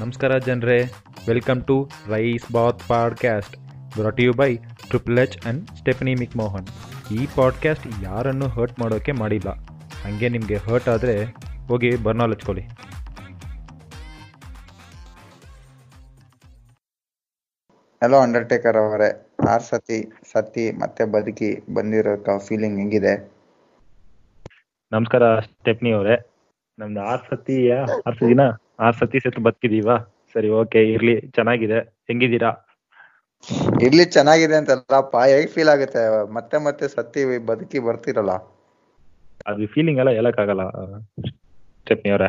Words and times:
ನಮಸ್ಕಾರ 0.00 0.32
ಜನರೇ. 0.38 0.76
Welcome 1.28 1.60
to 1.68 1.76
rice 2.08 2.44
bath 2.52 2.82
podcast 2.88 3.54
brought 3.96 4.20
you 4.20 4.32
by 4.40 4.48
triple 4.88 5.18
H 5.18 5.36
and 5.46 5.62
Stephanie 5.78 6.12
McMahon 6.36 6.68
ಈ 7.16 7.20
podcast 7.36 7.86
ಯಾರನ್ನು 8.02 8.48
hurt 8.56 8.76
ಮಾಡೋಕ್ಕೆ 8.80 9.12
ಮಾಡಿಲ್ಲ. 9.12 9.50
ಹಾಗೆ 10.02 10.28
ನಿಮಗೆ 10.34 10.56
ಹರ್ಟ್ 10.66 10.88
ಆದರೆ 10.88 11.16
ಹೋಗಿ 11.68 11.90
ಬರ್ನಾಲ್ 12.04 12.34
ಹಚ್ಕೊಳ್ಳಿ 12.34 12.64
ಹಲೋ 18.02 18.20
ಅಂಡರ್ಟೇಕರ್ 18.26 18.76
ಅವರೇ. 18.76 19.10
ಆರ್ 19.54 19.62
ಸತಿ 19.62 19.98
ಸತಿ 20.32 20.66
ಮತ್ತೆ 20.82 21.04
ಬದುಕಿ 21.16 21.50
ಬಂದಿರೋ 21.74 22.38
ಫೀಲಿಂಗ್ 22.38 22.78
ಹೆಂಗಿದೆ? 22.78 23.16
ನಮಸ್ಕಾರ 24.92 25.24
ಸ್ಟೆಫ್ನಿ 25.40 25.92
ಅವರೇ. 25.92 26.16
ನಮ್ದು 26.78 27.00
ಆರ್ 27.00 27.22
ಸತಿಯ 27.30 27.74
ಆರ್ 28.06 28.16
ಸತಿನ 28.16 28.42
ಆರು 28.78 28.96
ಸತಿ 29.00 29.18
ಸತ್ತು 29.24 29.40
ಬದುಕಿದೀವಾ? 29.46 29.96
ಸರಿ 30.32 30.48
ಓಕೆ 30.60 30.80
ಇರ್ಲಿ 30.94 31.14
ಚೆನ್ನಾಗಿದೆ. 31.36 31.78
ಹೆಂಗಿದ್ದೀರಾ? 32.08 32.50
ಇರ್ಲಿ 33.86 34.04
ಚೆನ್ನಾಗಿದೆ 34.16 34.56
ಅಂತಲ್ಲಪ್ಪ 34.60 35.16
ಹೇಗ್ 35.30 35.50
ಫೀಲ್ 35.54 35.70
ಆಗುತ್ತೆ? 35.74 36.02
ಮತ್ತೆ 36.36 36.56
ಮತ್ತೆ 36.66 36.84
ಸತಿ 36.94 37.22
ಬದುಕಿ 37.50 37.78
ಬರ್ತಿರಲ್ಲ. 37.86 38.32
ಅದು 39.50 39.66
ಫೀಲಿಂಗ್ 39.74 40.00
ಎಲ್ಲ 40.02 40.10
ಹೇಳಕ್ಕಾಗಲ್ಲ 40.18 40.62
ಚಟ್ನಿ 41.86 42.10
ಅವರೇ. 42.14 42.28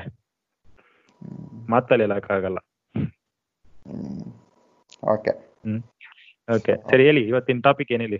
ಮಾತಲ್ಲಿ 1.73 2.03
ಹೇಳಕ್ಕಾಗಲ್ಲ. 2.07 2.59
ಓಕೆ 5.13 5.31
ಓಕೆ 6.55 6.73
ಸರಿ 6.91 7.03
ಹೇಳಿ 7.07 7.21
ಇವತ್ತಿನ 7.31 7.61
ಟಾಪಿಕ್ 7.67 7.91
ಏನ್ 7.95 8.03
ಹೇಳಿ? 8.05 8.19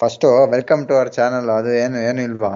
First 0.00 0.24
welcome 0.54 0.82
to 0.88 0.92
our 0.98 1.10
channel 1.18 1.48
ಅದು 1.58 1.70
ಏನು 1.84 1.96
ಏನು 2.08 2.20
ಇಲ್ವಾ? 2.28 2.52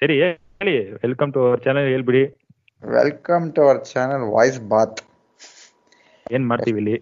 ಸರಿ 0.00 0.14
ಹೇಳಿ 0.22 0.74
ವೆಲ್ಕಮ್ 1.04 1.30
ಟು 1.36 1.40
ಅವರ್ 1.48 1.62
ಚಾನಲ್ 1.66 1.88
ಹೇಳ್ಬಿಡಿ. 1.94 2.22
Welcome 2.86 3.46
to 3.54 3.62
our 3.64 3.80
channel 3.90 4.24
voice 4.32 4.60
bath 4.70 5.00
ಏನ್ 6.26 6.46
ಮಾಡ್ತೀವಿ 6.50 6.78
ಇಲ್ಲಿ? 6.82 6.96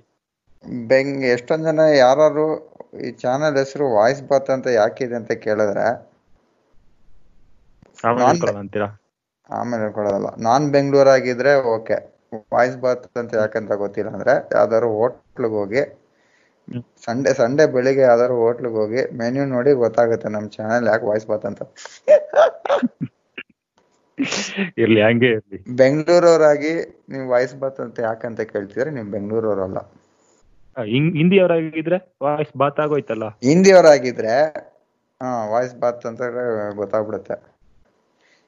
ಬೆಂಗ್ 0.89 1.25
ಎಷ್ಟೊಂದ್ 1.33 1.67
ಜನ 1.69 1.81
ಯಾರು 1.97 2.47
ಈ 3.01 3.11
ಚಾನೆಲ್ 3.23 3.59
ಹೆಸರು 3.61 3.87
ವಾಯ್ಸ್ 3.95 4.23
ಬಾತ್ 4.29 4.51
ಅಂತ 4.55 4.67
ಯಾಕಿದೆ 4.77 5.17
ಅಂತ 5.21 5.33
ಕೇಳಿದ್ರೆ 5.45 5.87
ಆಮೇಲೆ 8.05 8.33
ಕೊಡೋದಲ್ಲ 8.41 8.79
ಹೇಳ್ಕೊಳ್ಳೋದಲ್ಲ 9.79 10.29
ನಾನ್ 10.47 10.65
ಬೆಂಗಳೂರು 10.75 11.11
ಆಗಿದ್ರೆ 11.15 11.53
ಓಕೆ 11.75 11.97
ವಾಯ್ಸ್ 12.53 12.79
ಬಾತ್ 12.83 13.05
ಅಂತ 13.21 13.33
ಯಾಕಂತ 13.39 13.73
ಗೊತ್ತಿಲ್ಲ 13.83 14.11
ಅಂದ್ರೆ 14.15 14.35
ಯಾವ್ದಾದ್ರು 14.55 14.89
ಹೋಟ್ಲಿಗೆ 14.97 15.57
ಹೋಗಿ. 15.61 15.83
ಸಂಡೆ 17.03 17.33
ಸಂಡೆ 17.39 17.65
ಬೆಳಿಗ್ಗೆ 17.75 18.05
ಯಾವ್ದಾದ್ರು 18.05 18.37
ಹೋಟ್ಲಿಗೆ 18.41 18.79
ಹೋಗಿ 18.81 19.03
ಮೆನ್ಯೂ 19.21 19.45
ನೋಡಿ 19.53 19.73
ಗೊತ್ತಾಗುತ್ತೆ 19.83 20.29
ನಮ್ 20.35 20.47
ಚಾನಲ್ 20.57 20.89
ಯಾಕೆ 20.91 21.07
ವಾಯ್ಸ್ 21.11 21.29
ಬಾತ್ 21.31 21.47
ಅಂತ. 21.51 21.63
ಇರ್ಲಿ 24.79 25.03
ಹಂಗೆ 25.03 25.27
ಇರ್ಲಿ. 25.27 25.77
ಬೆಂಗಳೂರವರಾಗಿ 25.77 27.03
ನೀವು 27.09 27.29
ವಾಯ್ಸ್ 27.29 27.57
ಬಾತ್ 27.57 27.81
ಅಂತ 27.81 28.01
ಯಾಕಂತ 28.01 28.41
ಕೇಳ್ತಿದ್ರೆ 28.41 28.91
ನೀವು 28.91 29.11
ಬೆಂಗಳೂರವರಲ್ಲ. 29.11 29.79
ಹಿಂದಿಯವರಾಗಿದ್ರೆ 30.83 32.17
ವಾಯ್ಸ್ 32.23 32.59
ಬಾತ್ 32.59 32.81
ಆಗೋಯ್ತಲ್ಲ? 32.81 33.29
ಹಿಂದಿಯವರಾಗಿದ್ರೆ 33.29 34.35
ಹಾ 35.23 35.47
ವಾಯ್ಸ್ 35.47 35.81
ಬಾತ್ 35.81 36.07
ಅಂತ 36.07 36.23
ಗೊತ್ತಾಗ್ಬಿಡುತ್ತೆ. 36.75 37.55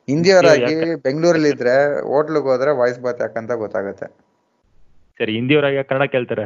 ಹಿಂದಿಯವರಾಗಿ 0.07 0.95
ಬೆಂಗಳೂರಲ್ಲಿ 0.95 1.49
ಇದ್ರೆ 1.49 2.01
ಹೋಟ್ಲಿಗೆ 2.03 2.47
ಹೋದ್ರೆ 2.47 2.71
ವಾಯ್ಸ್ 2.71 3.01
ಬಾತ್ 3.01 3.21
ಯಾಕಂತ 3.21 3.53
ಗೊತ್ತಾಗುತ್ತೆ. 3.53 4.07
ಸರಿ 5.19 5.33
ಹಿಂದಿಯವರಾಗಿ 5.33 5.85
ಕನ್ನಡ 5.85 6.09
ಕೇಳ್ತಾರೆ? 6.09 6.45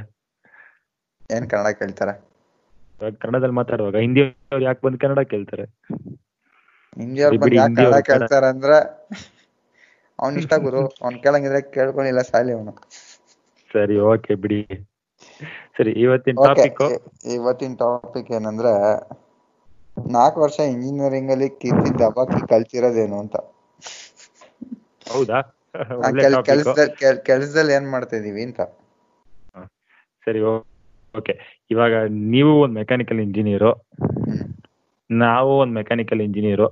ಏನ್ 1.37 1.51
ಕನ್ನಡ 1.51 1.67
ಕೇಳ್ತಾರೆ? 1.73 2.31
ಕನ್ನಡದಲ್ಲಿ 3.21 3.55
ಮಾತಾಡುವಾಗ 3.55 3.97
ಹಿಂದಿಯವ್ರು 3.97 4.63
ಯಾಕೆ 4.63 4.87
ಬಂದು 4.87 4.99
ಕನ್ನಡ 4.99 5.19
ಕೇಳ್ತಾರೆ? 5.19 5.63
ಹಿಂದಿಯವ್ರು 6.99 7.39
ಬಂದು 7.39 7.57
ಯಾಕೆ 7.57 7.75
ಕನ್ನಡ- 7.75 8.07
ಕೇಳ್ತಾರೆ 8.07 8.47
ಅಂದ್ರೆ 8.47 8.79
ಅವ್ನ್ 10.21 10.37
ಇಷ್ಟ 10.41 10.55
ಗುರು. 10.65 10.83
ಅವ್ನ್ 11.03 11.19
ಕೇಳಂಗಿದ್ರೆ 11.25 11.61
ಕೇಳ್ಕೊಂಡಿಲ್ಲ 11.77 12.23
ಸಾಲಿ 12.31 12.53
ಅವನು. 12.53 12.73
ಸರಿ 13.71 13.97
ಓಕೆ 14.11 14.35
ಬಿಡಿ. 14.43 14.61
ಸರಿ 15.77 15.93
ಇವತ್ತಿನ 16.03 16.37
ಟಾಪಿಕ್ 16.47 16.81
ಇವತ್ತಿನ 17.35 17.75
ಟಾಪಿಕ್ 17.83 18.31
ಏನಂದ್ರೆ 18.39 18.73
ನಾಲ್ಕು 20.11 20.39
ವರ್ಷ 20.43 20.59
ಇಂಜಿನಿಯರಿಂಗ್ 20.73 21.33
ಅಲ್ಲಿ 21.35 21.49
ಕಿತ್ತಿ 21.63 21.91
ದಬಾಕಿ 22.01 22.43
ಕಲ್ತಿರೋದೇನು 22.53 23.17
ಅಂತ. 23.23 23.37
ಹೌದಾ? 25.11 25.39
ಕೆಲಸದಲ್ಲಿ 27.29 27.73
ಏನ್ 27.77 27.89
ಮಾಡ್ತಾ 27.93 28.17
ಇದೀವಿ 28.21 28.43
ಅಂತ 28.49 28.61
ಸರಿ 30.27 30.41
ಓಕೆ 31.15 31.35
ಇವಾಗ 31.71 31.93
ನೀವು 32.33 32.51
ಒಂದು 32.63 32.77
ಮೆಕ್ಯಾನಿಕಲ್ 32.81 33.21
ಇಂಜಿನಿಯರು 33.21 33.71
ನಾವು 35.11 35.59
ಒಂದ್ 35.59 35.75
ಮೆಕ್ಯಾನಿಕಲ್ 35.75 36.21
ಇಂಜಿನಿಯರು 36.21 36.69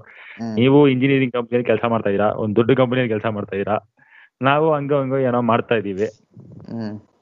ನೀವು 0.54 0.88
ಇಂಜಿನಿಯರಿಂಗ್ 0.88 1.32
ಕಂಪ್ನಿಯಲ್ಲಿ 1.32 1.66
ಕೆಲಸ 1.66 1.84
ಮಾಡ್ತಾ 1.84 2.10
ಇದೀರಾ 2.10 2.32
ಒಂದ್ 2.32 2.56
ದೊಡ್ಡ 2.56 2.71
ಕಂಪ್ನಿಯಲ್ಲಿ 2.76 3.12
ಕೆಲಸ 3.12 3.26
ಮಾಡ್ತಾ 3.26 3.56
ಇದೀರಾ 3.56 3.76
ನಾವು 4.43 4.75
ಹಂಗ 4.75 4.93
ಹಂಗ 4.94 5.12
ಏನೋ 5.12 5.41
ಮಾಡ್ತಾ 5.43 5.75
ಇದೀವಿ 5.75 6.09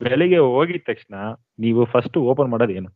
ಬೆಳಿಗ್ಗೆ 0.02 0.38
ಹೋಗಿದ 0.38 0.80
ತಕ್ಷಣ 0.86 1.14
ನೀವು 1.60 1.84
ಫಸ್ಟ್ 1.84 2.18
ಓಪನ್ 2.18 2.50
ಮಾಡೋದು 2.50 2.72
ಏನು? 2.72 2.90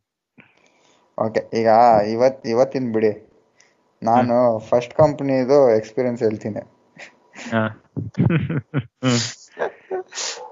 ಓಕೆ 1.17 1.57
ಈಗ 1.59 1.69
ಇವತ್ 2.11 2.47
ಇವತ್ತಿನ 2.47 2.91
ಬಿಡಿ. 2.91 3.11
ನಾನು 4.03 4.59
ಫಸ್ಟ್ 4.59 4.93
ಕಂಪ್ನಿದು 4.93 5.75
ಎಕ್ಸ್ಪೀರಿಯನ್ಸ್ 5.77 6.23
ಹೇಳ್ತೀನಿ. 6.23 6.61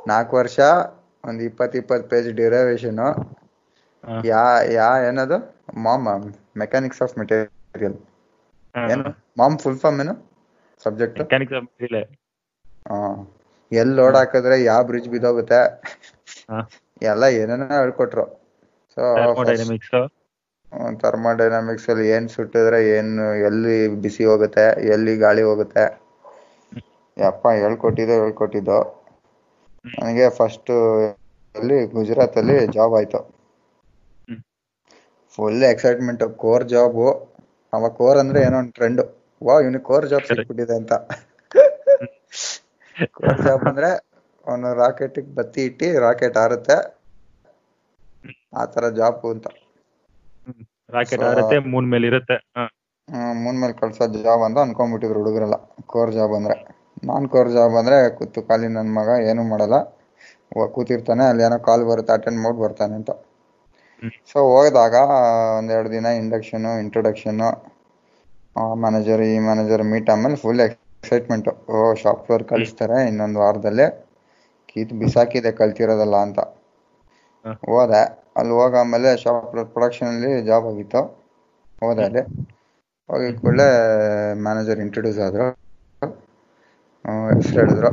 ನಾಲ್ಕು 0.07 0.35
ವರ್ಷ 0.35 0.59
ಒಂದ್ 1.25 1.41
ಇಪ್ಪತ್ 1.41 1.75
ಇಪ್ಪತ್ 1.75 2.09
ಪೇಜ್ 2.09 2.29
ಡ್ಯೂರೇಷನ್ 2.33 2.99
ಯಾ 4.25 4.43
ಯಾ 4.71 4.89
ಏನದು? 5.07 5.37
ಮಾಮ್ 5.77 6.07
ಮೆಕ್ಯಾನಿಕ್ಸ್ 6.57 7.01
ಆಫ್ 7.01 7.17
ಮೆಟೀರಿಯಲ್ 7.19 7.49
ಹಾ. 8.75 8.81
ಏನು? 8.93 9.09
ಮಾಮ್ 9.37 9.59
ಫುಲ್ 9.59 9.79
ಫಾರ್ಮ್ 9.79 10.01
ಏನು? 10.01 10.13
Subject 10.85 11.17
material. 11.19 12.07
ಎಲ್ಲಿ 13.71 13.95
ಲೋಡ್ 13.95 14.15
ಹಾಕಿದ್ರೆ 14.15 14.63
ಯಾವ 14.63 14.83
ಬ್ರಿಡ್ಜ್ 14.83 15.09
ಬಿದ್ದೋಗುತ್ತೆ. 15.09 15.59
ಎಲ್ಲ 17.01 17.23
ಏನೇನೋ 17.39 17.65
ಹೇಳ್ಕೊಟ್ರು. 17.79 18.25
ಸೊ 18.97 19.01
ಥರ್ಮೋ 19.51 20.95
ಥರ್ಮೋಡೈನಾಮಿಕ್ಸ್ 20.99 21.89
ಅಲ್ಲಿ 21.89 22.09
ಏನ್ 22.09 22.29
ಸುಟ್ಟಿದ್ರೆ 22.29 22.89
ಏನು 22.89 23.39
ಎಲ್ಲಿ 23.39 23.87
ಬಿಸಿ 24.01 24.25
ಹೋಗುತ್ತೆ 24.25 24.65
ಎಲ್ಲಿ 24.87 25.17
ಗಾಳಿ 25.17 25.41
ಹೋಗುತ್ತೆ? 25.41 25.85
ಯಪ್ಪ 27.17 27.47
ಹೇಳ್ಕೊಟ್ಟಿದ್ದು 27.61 28.13
ಹೇಳ್ಕೊಟ್ಟಿದ್ದು. 28.13 28.79
ನನಗೆ 29.85 30.29
ಫಸ್ಟ್ 30.29 30.71
ಅಲ್ಲಿ 31.55 31.85
ಗುಜರಾತ್ 31.87 32.37
ಅಲ್ಲಿ 32.37 32.67
ಜಾಬ್ 32.67 32.93
ಆಯ್ತು 32.93 33.19
ಫುಲ್ 35.37 35.63
ಎಕ್ಸೈಟ್ಮೆಂಟ್ 35.63 36.23
ಕೋರ್ 36.37 36.67
ಜಾಬು 36.67 37.07
ಅವಾಗ 37.73 37.91
ಕೋರ್ 37.93 38.17
ಅಂದ್ರೆ 38.21 38.39
ಏನೋ 38.41 38.57
ಒಂದು 38.61 38.73
ಟ್ರೆಂಡ್ 38.73 39.01
ವಾ 39.41 39.55
ಇವನಿಗೆ 39.61 39.83
ಕೋರ್ 39.83 40.05
ಜಾಬ್. 40.07 40.25
ಸಿಕ್ಬಿಟ್ಟಿದೆ 40.29 40.75
ಅಂತ. 40.79 40.93
ಕೋರ್ 43.17 43.41
ಜಾಬ್ 43.41 43.65
ಅಂದ್ರೆ 43.67 43.89
ಅವನು 44.47 44.69
ರಾಕೆಟ್ 44.75 45.19
ಬತ್ತಿ 45.37 45.61
ಇಟ್ಟಿ 45.65 45.87
ರಾಕೆಟ್ 45.99 46.37
ಆರುತ್ತೆ 46.37 46.77
ಆ 48.53 48.65
ತರ 48.73 48.85
ಜಾಬ್ 48.97 49.25
ಅಂತ. 49.31 49.47
ರಾಕೆಟ್ 50.89 51.23
ಆರುತ್ತೆ 51.27 51.57
ಮೂನ್ 51.71 51.87
ಮೇಲೆ 51.91 52.07
ಇರುತ್ತೆ. 52.11 52.37
ಮೂನ್ 53.37 53.57
ಮೇಲೆ 53.59 53.75
ಕಳ್ಸೋ 53.77 54.05
ಜಾಬ್ 54.17 54.43
ಅಂತ 54.45 54.59
ಅನ್ಕೊಂಡ್ಬಿಟ್ಟಿದ್ರು 54.59 55.19
ಹುಡುಗರೆಲ್ಲ. 55.21 55.57
ಕೋರ್ 55.87 56.11
ಜಾಬ್ 56.13 56.33
ಅಂದ್ರೆ. 56.35 56.55
ನಾನ್ 57.03 57.25
ಕೋರ್ 57.29 57.49
ಜಾಬ್ 57.51 57.75
ಅಂದ್ರೆ 57.77 57.97
ಕೂತು 58.17 58.41
ಖಾಲಿ 58.47 58.69
ನನ್ 58.69 58.91
ಮಗ 58.93 59.09
ಏನು 59.29 59.43
ಮಾಡಲ್ಲ. 59.49 59.75
ಕೂತಿರ್ತಾನೆ 60.73 61.23
ಅಲ್ಲಿ 61.27 61.43
ಏನೋ 61.43 61.57
ಕಾಲ್ 61.65 61.83
ಬರುತ್ತೆ 61.85 62.13
ಅಟೆಂಡ್ 62.13 62.39
ಮಾಡಿ 62.41 62.59
ಬರ್ತಾನೆ 62.59 62.95
ಅಂತ. 62.95 63.11
ಸೊ 64.29 64.39
ಹೋಗಿದಾಗ 64.49 64.95
ಒಂದೆರಡು 65.57 65.89
ದಿನ 65.91 66.07
ಇಂಡಕ್ಷನ್ 66.19 66.67
ಇಂಟ್ರೊಡಕ್ಷನ್ 66.81 67.41
ಮ್ಯಾನೇಜರ್ 68.81 69.21
ಈ 69.25 69.37
ಮ್ಯಾನೇಜರ್ 69.39 69.83
ಮೀಟ್ 69.91 70.09
ಆಮೇಲೆ 70.09 70.35
ಫುಲ್ 70.35 70.61
ಎಕ್ಸೈಟ್ಮೆಂಟ್ 70.65 71.47
ಓ 71.71 71.81
ಶಾಪ್ 71.95 72.23
ಫ್ಲೋರ್ 72.25 72.45
ಕಳಿಸ್ತಾರೆ 72.51 72.97
ಇನ್ನೊಂದು 73.09 73.39
ವಾರದಲ್ಲಿ. 73.39 73.87
ಕೀತ್ 74.69 74.93
ಬಿಸಾಕಿದೆ 75.01 75.51
ಕಲ್ತಿರೋದಲ್ಲ 75.53 76.15
ಅಂತ. 76.25 76.39
ಹೋದೆ. 77.63 78.01
ಅಲ್ಲಿ 78.37 78.53
ಹೋಗಾದ್ಮೇಲೆ 78.53 79.09
ಶಾಪ್ 79.17 79.47
ಫ್ಲೋರ್ 79.51 79.69
ಪ್ರೊಡಕ್ಷನ್ 79.69 80.09
ಅಲ್ಲಿ 80.11 80.31
ಜಾಬ್ 80.49 80.67
ಆಗಿತ್ತು. 80.67 81.01
ಹೋದೆ 81.81 82.03
ಅಲ್ಲಿ. 82.03 82.23
ಹೋಗಿ 83.09 83.29
ಕೂಡಲೇ 83.39 83.67
ಮ್ಯಾನೇಜರ್ 84.41 84.79
ಇಂಟ್ರೊಡ್ಯೂಸ್ 84.79 85.19
ಆದ್ರು. 85.27 85.47
ಹೆಸರು 87.31 87.57
ಹೇಳಿದ್ರು 87.59 87.87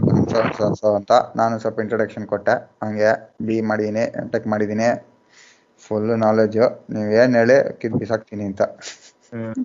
ಅಂತ. 0.97 1.11
ನಾನು 1.37 1.55
ಸ್ವಲ್ಪ 1.59 1.79
ಇಂಟ್ರೊಡಕ್ಷನ್ 1.81 2.27
ಕೊಟ್ಟೆ. 2.27 2.55
ಹಂಗೆ 2.85 3.11
ಬಿ 3.47 3.57
ಮಾಡಿದೀನಿ 3.71 4.05
ಟೆಕ್ 4.33 4.47
ಮಾಡಿದೀನಿ. 4.47 4.89
ಫುಲ್ 5.87 6.13
ನಾಲೆಜ್ 6.23 6.59
ನೀವ್ 6.95 7.11
ಏನ್ 7.21 7.35
ಹೇಳಿ 7.39 7.57
ಕಿದ್ 7.81 7.97
ಬಿಸಾಕ್ತೀನಿ 8.01 8.45
ಅಂತ. 8.51 8.63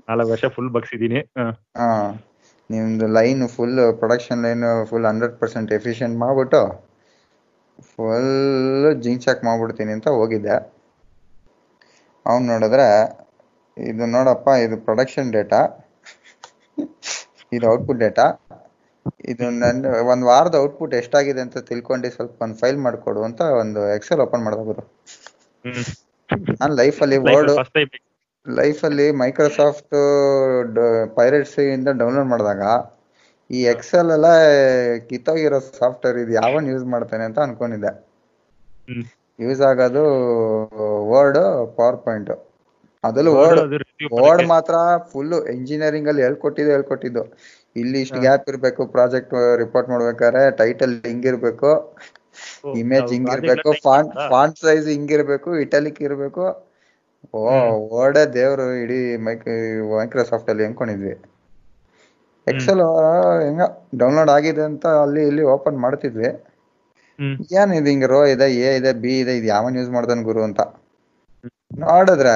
ನಾಲ್ಕು 0.07 0.29
ವರ್ಷ 0.31 0.45
ಫುಲ್ 0.55 0.69
ಬಗ್ಸಿದೀನಿ 0.75 1.19
ಹಾ. 1.79 1.87
ನಿಮ್ದು 2.69 3.07
line 3.15 3.43
full 3.55 3.79
production 3.99 4.41
line 4.45 4.63
full 4.89 5.07
hundred 5.09 5.35
percent 5.39 5.71
efficient 5.77 6.15
ಮಾಡ್ಬಿಟ್ಟು 6.17 6.61
ಫುಲ್ 7.89 8.31
ಜಿಂಚಾಕ್ 9.03 9.23
ಚಾಕ್ 9.25 9.41
ಮಾಡ್ಬಿಡ್ತೀನಿ 9.47 9.91
ಅಂತ 9.97 10.07
ಹೋಗಿದ್ದೆ 10.17 10.55
ಅವ್ನು 12.25 12.45
ನೋಡಿದ್ರೆ 12.51 12.87
ಇದು 13.77 14.05
ನೋಡಪ್ಪ 14.15 14.49
ಇದು 14.63 14.75
ಪ್ರೊಡಕ್ಷನ್ 14.85 15.29
ಡೇಟಾ 15.35 15.61
ಇದು 17.51 17.65
ಔಟ್ಪುಟ್ 17.71 18.01
ಡೇಟಾ 18.03 18.25
ಇದು 19.25 19.45
ನನ್ನ 19.55 19.81
ಒಂದು 20.11 20.25
ವಾರದ 20.29 20.55
ಔಟ್ಪುಟ್ 20.63 20.93
ಎಷ್ಟಾಗಿದೆ 20.99 21.41
ಅಂತ 21.45 21.63
ತಿಳ್ಕೊಂಡು 21.69 22.11
ಸ್ವಲ್ಪ 22.15 22.43
ಒಂದು 22.45 22.57
ಫೈಲ್ 22.61 22.79
ಮಾಡ್ಕೊಡು 22.85 23.21
ಅಂತ 23.27 23.41
ಒಂದು 23.61 23.81
ಎಕ್ಸೆಲ್ 23.95 24.21
ಓಪನ್ 24.25 24.43
ಮಾಡಿದ್ರು. 24.45 24.83
ನಾನು 26.61 26.73
ಲೈಫಲ್ಲಿ 26.75 27.17
ಅಲ್ಲಿ 27.17 27.35
ವರ್ಡ್ 27.35 27.51
ಅಲ್ಲಿ 27.51 27.61
first 27.61 27.99
ಲೈಫಲ್ಲಿ 28.47 29.11
ಮೈಕ್ರೋಸಾಫ್ಟ್ 29.11 29.95
ಪೈರೇಟ್ಸ್ 31.15 31.59
ಇಂದ 31.59 31.89
ಡೌನ್ಲೋಡ್ 32.01 32.27
ಮಾಡಿದಾಗ 32.27 32.61
ಈ 33.49 33.61
ಎಕ್ಸೆಲ್ 33.63 34.11
ಎಲ್ಲ 34.11 34.25
ಕಿತ್ತೋಗಿರೋ 35.09 35.59
ಸಾಫ್ಟ್ವೇರ್ 35.59 36.17
ಇದು 36.17 36.33
ಯಾವನ್ 36.33 36.67
ಯೂಸ್ 36.67 36.85
ಮಾಡ್ತೇನೆ 36.85 37.23
ಅಂತ 37.23 37.39
ಅನ್ಕೊಂಡಿದ್ದೆ. 37.39 37.91
ಯೂಸ್ 39.39 39.61
ಆಗೋದು 39.61 40.03
ವರ್ಡ್ 41.11 41.39
ಪವರ್ 41.77 41.99
ಪಾಯಿಂಟ್ 42.05 42.31
ಅದ್ರಲ್ಲಿ 43.03 43.31
ವರ್ಡ್ 43.31 43.61
ವರ್ಡ್ 44.21 44.47
ಮಾತ್ರ 44.47 44.73
ಫುಲ್ 45.11 45.33
ಇಂಜಿನಿಯರಿಂಗ್ 45.33 46.07
ಅಲ್ಲಿ 46.07 46.21
ಹೇಳ್ಕೊಟ್ಟಿದ್ದು 46.21 46.71
ಹೇಳ್ಕೊಟ್ಟಿದ್ದು. 46.71 47.23
ಇಲ್ಲಿ 47.75 48.01
ಇಷ್ಟು 48.01 48.19
ಗ್ಯಾಪ್ 48.19 48.49
ಇರಬೇಕು 48.49 48.81
ಪ್ರಾಜೆಕ್ಟ್ 48.87 49.33
ರಿಪೋರ್ಟ್ 49.57 49.89
ಮಾಡ್ಬೇಕಾದ್ರೆ 49.89 50.51
ಟೈಟಲ್ 50.51 50.93
ಹಿಂಗಿರ್ಬೇಕು. 51.05 51.71
ಇಮೇಜ್ 52.79 53.09
ಹಿಂಗ್ 53.13 53.29
ಹಿಂಗಿರ್ಬೇಕು 53.29 53.71
ಫಾಂಟ್ 53.85 54.13
ಫಾಂಟ್ 54.31 54.59
ಸೈಜ್ 54.65 54.87
ಹಿಂಗಿರ್ಬೇಕು 54.93 55.49
ಇಟಾಲಿಕ್ 55.63 55.99
ಇರ್ಬೇಕು. 56.07 56.43
ಓ 57.33 57.41
ವರ್ಡೇ 57.93 58.23
ದೇವ್ರು 58.37 58.65
ಇಡೀ 58.83 58.99
ಮೈಕ್ 59.27 59.43
ಮೈಕ್ರೋಸಾಫ್ಟ್ 59.91 60.49
ಅಲ್ಲಿ 60.53 60.63
ಅನ್ಕೊಂಡಿದ್ವಿ 60.67 61.13
ಎಕ್ಸೆಲ್ 62.47 62.81
ಹೆಂಗ 63.43 63.63
ಡೌನ್ಲೋಡ್ 64.01 64.31
ಆಗಿದೆ 64.35 64.63
ಅಂತ 64.69 64.85
ಅಲ್ಲಿ 65.03 65.23
ಇಲ್ಲಿ 65.31 65.43
ಓಪನ್ 65.55 65.77
ಮಾಡ್ತಿದ್ವಿ. 65.83 66.29
ಏನ್ 67.59 67.71
ಇದು 67.79 67.89
ಹಿಂಗ 67.91 68.05
ರೋ 68.13 68.19
ಇದೆ 68.33 68.47
ಎ 68.61 68.69
ಇದೆ 68.79 68.91
ಬಿ 69.03 69.13
ಇದೆ 69.23 69.33
ಇದು 69.39 69.47
ಯಾವನ್ 69.55 69.75
ಯೂಸ್ 69.79 69.91
ಮಾಡ್ದನ್ 69.95 70.23
ಗುರು 70.29 70.41
ಅಂತ. 70.47 70.61
ನೋಡಿದ್ರೆ 71.83 72.35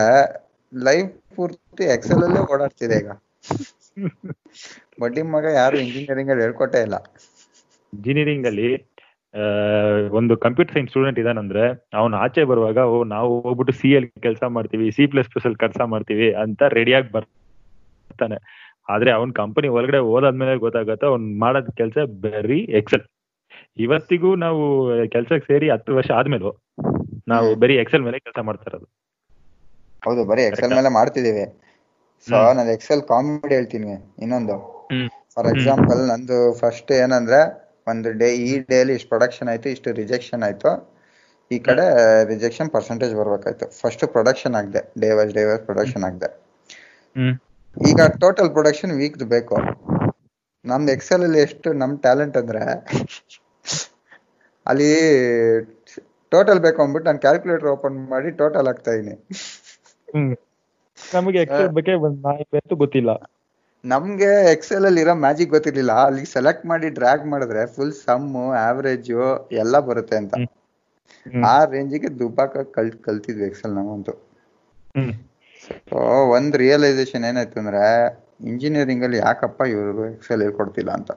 ಲೈಫ್ 0.74 1.12
ಪೂರ್ತಿ 1.36 1.86
ಎಕ್ಸೆಲ್ 1.95 2.24
ಅಲ್ಲೇ 2.27 2.42
ಓಡಾಡ್ತಿದೆ 2.54 2.98
ಈಗ. 3.04 3.10
ಬಡ್ಡಿ 5.01 5.22
ಮಗ 5.33 5.45
ಯಾರು 5.57 5.75
ಇಂಜಿನಿಯರಿಂಗ್ 5.83 6.31
ಅಲ್ಲಿ 6.33 6.44
ಹೇಳ್ಕೊಟ್ಟೆ 6.45 6.80
ಇಲ್ಲ. 6.88 6.95
ಇಂಜಿನಿಯರಿಂಗ್ 7.94 8.48
ಅಲ್ಲಿ 8.51 8.68
ಒಂದು 10.10 10.38
ಕಂಪ್ಯೂಟರ್ 10.38 10.74
ಸೈನ್ಸ್ 10.74 10.90
ಸ್ಟೂಡೆಂಟ್ 10.90 11.20
ಇದಾನಂದ್ರೆ 11.20 11.64
ಅವ್ನು 11.94 12.18
ಆಚೆ 12.18 12.44
ಬರುವಾಗ 12.44 12.78
ಓ 12.78 13.04
ನಾವು 13.04 13.42
ಹೋಗ್ಬಿಟ್ಟು 13.42 13.74
ಸಿ 13.74 13.96
ಅಲ್ಲಿ 13.96 14.22
ಕೆಲಸ 14.22 14.44
ಮಾಡ್ತೀವಿ 14.48 14.92
ಸಿ 14.92 15.08
ಪ್ಲಸ್ 15.08 15.30
ಪ್ಲಸ್ 15.30 15.46
ಅಲ್ಲಿ 15.46 15.58
ಕೆಲಸ 15.58 15.82
ಮಾಡ್ತೀವಿ 15.86 16.34
ಅಂತ 16.34 16.64
ರೆಡಿಯಾಗಿ 16.64 17.12
ಬರ್ತಾನೆ. 17.12 18.38
ಆದ್ರೆ 18.90 19.12
ಅವ್ನ್ 19.12 19.34
ಕಂಪನಿ 19.34 19.68
ಒಳಗಡೆ 19.68 19.98
ಹೋದಾದ್ಮೇಲೆ 19.98 20.58
ಗೊತ್ತಾಗತ್ತೆ 20.58 21.06
ಅವ್ನ್ 21.06 21.40
ಮಾಡೋದ್ 21.40 21.78
ಕೆಲಸ 21.78 21.98
ಬರೀ 22.22 22.60
ಎಕ್ಸೆಲ್ 22.60 23.02
ಇವತ್ತಿಗೂ 23.78 24.36
ನಾವು 24.36 24.62
ಕೆಲ್ಸಕ್ಕೆ 25.08 25.54
ಸೇರಿ 25.54 25.70
ಹತ್ತು 25.70 25.96
ವರ್ಷ 25.96 26.12
ಆದ್ಮೇಲೂ 26.12 26.52
ನಾವು. 27.28 27.56
ಬರೀ 27.56 27.76
ಎಕ್ಸೆಲ್ 27.76 28.04
ಮೇಲೆ 28.04 28.20
ಕೆಲಸ 28.20 28.40
ಮಾಡ್ತಾ 28.42 28.64
ಇರೋದು. 28.68 28.88
ಹೌದು 30.06 30.26
ಬರೀ 30.26 30.42
ಎಕ್ಸೆಲ್. 30.42 30.76
ಮೇಲೆ 30.76 30.90
ಮಾಡ್ತಿದೀವಿ. 30.90 31.46
ಸೊ. 32.28 32.54
ನಾನು 32.54 32.70
ಎಕ್ಸೆಲ್ 32.72 33.02
ಕಾಮಿಡಿ 33.02 33.56
ಹೇಳ್ತೀನಿ 33.56 34.16
ಇನ್ನೊಂದು. 34.22 34.58
ಫಾರ್ 35.36 35.48
ಎಕ್ಸಾಂಪಲ್ 35.48 36.08
ನಂದು 36.08 36.54
ಫಸ್ಟ್ 36.60 36.92
ಏನಂದ್ರೆ 36.92 37.64
ಒಂದು 37.88 38.10
ಡೇ 38.18 38.30
ಈ 38.48 38.60
ಡೇಲಿ 38.70 38.94
ಇಷ್ಟು 38.94 39.10
ಪ್ರೊಡಕ್ಷನ್ 39.10 39.50
ಆಯ್ತು 39.50 39.70
ಇಷ್ಟು 39.70 39.90
ರಿಜೆಕ್ಷನ್ 39.92 40.44
ಆಯ್ತು. 40.44 40.72
ಈ 41.52 41.58
ಕಡೆ 41.60 41.86
ರಿಜೆಕ್ಷನ್ 42.24 42.70
ಪರ್ಸೆಂಟೇಜ್ 42.70 43.14
ಬರ್ಬೇಕಾಯ್ತು. 43.16 43.66
ಫಸ್ಟ್ 43.82 44.04
ಪ್ರೊಡಕ್ಷನ್ 44.08 44.56
ಆಗದೆ 44.56 44.82
day 45.00 45.10
wise 45.12 45.34
day 45.34 45.44
wise 45.44 45.64
production 45.64 46.04
ಆಗದೆ. 46.04 46.30
ಈಗ 47.78 48.02
ಟೋಟಲ್ 48.24 48.50
ಪ್ರೊಡಕ್ಷನ್ 48.50 48.92
ವೀಕ್ 48.92 49.18
ಬೇಕು. 49.36 49.58
ನಮ್ದು 50.66 50.92
ಎಕ್ಸೆಲ್ 50.92 51.24
ಅಲ್ಲಿ 51.24 51.40
ಎಷ್ಟು 51.40 51.74
ನಮ್ 51.74 52.00
ಟ್ಯಾಲೆಂಟ್ 52.00 52.38
ಅಂದ್ರೆ 52.38 52.64
ಅಲ್ಲಿ 54.66 54.92
ಟೋಟಲ್ 56.32 56.60
ಬೇಕು 56.60 56.80
ಅಂದ್ಬಿಟ್ಟು 56.84 57.08
ನಾನು 57.10 57.20
ಕ್ಯಾಲ್ಕುಲೇಟರ್ 57.20 57.68
ಓಪನ್ 57.68 57.98
ಮಾಡಿ 58.10 58.30
ಟೋಟಲ್ 58.32 58.68
ಹಾಕ್ತಾ 58.68 58.92
ಇದೀನಿ. 58.92 59.16
ನಮಗೆ 60.98 61.40
ಎಕ್ಸೆಲ್ 61.42 61.70
ಬಗ್ಗೆ 61.70 61.94
ಗೊತ್ತಿಲ್ಲ. 62.76 63.12
ನಮ್ಗೆ 63.86 64.30
ಎಕ್ಸೆಲ್ 64.54 64.86
ಅಲ್ಲಿ 64.90 65.02
ಇರೋ 65.04 65.14
ಮ್ಯಾಜಿಕ್ 65.24 65.54
ಗೊತ್ತಿರ್ಲಿಲ್ಲ. 65.56 65.94
ಅಲ್ಲಿ 66.08 66.24
ಸೆಲೆಕ್ಟ್ 66.36 66.66
ಮಾಡಿ 66.72 66.88
ಡ್ರ್ಯಾಗ್ 66.98 67.26
ಮಾಡಿದ್ರೆ 67.34 67.64
ಫುಲ್ 67.76 67.96
ಸಮ್ 68.04 68.28
ಆವರೇಜ್ 68.66 69.12
ಎಲ್ಲ 69.64 69.76
ಬರುತ್ತೆ 69.90 70.16
ಅಂತ. 70.22 70.34
ಆ 71.50 71.56
ರೇಂಜಿಗೆ 71.74 72.10
ದುಬ್ಬಾಕ 72.20 72.64
ಕಲ್ 72.76 72.92
ಕಲ್ತಿದ್ವಿ 73.08 73.46
ಎಕ್ಸೆಲ್ 73.50 73.76
ನಾವಂತೂ 73.78 74.14
ಸೊ 75.88 75.98
ಒಂದ್ 76.36 76.56
ರಿಯಲೈಸೇಷನ್ 76.64 77.26
ಏನಾಯ್ತು 77.30 77.58
ಅಂದ್ರೆ 77.62 77.84
ಇಂಜಿನಿಯರಿಂಗ್ 78.50 79.06
ಅಲ್ಲಿ 79.08 79.20
ಯಾಕಪ್ಪ 79.20 79.62
ಇವರು 79.74 80.04
ಎಕ್ಸೆಲ್ 80.14 80.44
ಹೇಳ್ಕೊಡ್ತಿಲ್ಲ 80.46 80.92
ಅಂತ. 81.00 81.12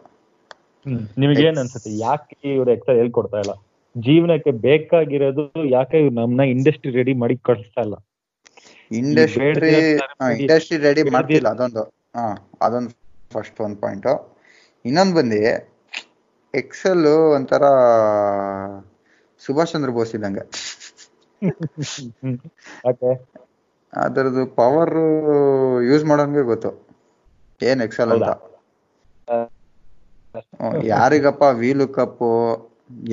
ನಿಮ್ಗೆ 0.87 1.20
ನಿಮಗೆ 1.23 1.43
ಏನ್ 1.49 1.59
ಅನ್ಸುತ್ತೆ? 1.62 1.91
ಯಾಕೆ 2.05 2.37
ಇವ್ರು 2.56 2.70
ಎಕ್ಸೆಲ್ 2.76 2.99
ಹೇಳ್ಕೊಡ್ತಾ 3.03 3.38
ಇಲ್ಲ? 3.44 3.55
ಜೀವನಕ್ಕೆ 3.97 4.53
ಬೇಕಾಗಿರೋದು 4.67 5.44
ಯಾಕೆ 5.76 5.99
ಇವ್ರು 6.03 6.15
ನಮ್ನ 6.20 6.43
ಇಂಡಸ್ಟ್ರಿ 6.55 6.93
ರೆಡಿ 6.99 7.15
ಮಾಡಿ 7.23 7.37
ಕಳಿಸ್ತಾ 7.49 7.82
ಇಲ್ಲ? 7.87 7.97
ಇಂಡಸ್ಟ್ರಿ 8.91 9.73
ಇಂಡಸ್ಟ್ರಿ 10.37 10.79
ರೆಡಿ 10.87 11.05
ಮಾಡ್ತಿಲ್ಲ 11.15 11.49
ಅದೊಂದು. 11.56 11.85
ಹಾ 12.14 12.25
ಅದೊಂದು 12.64 12.93
ಫಸ್ಟ್ 13.31 13.58
ಒಂದು 13.64 13.78
ಪಾಯಿಂಟ್ 13.82 14.08
ಇನ್ನೊಂದು 14.84 15.14
ಬಂದಿ 15.19 15.40
ಎಕ್ಸೆಲ್ 16.55 17.06
ಒಂಥರ 17.37 17.64
ಸುಭಾಷ್ 19.43 19.72
ಚಂದ್ರ 19.75 19.90
ಬೋಸ್ 19.96 20.12
ಇದ್ದಂಗೆ. 20.16 20.44
ಅದರದ್ದು 23.93 24.43
ಪವರ್ 24.58 24.94
ಯೂಸ್ 25.88 26.05
ಮಾಡೋಂಗೆ 26.10 26.44
ಗೊತ್ತು. 26.52 26.70
ಏನ್ 27.60 27.81
ಎಕ್ಸೆಲ್ 27.87 28.12
ಅಂತ. 28.16 28.31
ಯಾರಿಗಪ್ಪ 30.93 31.44
ವೀಲು 31.60 31.87
ಕಪ್ಪು 31.96 32.31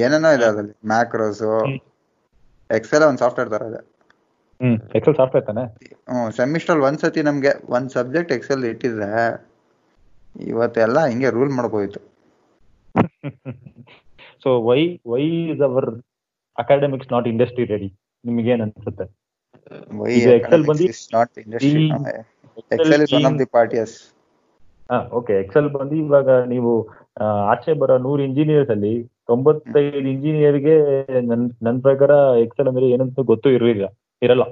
ಏನೇನೋ 0.04 0.30
ಇದೆ 0.38 0.46
ಅದ್ರಲ್ಲಿ 0.52 0.76
ಮ್ಯಾಕ್ರೋಸ್ 0.94 1.44
ಎಕ್ಸೆಲ್ 2.70 3.06
ಒಂದು 3.10 3.22
ಸಾಫ್ಟ್ವೇರ್ 3.24 3.52
ತರ 3.54 3.64
ಇದೆ. 3.72 3.82
ಹ್ಮ್ 4.62 4.78
ಎಕ್ಸೆಲ್ 4.98 5.16
ಸಾಫ್ಟ್ವೇರ್ 5.16 5.46
ತಾನೆ? 5.48 5.64
ಹ್ಮ್ 6.10 6.30
ಸೆಮಿಸ್ಟರ್ 6.38 6.80
ಒಂದ್ 6.82 7.00
ಸತಿ 7.00 7.22
ನಮ್ಗೆ 7.24 7.52
ಒಂದ್ 7.70 7.90
ಸಬ್ಜೆಕ್ಟ್ 7.90 8.32
ಎಕ್ಸೆಲ್ 8.32 8.64
ಇಟ್ಟಿದ್ರೆ 8.72 9.10
ಇವತ್ತೆಲ್ಲ 10.46 11.00
ಹಿಂಗೆ 11.08 11.30
ರೂಲ್ 11.30 11.54
ಮಾಡ್ಬೋದಿತ್ತು 11.58 12.02
so 14.44 14.50
why 14.68 14.80
why 15.08 15.22
is 15.54 15.62
our 15.62 15.90
academics 16.58 17.10
not 17.12 17.28
industry 17.28 17.66
ready 17.66 17.90
ನಿಮ್ಗೆ 18.24 18.52
ಏನ್ 18.52 18.62
ಅನ್ಸುತ್ತೆ? 18.62 19.06
ವೈ 19.98 20.12
ಎಕ್ಸೆಲ್ 20.36 20.64
ಬಂದು- 20.64 20.90
not 21.14 21.34
industry 21.38 21.86
excel 22.72 23.04
is 23.06 23.14
one 23.18 23.26
of 23.26 23.38
the 23.40 23.48
parties 23.52 23.96
ಹಾ 24.90 24.98
ಓಕೆ 25.20 25.34
ಎಕ್ಸೆಲ್ 25.40 25.70
ಬಂದಿ 25.70 25.98
ಇವಾಗ 25.98 26.30
ನೀವು 26.48 26.72
ಆಚೆ 27.52 27.74
ಬರೋ 27.74 27.96
ನೂರ್ 27.98 28.22
ಇಂಜಿನಿಯರ್ಸ್ 28.22 28.70
ಅಲ್ಲಿ 28.70 28.94
ತೊಂಬತ್ತೈದು 29.28 30.08
ಇಂಜಿನಿಯರ್ಗೆ 30.10 30.76
ನನ್ 31.30 31.46
ನನ್ 31.64 31.80
ಪ್ರಕಾರ 31.82 32.12
ಎಕ್ಸೆಲ್ 32.44 32.68
ಅಂದ್ರೆ 32.68 32.88
ಏನಂತ 32.88 33.20
ಗೊತ್ತು 33.26 33.50
ಇರಲಿಲ್ಲ. 33.50 33.86
ಇರಲ್ಲ. 34.22 34.46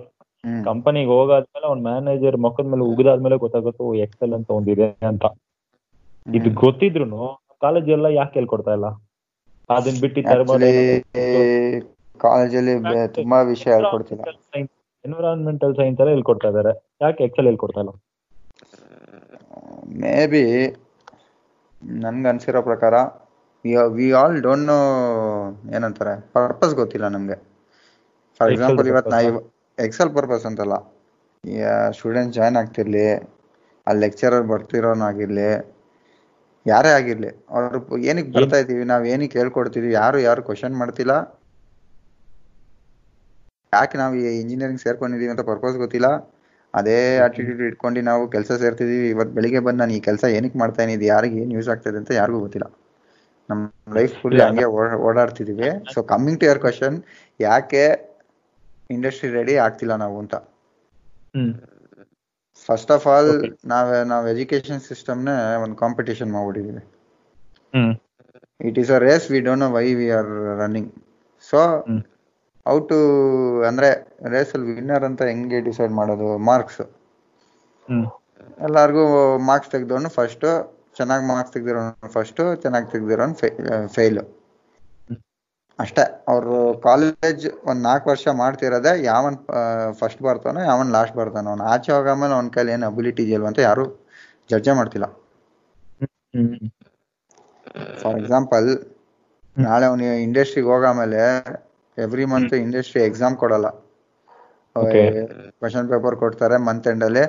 ಕಂಪನಿಗೆ 0.68 1.10
ಹೋಗಾದ್ಮೇಲೆ 1.16 1.66
ಅವ್ನ 1.70 1.82
ಮ್ಯಾನೇಜರ್ 1.90 2.38
ಮುಖದ 2.46 2.68
ಮೇಲೆ 2.72 2.86
ಉಗಿದಾದ್ಮೇಲೆ 2.92 3.38
ಗೊತ್ತಾಗುತ್ತೆ 3.44 3.84
ಎಕ್ಸೆಲ್ 4.06 4.34
ಅಂತ 4.38 4.50
ಒಂದಿದೆ 4.58 4.88
ಅಂತ. 5.12 5.26
ಇದು 6.28 6.50
ಗೊತ್ತಿದ್ರು 6.64 7.20
ಕಾಲೇಜ್ 7.66 7.90
ಎಲ್ಲ 7.96 8.08
ಯಾಕೆ 8.20 8.34
ಹೇಳ್ಕೊಡ್ತಾ 8.40 8.72
ಇಲ್ಲ? 8.78 8.88
ಅದನ್ನ 9.70 9.98
ಬಿಟ್ಟು 10.04 10.22
ಕಾಲೇಜಲ್ಲಿ 12.20 12.74
ತುಂಬಾ 13.18 13.38
ವಿಷಯ 13.52 13.70
ಹೇಳ್ಕೊಡ್ತಿಲ್ಲ. 13.78 14.24
ಎನ್ವಿರಾನ್ಮೆಂಟಲ್ 15.06 15.74
ಸೈನ್ಸ್ 15.80 16.00
ಎಲ್ಲ 16.02 16.12
ಹೇಳ್ಕೊಡ್ತಾ 16.16 16.50
ಇದಾರೆ. 16.54 16.74
ಯಾಕೆ 17.02 17.24
ಎಕ್ಸೆಲ್ 17.28 17.48
ಹೇಳ್ಕೊಡ್ತಾ 17.52 17.80
ಇಲ್ಲ? 17.84 17.94
ಮೇ 20.02 20.16
ಬಿ 20.34 20.44
ನನ್ಗೆ 22.04 22.28
ಅನ್ಸಿರೋ 22.32 22.62
ಪ್ರಕಾರ 22.70 22.94
ವಿ 23.96 24.08
ಆಲ್ 24.20 24.38
ಡೋಂಟ್ 24.46 24.66
ನೋ 24.72 24.78
ಏನಂತಾರೆ 25.76 26.14
ಪರ್ಪಸ್ 26.36 26.76
ಗೊತ್ತಿಲ್ಲ 26.82 27.08
ನಮ್ಗೆ. 27.16 27.38
ಫಾರ್ 28.40 28.52
ಎಕ್ಸಾಂಪಲ್ 28.54 28.88
ಇವತ್ತು 28.92 29.12
ನಾ 29.16 29.20
ಎಕ್ಸೆಲ್ 29.78 30.14
ಪರ್ಪಸ್ 30.16 30.46
ಅಂತಲ್ಲ. 30.46 30.76
ಸ್ಟೂಡೆಂಟ್ 31.92 32.34
ಜಾಯ್ನ್ 32.34 32.58
ಆಗ್ತಿರ್ಲಿ 32.58 33.06
ಆ 33.88 33.94
ಲೆಕ್ಚರರ್ 33.94 34.44
ಬರ್ತಿರೋನಾಗಿರ್ಲಿ 34.44 35.48
ಯಾರೇ 36.66 36.90
ಆಗಿರ್ಲಿ 36.90 37.30
ಅವ್ರ 37.50 37.64
ಏನಕ್ಕೆ 38.02 38.32
ಬರ್ತಾ 38.32 38.58
ಇದೀವಿ 38.58 38.84
ನಾವ್ 38.84 39.08
ಏನಕ್ಕೆ 39.08 39.40
ಹೇಳ್ಕೊಡ್ತೀವಿ 39.40 39.94
ಯಾರು 39.94 40.20
ಯಾರು 40.20 40.42
ಕ್ವಶನ್ 40.44 40.76
ಮಾಡ್ತಿಲ್ಲ 40.76 41.14
ಯಾಕೆ 43.74 43.98
ನಾವು 43.98 44.16
ಈ 44.16 44.40
ಇಂಜಿನಿಯರಿಂಗ್ 44.40 44.80
ಸೇರ್ಕೊಂಡಿದೀವಿ 44.80 45.32
ಅಂತ 45.32 45.42
ಪರ್ಪಸ್ 45.42 45.78
ಗೊತ್ತಿಲ್ಲ. 45.78 46.08
ಅದೇ 46.74 46.98
ಆಟಿಟ್ಯೂಡ್ 47.18 47.62
ಇಟ್ಕೊಂಡು 47.62 48.02
ನಾವು 48.02 48.28
ಕೆಲಸ 48.28 48.52
ಸೇರ್ತಿದೀವಿ 48.54 49.10
ಇವತ್ತು 49.10 49.34
ಬೆಳಿಗ್ಗೆ 49.34 49.60
ಬಂದು 49.60 49.78
ನಾನು 49.78 49.94
ಈ 49.94 50.00
ಕೆಲಸ 50.00 50.24
ಏನಕ್ಕೆ 50.30 50.60
ಮಾಡ್ತಾ 50.60 50.84
ಇದೀನಿ 50.84 51.06
ಯಾರಿಗೆ 51.06 51.42
ಏನ್ 51.42 51.54
ಯೂಸ್ 51.54 51.70
ಆಗ್ತದೆ 51.70 51.98
ಅಂತ 51.98 52.12
ಯಾರಿಗೂ 52.12 52.40
ಗೊತ್ತಿಲ್ಲ. 52.40 52.68
ನಮ್ 53.50 53.62
ಲೈಫ್ 53.96 54.14
ಫುಲ್ 54.22 54.42
ಹಂಗೆ 54.42 54.66
ಓಡ್- 54.74 55.00
ಓಡಾಡ್ತಿದೀವಿ. 55.02 55.70
So 55.94 56.02
coming 56.04 56.40
to 56.40 56.46
your 56.46 56.60
question 56.60 56.98
ಯಾಕೆ 57.40 57.84
ಇಂಡಸ್ಟ್ರಿ 58.90 59.30
ರೆಡಿ 59.32 59.56
ಆಗ್ತಿಲ್ಲ 59.58 59.96
ನಾವು 59.96 60.16
ಅಂತ. 60.20 60.36
First 62.70 62.92
of 62.92 63.06
all. 63.08 63.32
ನಾವ್ 63.66 63.90
ನಾವ್ 64.08 64.26
ಎಜುಕೇಶನ್ 64.30 64.82
ಸಿಸ್ಟಮ್ನೇ 64.82 65.36
ಒಂದು 65.64 65.76
competition 65.76 66.32
ಮಾಡ್ಬಿಟ್ಟಿದೀವಿ. 66.32 66.84
It 68.60 68.78
is 68.80 68.92
a 68.92 69.00
race 69.08 69.26
we 69.32 69.40
don't 69.40 69.64
know 69.66 69.70
why 69.72 69.88
we 70.00 70.08
are 70.12 70.32
running 70.62 70.92
so 71.48 71.60
ಔ 72.66 72.76
ಟು 72.90 72.98
ಅಂದ್ರೆ 73.70 73.90
ರೇಸ್ 74.34 74.52
ಅಲ್ಲಿ 74.56 74.68
ವಿನ್ನರ್ 74.76 75.04
ಅಂತ 75.04 75.22
ಹೆಂಗೆ 75.32 75.60
ಡಿಸೈಡ್ 75.62 75.94
ಮಾಡೋದು? 76.00 76.30
ಮಾರ್ಕ್ಸ್ 76.50 76.82
ಎಲ್ಲಾರ್ಗು 78.68 79.04
ಮಾರ್ಕ್ಸ್ 79.50 79.72
ತೆಗ್ದವನು 79.72 80.10
ಫಸ್ಟ್ 80.10 80.46
ಚೆನ್ನಾಗಿ 80.98 81.26
ಮಾರ್ಕ್ಸ್ 81.28 81.54
ತೆಗ್ದಿರೋನು 81.54 82.10
ಫಸ್ಟ್ 82.16 82.42
ಚೆನ್ನಾಗಿ 82.64 82.88
ತೆಗ್ದಿರೋನು 82.92 83.36
ಫೇಲ್ 83.88 84.20
ಅಷ್ಟೇ 85.80 86.04
ಅವರು 86.32 86.56
ಕಾಲೇಜ್ 86.86 87.46
ಒಂದ್ 87.70 87.82
ನಾಲ್ಕು 87.88 88.08
ವರ್ಷ 88.12 88.26
ಮಾಡ್ತಿರೋದೆ 88.42 88.92
ಯಾವನ್ 89.10 89.38
ಫಸ್ಟ್ 90.00 90.22
ಬರ್ತಾನೋ 90.28 90.60
ಯಾವನ್ 90.70 90.90
ಲಾಸ್ಟ್ 90.96 91.16
ಬರ್ತಾನೋ 91.22 91.50
ಅವ್ನು 91.54 91.66
ಆಚೆ 91.74 91.92
ಹೋಗಾದ್ಮೇಲೆ 91.96 92.34
ಅವ್ನ 92.38 92.52
ಕೈಲಿ 92.56 92.72
ಏನು 92.76 92.86
ಅಬಿಲಿಟಿ 92.92 93.22
ಇದೆಯಲ್ವ 93.26 93.48
ಅಂತ 93.52 93.62
ಯಾರು 93.68 93.86
ಜಡ್ಜೆ 94.52 94.74
ಮಾಡ್ತಿಲ್ಲ. 94.80 95.08
ಫಾರ್ 98.02 98.18
ಎಕ್ಸಾಂಪಲ್ 98.22 98.68
ನಾಳೆ 99.58 99.86
ಅವನು 99.90 100.04
ಇಂಡಸ್ಟ್ರಿಗೆ 100.28 100.70
ಹೋಗಾಮೇಲೆ 100.74 101.22
ಎವ್ರಿ 101.98 102.26
ಮಂತ್ 102.34 102.54
ಇಂಡಸ್ಟ್ರಿ 102.66 103.02
ಎಕ್ಸಾಮ್ 103.10 103.36
ಕೊಡಲ್ಲ. 103.44 103.68
ಕ್ವಶನ್ 105.62 105.90
ಪೇಪರ್ 105.92 106.16
ಕೊಡ್ತಾರೆ 106.24 106.56
ಮಂತ್ 106.68 106.88
ಎಂಡ್ 106.92 107.04
ಅಲ್ಲಿ 107.08 107.24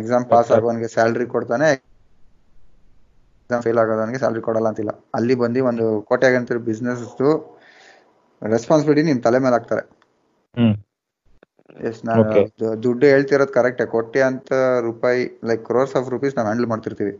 ಎಕ್ಸಾಮ್ 0.00 0.24
ಪಾಸ್ 0.32 0.50
ಆಗೋ 0.54 0.66
ಆಗೋನ್ಗೆ 0.68 0.88
ಸ್ಯಾಲ್ರಿ 0.94 1.26
ಕೊಡ್ತಾನೆ 1.34 1.66
ಎಕ್ಸಾಮ್ 1.74 3.62
ಫೇಲ್ 3.66 3.80
ಆಗೋದವನಿಗೆ 3.82 4.20
ಸ್ಯಾಲ್ರಿ 4.22 4.42
ಕೊಡಲ್ಲ 4.48 4.68
ಅಂತಿಲ್ಲ. 4.72 4.92
ಅಲ್ಲಿ 5.18 5.34
ಬಂದು 5.42 5.60
ಒಂದು 5.70 5.86
ಕೋಟೆ 6.10 6.28
ಗಂಟೆ 6.36 6.58
ಬಿಸ್ನೆಸ್ 6.70 7.04
ರೆಸ್ಪಾನ್ಸಿಬಿಲಿಟಿ 8.42 9.02
ನಿಮ್ 9.08 9.20
ತಲೆ 9.26 9.38
ಮೇಲೆ 9.44 9.54
ಹಾಕ್ತಾರೆ. 9.58 9.84
ಎಸ್ 11.88 12.00
ನಾನು 12.08 12.22
ದುಡ್ಡು 12.84 13.04
ಹೇಳ್ತಿರೋದು 13.12 13.52
ಕರೆಕ್ಟ್ 13.56 13.82
ಕೊಟ್ಟೆ 13.94 14.20
ಅಂತ 14.28 14.50
ರೂಪಾಯಿ 14.86 15.22
ಲೈಕ್ 15.48 15.62
ಕ್ರೋರ್ಸ್ 15.70 15.94
ಆಫ್ 15.98 16.08
ರುಪೀಸ್ 16.14 16.34
ನಾವು 16.36 16.48
ಹ್ಯಾಂಡಲ್ 16.48 16.68
ಮಾಡ್ತಿರ್ತೀವಿ. 16.72 17.14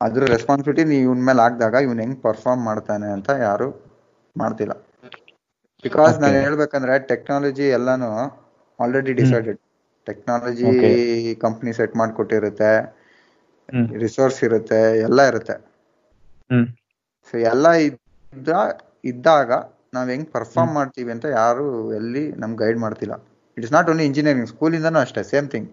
ಅದ್ರ 0.00 0.22
ರೆಸ್ಪಾನ್ಸಿಬಿಲಿಟಿ 0.34 0.84
ನೀವು 0.92 1.02
ಇವನ್ 1.08 1.24
ಮೇಲೆ 1.28 1.40
ಹಾಕಿದಾಗ 1.44 1.74
ಇವನ್ 1.86 2.00
ಹೆಂಗ್ 2.04 2.18
ಪರ್ಫಾರ್ಮ್ 2.26 2.62
ಮಾಡ್ತಾನೆ 2.70 3.08
ಅಂತ 3.16 3.30
ಯಾರು 3.48 3.68
ಮಾಡ್ತಿಲ್ಲ. 4.36 4.74
ಬಿಕಾಸ್ 5.84 6.16
ನಾನು. 6.22 6.38
ಹೇಳ್ಬೇಕಂದ್ರೆ 6.46 6.94
ಟೆಕ್ನಾಲಜಿ 7.10 7.66
ಎಲ್ಲಾನು 7.78 8.08
already 8.78 9.12
decided 9.20 9.60
technology. 10.06 10.70
Company 11.44 11.72
set 11.78 11.94
ಮಾಡ್ಕೊಟ್ಟಿರುತ್ತೆ. 12.00 12.72
Resource 14.04 14.40
ಇರುತ್ತೆ 14.46 14.80
ಎಲ್ಲ 15.08 15.20
ಇರುತ್ತೆ. 15.30 15.56
ಸೊ 17.28 17.34
ಎಲ್ಲ 17.52 17.66
ಇದ್ದ 17.88 18.48
ಇದ್ದಾಗ 19.04 19.50
ನಾವ್ 19.94 20.08
ಹೆಂಗ್ 20.12 20.28
ಪರ್ಫಾರ್ಮ್ 20.34 20.72
ಮಾಡ್ತೀವಿ 20.78 21.10
ಅಂತ 21.14 21.26
ಯಾರು 21.40 21.64
ಎಲ್ಲಿ 21.98 22.24
ನಮ್ 22.42 22.52
ಗೈಡ್ 22.62 22.78
ಮಾಡ್ತಿಲ್ಲ. 22.78 23.14
It 23.56 23.64
is 23.66 23.74
not 23.76 23.88
only 23.92 24.04
engineering 24.10 24.48
ಸ್ಕೂಲಿಂದನೂ 24.52 25.00
ಅಷ್ಟೇ 25.04 25.22
ಸೇಮ್ 25.32 25.48
ಥಿಂಗ್ 25.54 25.68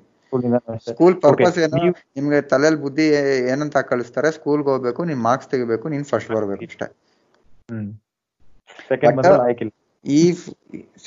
ಸ್ಕೂಲ್ 0.87 1.15
ಪರ್ಪಸ್ 1.21 1.57
ಏನು 1.65 1.77
ನಿಮ್ಗೆ 2.17 2.39
ತಲೆಯಲ್ಲಿ 2.51 2.81
ಬುದ್ಧಿ 2.85 3.05
ಏನಂತ 3.51 3.77
ಕಳಿಸ್ತಾರೆ 3.91 4.29
ಸ್ಕೂಲ್ಗೆ 4.37 4.69
ಹೋಗ್ಬೇಕು 4.73 5.03
ನಿಮ್ 5.11 5.21
ಮಾರ್ಕ್ಸ್ 5.27 5.49
ತೆಗಿಬೇಕು 5.53 5.85
ನೀನ್ 5.93 6.05
ಫಸ್ಟ್ 6.11 6.31
ಬರ್ಬೇಕು 6.35 6.65
ಅಷ್ಟೇ. 6.69 6.87
ಈ 10.05 10.19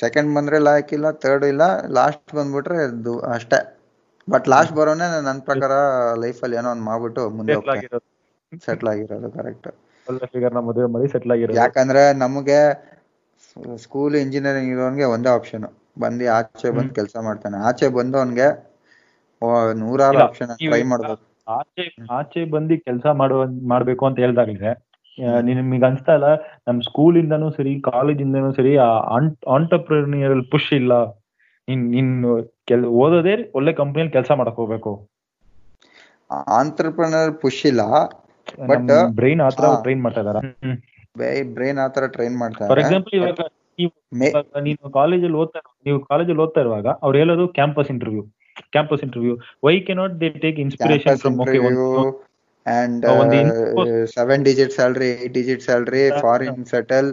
ಸೆಕೆಂಡ್ 0.01 0.29
ಬಂದ್ರೆ 0.37 0.57
ಲಾಯಕ್ 0.67 0.91
ಇಲ್ಲ 0.97 1.07
ಥರ್ಡ್ 1.23 1.45
ಇಲ್ಲ 1.51 1.63
ಲಾಸ್ಟ್ 1.97 2.31
ಬಂದ್ಬಿಟ್ರೆ 2.37 2.79
ಅಷ್ಟೇ. 3.35 3.59
ಬಟ್ 4.27 4.45
ಲಾಸ್ಟ್ 4.53 4.73
ಬರೋನೆ 4.79 5.07
ನನ್ನ 5.27 5.39
ಪ್ರಕಾರ 5.49 5.71
ಲೈಫ್ 6.23 6.39
ಅಲ್ಲಿ 6.45 6.57
ಏನೋ 6.59 6.69
ಒಂದ್ 6.75 6.85
ಮಾಡ್ಬಿಟ್ಟು 6.89 7.23
ಮುಂದೆ 7.37 7.55
ಸೆಟ್ಲ್ 7.55 7.73
ಆಗಿರೋದು. 7.75 8.05
ಸೆಟ್ಲ್ 8.67 8.89
ಆಗಿರೋದು 8.93 9.29
ಕರೆಕ್ಟ್ 9.37 9.69
ಫಿಗರ್ನ 10.33 10.61
ಮದುವೆ 10.69 10.87
ಮಾಡಿ 10.93 11.11
ಸೆಟ್ಲ್ 11.13 11.33
ಯಾಕಂದ್ರೆ 11.61 12.03
ನಮಗೆ 12.23 12.59
ಸ್ಕೂಲ್ 13.83 14.15
ಇಂಜಿನಿಯರಿಂಗ್ 14.23 14.71
ಇರೋನ್ಗೆ 14.75 15.05
ಒಂದೇ 15.15 15.29
ಆಪ್ಷನ್ 15.37 15.65
ಬಂದು 16.03 16.25
ಆಚೆ 16.37 16.69
ಬಂದು. 16.77 16.93
ಕೆಲಸ 16.99 17.15
ಮಾಡ್ತಾನೆ. 17.27 17.57
ಆಚೆ 17.69 17.87
ಬಂದವನ್ಗೆ 17.97 18.47
ನೂರಾರು 19.81 20.15
ಇಲ್ಲ, 20.15 20.25
ಆಪ್ಷನ್ 20.29 20.51
ಟ್ರೈ 20.61 20.79
ಈಗ 20.81 20.87
ಮಾಡ್ಬೋದು. 20.91 21.21
ಆಚೆ 21.57 21.85
ಆಚೆ 22.17 22.41
ಬಂದು 22.55 22.75
ಕೆಲಸ 22.87 23.05
ಮಾಡುವ 23.21 23.43
ಮಾಡ್ಬೇಕು 23.71 24.03
ಅಂತ 24.07 24.17
ಹೇಳ್ದಾಗ್ಲಿದೆ 24.25 24.71
ನಿಮಗೆ 25.47 25.85
ಅನ್ಸ್ತಾ 25.89 26.13
ಇಲ್ಲ 26.17 26.29
ನಮ್ 26.67 26.77
ಸ್ಕೂಲ್ 26.87 27.17
ಇಂದನೂ 27.21 27.47
ಸರಿ 27.57 27.73
ಕಾಲೇಜ್ 27.91 28.21
ಇಂದನೂ 28.25 28.49
ಸರಿ 28.59 28.71
ಆಂಟರ್ಪ್ರಿನಿಯರ್ 29.57 30.41
ಪುಷ್ 30.53 30.71
ಇಲ್ಲ. 30.79 30.93
ನಿನ್ 31.67 31.83
ನೀನ್ 31.95 32.13
ಕೆಲ್ 32.69 32.85
ಓದೋದೇ 33.01 33.33
ಒಳ್ಳೆ 33.57 33.73
ಕಂಪನಿಯಲ್ಲಿ 33.81 34.13
ಕೆಲಸ 34.17 34.31
ಮಾಡಕ್ 34.39 34.57
ಹೋಗ್ಬೇಕು. 34.61 34.93
ಆಂಟರ್ಪ್ರಿನರ್ 36.59 37.31
ಪುಷ್ 37.41 37.63
ಇಲ್ಲ. 37.71 37.83
But, 38.69 38.89
ಬ್ರೈನ್ 39.17 39.41
ಆತರ 39.41 39.67
ಟ್ರೈನ್ 39.83 40.01
ಮಾಡ್ತಾ 40.01 40.21
ಇದಾರ 40.23 40.39
ಬ್ರೈನ್ 41.55 41.79
ಆತರ 41.85 42.05
ಟ್ರೈನ್ 42.15 42.35
ಫಾರ್ 42.35 42.43
ಮಾಡ್ತಾರೆ 42.43 42.81
ಎಕ್ಸಾಂಪಲ್ 42.83 43.15
ಇವಾಗ 43.17 44.61
ನೀನು 44.67 44.89
ಕಾಲೇಜಲ್ಲಿ 44.97 45.37
ಓದ್ತಾ 45.43 45.59
ನೀವು 45.85 45.99
ಕಾಲೇಜಲ್ಲಿ 46.11 46.41
ಓದ್ತಾ 46.41 46.61
ಇರುವಾಗ 46.61 46.87
ಅವ್ರು 47.05 47.17
ಹೇಳೋದು 47.19 47.45
campus 47.57 47.89
interview 47.93 48.23
campus 48.73 49.03
interview 49.05 49.35
why 49.63 49.75
cannot 49.87 50.15
they 50.21 50.29
take 50.43 50.59
inspiration 50.59 51.19
from 51.23 51.39
okay 51.45 51.59
and 52.65 53.05
seven 54.13 54.43
digit 54.49 54.75
salary 54.75 55.09
eight 55.15 55.33
digit 55.33 55.63
salary 55.63 56.03
foreign 56.21 56.61
settle 56.65 57.09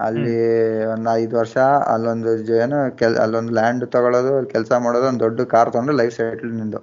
ಅಲ್ಲಿ 0.00 0.36
ಒಂದ್ 0.92 1.08
ಐದು 1.14 1.34
ವರ್ಷ 1.40 1.56
ಅಲ್ಲೊಂದು 1.92 2.30
ಏನು 2.58 2.78
ಏನೋ 2.98 3.10
ಅಲ್ಲೊಂದು 3.24 3.52
ಲ್ಯಾಂಡ್ 3.52 3.84
ತಗೊಳ್ಳೋದು 3.96 4.32
ಕೆಲಸ 4.54 4.72
ಮಾಡೋದು 4.84 5.06
ಒಂದು 5.06 5.22
ದೊಡ್ಡ 5.26 5.40
ಕಾರ್ 5.52 5.70
ತಗೊಂಡು 5.70 5.94
ಲೈಫ್ 6.00 6.14
ಸೆಟಲ್ 6.16 6.52
ನಿಂದು. 6.60 6.80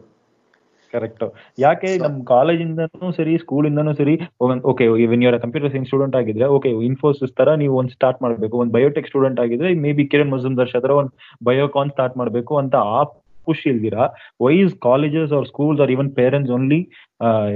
ಕರೆಕ್ಟ್ 0.93 1.24
ಯಾಕೆ 1.60 1.98
ನಮ್ 1.98 2.25
ಕಾಲೇಜಿಂದನೂ 2.25 3.12
ಸರಿ 3.12 3.38
ಸ್ಕೂಲ್ 3.38 3.67
ಇಂದನೂ 3.67 3.93
ಸರಿ 3.93 4.15
okay 4.63 4.86
even 5.03 5.24
your 5.24 5.41
computer 5.41 5.72
science 5.72 5.88
student 5.88 6.15
ಆಗಿದ್ರೆ 6.15 6.46
ಓಕೆ 6.48 6.69
ಇನ್ಫೋಸಿಸ್ 6.69 7.34
ತರ 7.34 7.53
ನೀವು 7.53 7.77
ಒಂದ್ 7.77 7.91
ಸ್ಟಾರ್ಟ್ 7.91 8.22
ಮಾಡ್ಬೇಕು. 8.22 8.58
ಒಂದ್ 8.58 8.74
ಬಯೋಟೆಕ್ 8.74 9.08
ಸ್ಟೂಡೆಂಟ್ 9.08 9.39
ಆಗಿದ್ರೆ 9.39 9.74
ಮೇ 9.74 9.93
ಬಿ 9.93 10.05
ಕಿರಣ್ 10.05 10.31
ಮಜುಮ್ದಾರ್ 10.31 10.69
ಶತ್ರ 10.69 10.91
ಒಂದ್ 10.91 11.12
ಬಯೋಕಾನ್ 11.46 11.89
ಸ್ಟಾರ್ಟ್ 11.89 12.17
ಮಾಡ್ಬೇಕು 12.17 12.58
ಅಂತ 12.58 12.75
ಆ 12.75 13.03
ಖುಷಿ 13.46 13.69
ಇಲ್ದಿರಾ 13.69 14.03
ವೈಸ್ 14.41 14.75
ಕಾಲೇಜಸ್ 14.79 15.34
ಅವ್ರ 15.34 15.46
schools 15.46 15.81
or 15.81 15.91
even 15.91 16.12
parents 16.15 16.51
only 16.51 16.79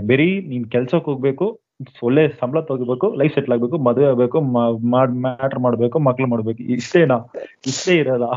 ಬರೀ 0.08 0.42
ನೀನ್ 0.42 0.66
ಕೆಲ್ಸಕ್ಕೆ 0.66 1.12
ಹೋಗ್ಬೇಕು 1.12 1.48
ಒಳ್ಳೆ 2.04 2.30
ಸಂಬಳ 2.40 2.60
ತಗೋಬೇಕು 2.62 3.16
ಲೈಫ್ 3.18 3.34
ಸೆಟ್ಲ್ 3.36 3.54
ಆಗ್ಬೇಕು 3.54 3.78
ಮದುವೆ 3.78 4.06
ಆಗ್ಬೇಕು 4.06 4.42
ಮ್ಯಾಟರ್ 4.42 5.60
ಮಾಡ್ಬೇಕು 5.60 6.00
ಮಕ್ಳು 6.00 6.28
ಮಾಡ್ಬೇಕು 6.28 6.64
ಇಷ್ಟೇನಾ? 6.64 7.18
ಇಷ್ಟೇ 7.68 7.96
ಇರಲ್ಲ. 7.96 8.28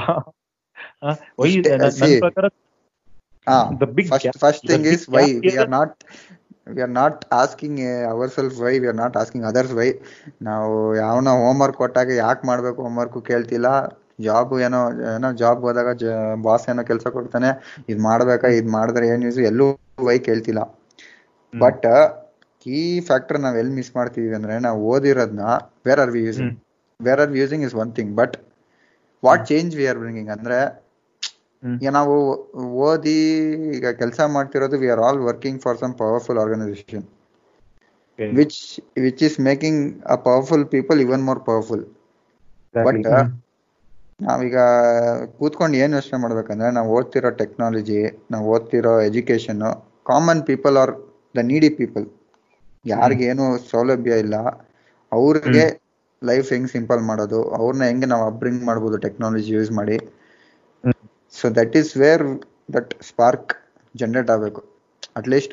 ಪ್ರಕಾರ 2.21 2.45
ಹಾ 3.49 3.57
the 3.81 3.87
big 3.97 4.07
first 4.13 4.25
gap- 4.27 4.39
first 4.45 4.63
thing 4.69 4.83
big 4.83 4.93
is 4.95 5.03
why 5.09 5.25
gap 5.27 5.53
we 5.53 5.59
are 5.59 5.71
not 5.77 5.91
we 6.75 6.81
are 6.83 6.95
not 7.01 7.17
asking 7.43 7.75
uh, 7.81 8.13
ourselves 8.13 8.59
why 8.59 8.73
we 8.83 8.87
are 8.87 8.99
not 9.03 9.15
asking 9.23 9.43
others 9.51 9.71
why. 9.79 9.91
ನಾವು 10.43 10.97
ಯಾವನ 10.97 11.29
ಹೋಮ್ವರ್ಕ್ 11.29 11.77
ಕೊಟ್ಟಾಗ 11.77 12.11
ಯಾಕೆ 12.11 12.47
ಮಾಡ್ಬೇಕು 12.47 12.83
ಹೋಮ್ವರ್ಕ್ 12.83 13.27
ಕೇಳ್ತಿಲ್ಲ. 13.27 13.67
ಜಾಬ್ 14.21 14.61
ಏನೋ 14.61 14.91
ಏನೋ 15.17 15.33
ಜಾಬ್ 15.33 15.61
ಹೋದಾಗ 15.61 15.89
ಬಾಸ್ 16.43 16.69
ಏನೋ 16.69 16.85
ಕೆಲಸ 16.85 17.07
ಕೊಡ್ತಾನೆ. 17.07 17.49
ಇದ್ 17.89 18.01
ಮಾಡ್ಬೇಕಾ 18.01 18.49
ಇದ್ 18.49 18.69
ಮಾಡಿದ್ರೆ 18.69 19.09
ಏನ್ 19.09 19.25
ಯೂಸ್ 19.25 19.39
ಎಲ್ಲೂ 19.39 19.81
ವೈ 20.01 20.19
ಕೇಳ್ತಿಲ್ಲ. 20.19 20.61
ಬಟ್ 21.55 21.87
ಕೀ 22.67 23.01
ಫ್ಯಾಕ್ಟರ್ 23.01 23.41
ನಾವ್ 23.41 23.59
ಎಲ್ಲಿ 23.59 23.73
ಮಿಸ್ 23.73 23.97
ಮಾಡ್ತೀವಿ 23.97 24.35
ಅಂದ್ರೆ 24.35 24.59
ನಾವು 24.59 24.87
ಓದಿರೋದ್ನ 24.89 25.41
where 25.87 26.01
are 26.01 26.11
we 26.11 26.25
using 26.25 26.59
where 27.05 27.21
are 27.21 27.31
we 27.31 27.41
using 27.41 27.65
is 27.65 27.75
one 27.75 27.93
thing 27.93 28.17
but 28.17 28.37
what 29.25 29.47
change 29.47 29.77
we 29.77 29.87
are 29.87 29.99
bringing 29.99 30.29
ಅಂದ್ರೆ. 30.29 30.86
ಈಗ 31.81 31.91
ನಾವು 31.99 32.15
ಓದಿ 32.87 33.19
ಈಗ 33.77 33.87
ಕೆಲಸ 34.01 34.21
ಮಾಡ್ತಿರೋದು 34.35 34.79
we 34.83 34.89
are 34.95 35.03
all 35.07 35.21
working 35.29 35.61
for 35.65 35.79
some 35.83 35.95
powerful 36.03 36.41
organisation. 36.45 37.07
Which 38.19 38.59
which 39.05 39.23
is 39.29 39.39
making 39.49 39.81
a 40.07 40.17
powerful 40.27 40.65
people 40.75 41.01
even 41.07 41.25
more 41.29 41.41
powerful 41.49 41.85
but 42.75 43.07
ನಾವೀಗ 44.21 44.59
ಕೂತ್ಕೊಂಡು 45.39 45.77
ಏನ್ 45.77 45.95
ಯೋಚನೆ 45.97 46.19
ಮಾಡ್ಬೇಕಂದ್ರೆ 46.23 46.69
ನಾವು 46.77 46.91
ಓದ್ತಿರೋ 46.99 47.31
ಟೆಕ್ನಾಲಜಿ 47.41 47.99
ನಾವು 48.33 48.45
ಓದ್ತಿರೋ 48.55 48.95
education 49.09 49.65
common 50.11 50.43
people 50.51 50.77
are 50.83 50.93
the 51.35 51.43
needy 51.51 51.71
people 51.81 52.07
ಯಾರಿಗೇನು 52.85 53.47
ಸೌಲಭ್ಯ 53.73 54.23
ಇಲ್ಲ 54.25 54.37
ಅವ್ರಿಗೆ 55.13 55.65
ಲೈಫ್ 56.23 56.49
ಹೆಂಗ್ 56.55 56.71
ಸಿಂಪಲ್ 56.75 57.03
ಮಾಡೋದು 57.09 57.41
ಅವ್ರನ್ನ 57.59 57.85
ಹೆಂಗೆ 57.91 58.09
ನಾವು 58.13 58.25
ಅಪ್ಬ್ರಿಂಗ್ 58.31 58.63
ಮಾಡ್ಬೋದು 58.69 58.97
ಟೆಕ್ನಾಲಜಿ 59.07 59.51
ಯೂಸ್ 59.57 59.73
ಮಾಡಿ. 59.79 59.97
So 61.35 61.47
that 61.57 61.77
is 61.77 61.97
where 61.97 62.25
that 62.75 63.03
spark 63.03 63.53
generate 63.95 64.31
ಆಗ್ಬೇಕು. 64.31 64.63
ಅಟ್ಲೀಸ್ಟ್ 65.17 65.53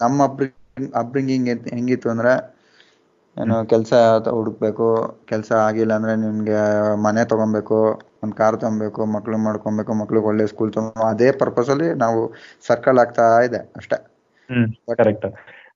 ನಮ್ಮ 0.00 0.18
ಅಪ್ಬ್ರಿಂಗ್ 0.24 0.56
ಅಪ್ಬ್ರಿಂಗಿಂಗ್ 0.94 1.46
ಹೆಂಗಿತ್ತು 1.72 2.08
ಅಂದ್ರೆ 2.10 2.32
ಏನು 3.36 3.56
ಕೆಲಸ 3.66 3.92
ಹುಡುಕ್ಬೇಕು 4.30 4.86
ಕೆಲಸ 5.24 5.50
ಆಗಿಲ್ಲ 5.66 5.92
ಅಂದ್ರೆ 5.94 6.16
ನಿಮ್ಗೆ 6.16 6.56
ಮನೆ 7.02 7.24
ತಗೊಬೇಕು 7.24 7.78
ಒಂದ್ 8.22 8.34
ಕಾರ್ 8.34 8.56
ತಗೊಬೇಕು 8.56 9.04
ಮಕ್ಳು 9.06 9.36
ಮಾಡ್ಕೊಬೇಕು 9.38 9.92
ಮಕ್ಳಿಗೆ 9.94 10.26
ಒಳ್ಳೆ 10.26 10.46
ಸ್ಕೂಲ್ 10.46 10.72
ತಗೊಂಡು 10.72 11.04
ಅದೇ 11.06 11.30
ಪರ್ಪಸ್ 11.38 11.70
ಅಲ್ಲಿ 11.70 11.94
ನಾವು 11.94 12.20
ಸರ್ಕಲ್ 12.68 12.98
ಆಗ್ತಾ 12.98 13.26
ಇದೆ 13.40 13.60
ಅಷ್ಟೇ. 13.76 13.98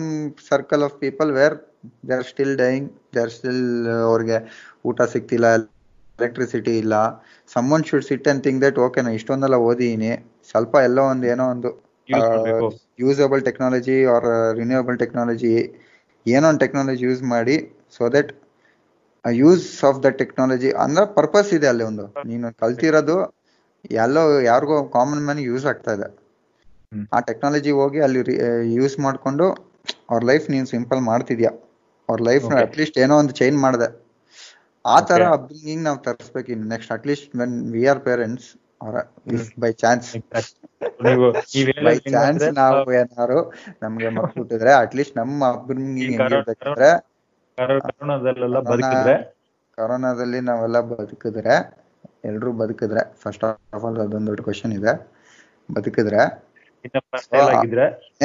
circle 0.50 0.84
of 0.84 1.00
people 1.00 1.32
where 1.32 1.54
they 2.04 2.16
are 2.16 2.24
still 2.24 2.52
dying 2.56 2.84
they 3.14 3.22
are 3.26 3.32
still 3.38 3.62
uh, 3.94 4.02
ಅವ್ರಿಗೆ 4.10 4.38
ಊಟ 4.90 5.00
ಸಿಗ್ತಿಲ್ಲ 5.14 5.48
ಎಲೆಕ್ಟ್ರಿಸಿಟಿ 6.20 6.74
ಇಲ್ಲ. 6.84 6.96
Someone 7.76 7.84
should 7.90 8.06
sit 8.10 8.28
and 8.32 8.42
think 8.46 8.60
that 8.66 8.78
okay 8.86 9.00
ನಾ 9.06 9.12
ಇಷ್ಟೊಂದೆಲ್ಲ 9.20 9.58
ಓದಿನಿ 9.70 10.12
ಸ್ವಲ್ಪ 10.52 10.74
ಎಲ್ಲೋ 10.88 11.04
ಒಂದು 11.14 11.28
ಏನೋ 11.34 11.46
ಒಂದು 11.54 11.70
usable 13.04 13.44
technology 13.50 13.98
or 14.14 14.28
renewable 14.60 14.98
technology 15.04 15.54
ಏನೋ 16.26 16.46
ಒಂದು 16.52 16.62
ಟೆಕ್ನಾಲಜಿ 16.64 17.04
ಯೂಸ್ 17.10 17.22
ಮಾಡಿ 17.36 17.56
so 17.96 18.10
that 18.18 18.32
use 19.26 19.68
of 19.90 20.00
the 20.06 20.10
technology 20.22 20.70
ಅಂದ್ರೆ 20.86 21.06
ಪರ್ಪಸ್ 21.18 21.52
ಇದೆ 21.58 21.68
ಅಲ್ಲಿ 21.72 21.86
ಒಂದು. 21.92 22.06
ನೀನು 22.32 22.48
ಕಲ್ತಿರೋದು 22.64 23.18
ಎಲ್ಲೋ 24.02 24.24
ಯಾರಿಗೋ 24.50 24.78
ಕಾಮನ್ 24.96 25.24
ಮ್ಯಾನ್ 25.28 25.42
ಯೂಸ್ 25.50 25.66
ಆಗ್ತಾ 25.72 25.94
ಇದೆ. 25.98 26.08
ಆ 27.14 27.20
ಟೆಕ್ನಾಲಜಿ 27.20 27.72
ಹೋಗಿ 27.72 28.00
ಅಲ್ಲಿ 28.00 28.22
ಯೂಸ್ 28.76 29.00
ಮಾಡ್ಕೊಂಡು 29.00 29.46
ಅವ್ರ 30.10 30.22
ಲೈಫ್ 30.24 30.50
ನೀನ್ 30.50 30.66
ಸಿಂಪಲ್ 30.66 31.02
ಮಾಡ್ತಿದ್ಯಾ? 31.02 31.52
ಅವ್ರ 32.10 32.20
ಲೈಫ್. 32.22 32.46
ಅಟ್ಲೀಸ್ಟ್ 32.64 32.98
ಏನೋ 32.98 33.18
ಒಂದು 33.18 33.34
ಚೇಂಜ್ 33.34 33.58
ಮಾಡಿದೆ. 33.58 33.88
ಆ 34.86 34.98
ತರ. 35.00 35.22
ಅಪ್ಬ್ರಿಂಗಿಂಗ್ 35.28 35.84
ನಾವು 35.84 35.98
ತರಿಸ್ಬೇಕು 35.98 36.56
next 36.74 36.92
at least 36.92 37.36
when 37.36 37.56
we 37.74 37.84
are 37.86 38.00
parents 38.00 38.48
by 39.60 39.72
chance 39.72 40.08
by 41.86 41.96
chance 42.14 42.46
ನಾವು 42.54 42.94
ಏನಾದ್ರು 42.94 43.40
ನಮ್ಗೆ 43.84 44.10
ಮಕ್ಳು 44.10 44.42
ಹುಟ್ಟಿದ್ರೆ 44.42 44.72
ಅಟ್ಲೀಸ್ಟ್ 44.74 45.18
ನಮ್ಮ 45.18 45.50
ಅಪ್ಬ್ರಿಂಗಿಂಗ್ 45.54 46.12
ಹೆಂಗಿರ್ಬೇಕಂದ್ರೆ 46.12 46.90
ಕರೋನಾದಲ್ಲಿ 49.78 50.40
ನಾವೆಲ್ಲ 50.40 50.80
ಬದುಕಿದ್ರೆ 50.80 51.56
ಎಲ್ರು 52.26 52.52
ಬದುಕಿದ್ರೆ 52.54 53.02
ಫಸ್ಟ್ 53.22 53.44
ಆಫ್ 53.44 53.86
ಆಲ್ 53.86 53.98
ಅದೊಂದು 53.98 54.28
ದೊಡ್ಡ 54.28 54.42
ಕ್ವಶನ್ 54.42 54.74
ಇದೆ. 54.74 54.94
ಬದುಕಿದ್ರೆ 55.70 56.22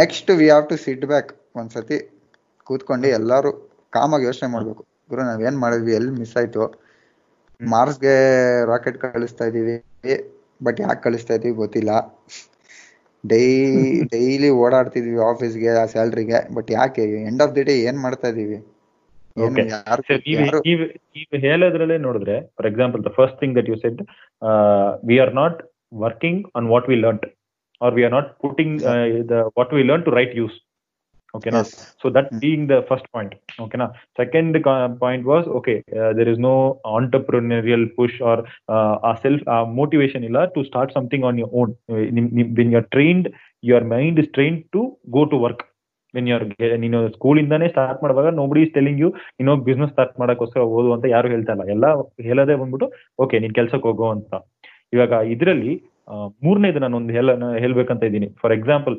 next 0.00 0.30
we 0.40 0.46
have 0.50 0.66
to 0.68 0.76
sit 0.84 1.06
back 1.06 1.30
ಒಂದ್ಸತಿ 1.56 1.98
ಕೂತ್ಕೊಂಡು 2.66 3.08
ಎಲ್ಲಾರು 3.18 3.50
ಕಾಮಾಗಿ 3.92 4.24
ಯೋಚನೆ 4.24 4.48
ಮಾಡ್ಬೇಕು. 4.52 4.82
ಗುರು 5.10 5.22
ನಾವೇನ್ 5.22 5.58
ಮಾಡಿದ್ವಿ 5.58 5.92
ಎಲ್ಲಿ 5.98 6.12
ಮಿಸ್ 6.20 6.34
ಆಯ್ತು? 6.36 6.64
ಮಾರ್ಸ್ಗೆ 7.60 8.14
ರಾಕೆಟ್ 8.72 8.98
ಕಳಿಸ್ತಾ 9.04 9.44
ಇದೀವಿ 9.50 9.76
ಬಟ್ 10.60 10.78
ಯಾಕೆ 10.84 11.02
ಕಳಿಸ್ತಾ 11.02 11.34
ಇದೀವಿ 11.34 11.56
ಗೊತ್ತಿಲ್ಲ. 11.56 11.90
ಡೈ 13.24 13.44
ಡೈಲಿ 14.14 14.50
ಓಡಾಡ್ತಿದೀವಿ 14.64 15.20
ಆಫೀಸ್ಗೆ 15.30 15.70
ಆ 15.82 15.86
ಸ್ಯಾಲ್ರಿಗೆ 15.86 16.40
ಬಟ್ 16.54 16.70
ಯಾಕೆ? 16.70 17.04
ಎಂಡ್ 17.30 17.42
ಆಫ್ 17.42 17.54
ದಿ 17.56 17.62
ಡೇ 17.62 17.74
ಏನ್ 17.88 17.98
ಮಾಡ್ತಾ 17.98 18.28
ಇದೀವಿ 18.28 18.58
ನೀವು 19.36 19.48
ಹೇಳೋದ್ರಲ್ಲೇ 21.46 21.98
ನೋಡಿದ್ರೆ 22.06 22.36
for 22.56 22.68
example 22.70 23.02
the 23.04 23.10
first 23.18 23.38
thing 23.40 23.54
that 23.58 23.68
you 23.68 23.76
said 23.76 24.00
we 25.04 25.16
are 25.24 25.34
not 25.34 25.58
working 26.02 26.40
on 26.54 26.68
what 26.68 26.88
we 26.88 26.96
learn 26.96 27.20
are 27.80 27.94
are 28.06 28.14
not 28.16 28.28
putting 28.44 28.72
uh, 28.84 29.04
the 29.30 29.40
what 29.56 29.70
we 29.72 29.82
learn 29.90 30.04
to 30.08 30.14
right 30.18 30.34
use 30.44 30.56
okay 31.34 31.50
Yes. 31.52 31.70
So 32.02 32.06
that 32.08 32.26
Mm. 32.32 32.38
being 32.42 32.62
the 32.66 32.78
first 32.88 33.06
point. 33.14 33.32
Okay. 33.60 33.78
Now, 33.80 33.88
second 34.16 34.54
point 35.02 35.24
was 35.24 35.44
okay. 35.58 35.74
Uh, 35.98 36.10
there 36.18 36.28
is 36.28 36.38
no 36.40 36.54
entrepreneurial 36.92 37.82
push 37.98 38.14
or 38.20 38.36
uh, 38.68 38.94
a 39.02 39.18
self 39.24 39.40
uh, 39.46 39.64
motivation 39.80 40.22
illa 40.28 40.42
to 40.54 40.62
start 40.64 40.90
something 40.92 41.24
on 41.24 41.36
your 41.42 41.50
own. 41.52 41.70
when 41.88 42.28
you 42.38 42.44
are 42.44 42.52
When 42.58 42.70
you're 42.74 42.88
trained, 42.94 43.26
your 43.62 43.82
mind 43.94 44.18
is 44.18 44.28
trained 44.36 44.62
to 44.76 44.82
go 45.16 45.24
to 45.32 45.38
work. 45.46 45.60
When 46.14 46.26
you're 46.30 46.44
ನೀನು 46.84 47.00
school 47.14 47.38
ಇಂದಾನೆ 47.42 47.68
start 47.74 48.02
ಮಾಡುವಾಗ 48.04 48.28
nobody 48.40 48.60
is 48.66 48.72
telling 48.78 49.00
you 49.04 49.10
ಇನ್ನೋ 49.40 49.54
business 49.68 49.92
start 49.94 50.16
ಮಾಡಕ್ಕೋಸ್ಕರ 50.22 50.62
ಓದು 50.78 50.90
ಅಂತ 50.96 51.06
ಯಾರು 51.14 51.28
ಹೇಳ್ತಾ 51.34 51.54
ಇಲ್ಲ 51.56 51.66
ಎಲ್ಲ 51.74 51.86
ಹೇಳೋದೇ 52.28 52.56
ಬಂದ್ಬಿಟ್ಟು 52.62 52.88
ಓಕೆ 53.24 53.38
ನೀನ್ 53.44 53.54
ಕೆಲ್ಸಕ್ಕೆ 53.58 53.88
ಹೋಗೋ 53.90 54.08
ಅಂತ 54.16 54.34
ಇವಾಗ 54.96 55.12
ಇದರಲ್ಲಿ 55.34 55.74
ಮೂರನೇದು 56.44 56.78
ನಾನು 56.84 56.96
ಒಂದು 57.00 57.12
ಹೇಳ 57.16 57.30
ಹೇಳ್ಬೇಕಂತ 57.64 58.02
ಇದ್ದೀನಿ. 58.08 58.28
For 58.42 58.54
example 58.58 58.96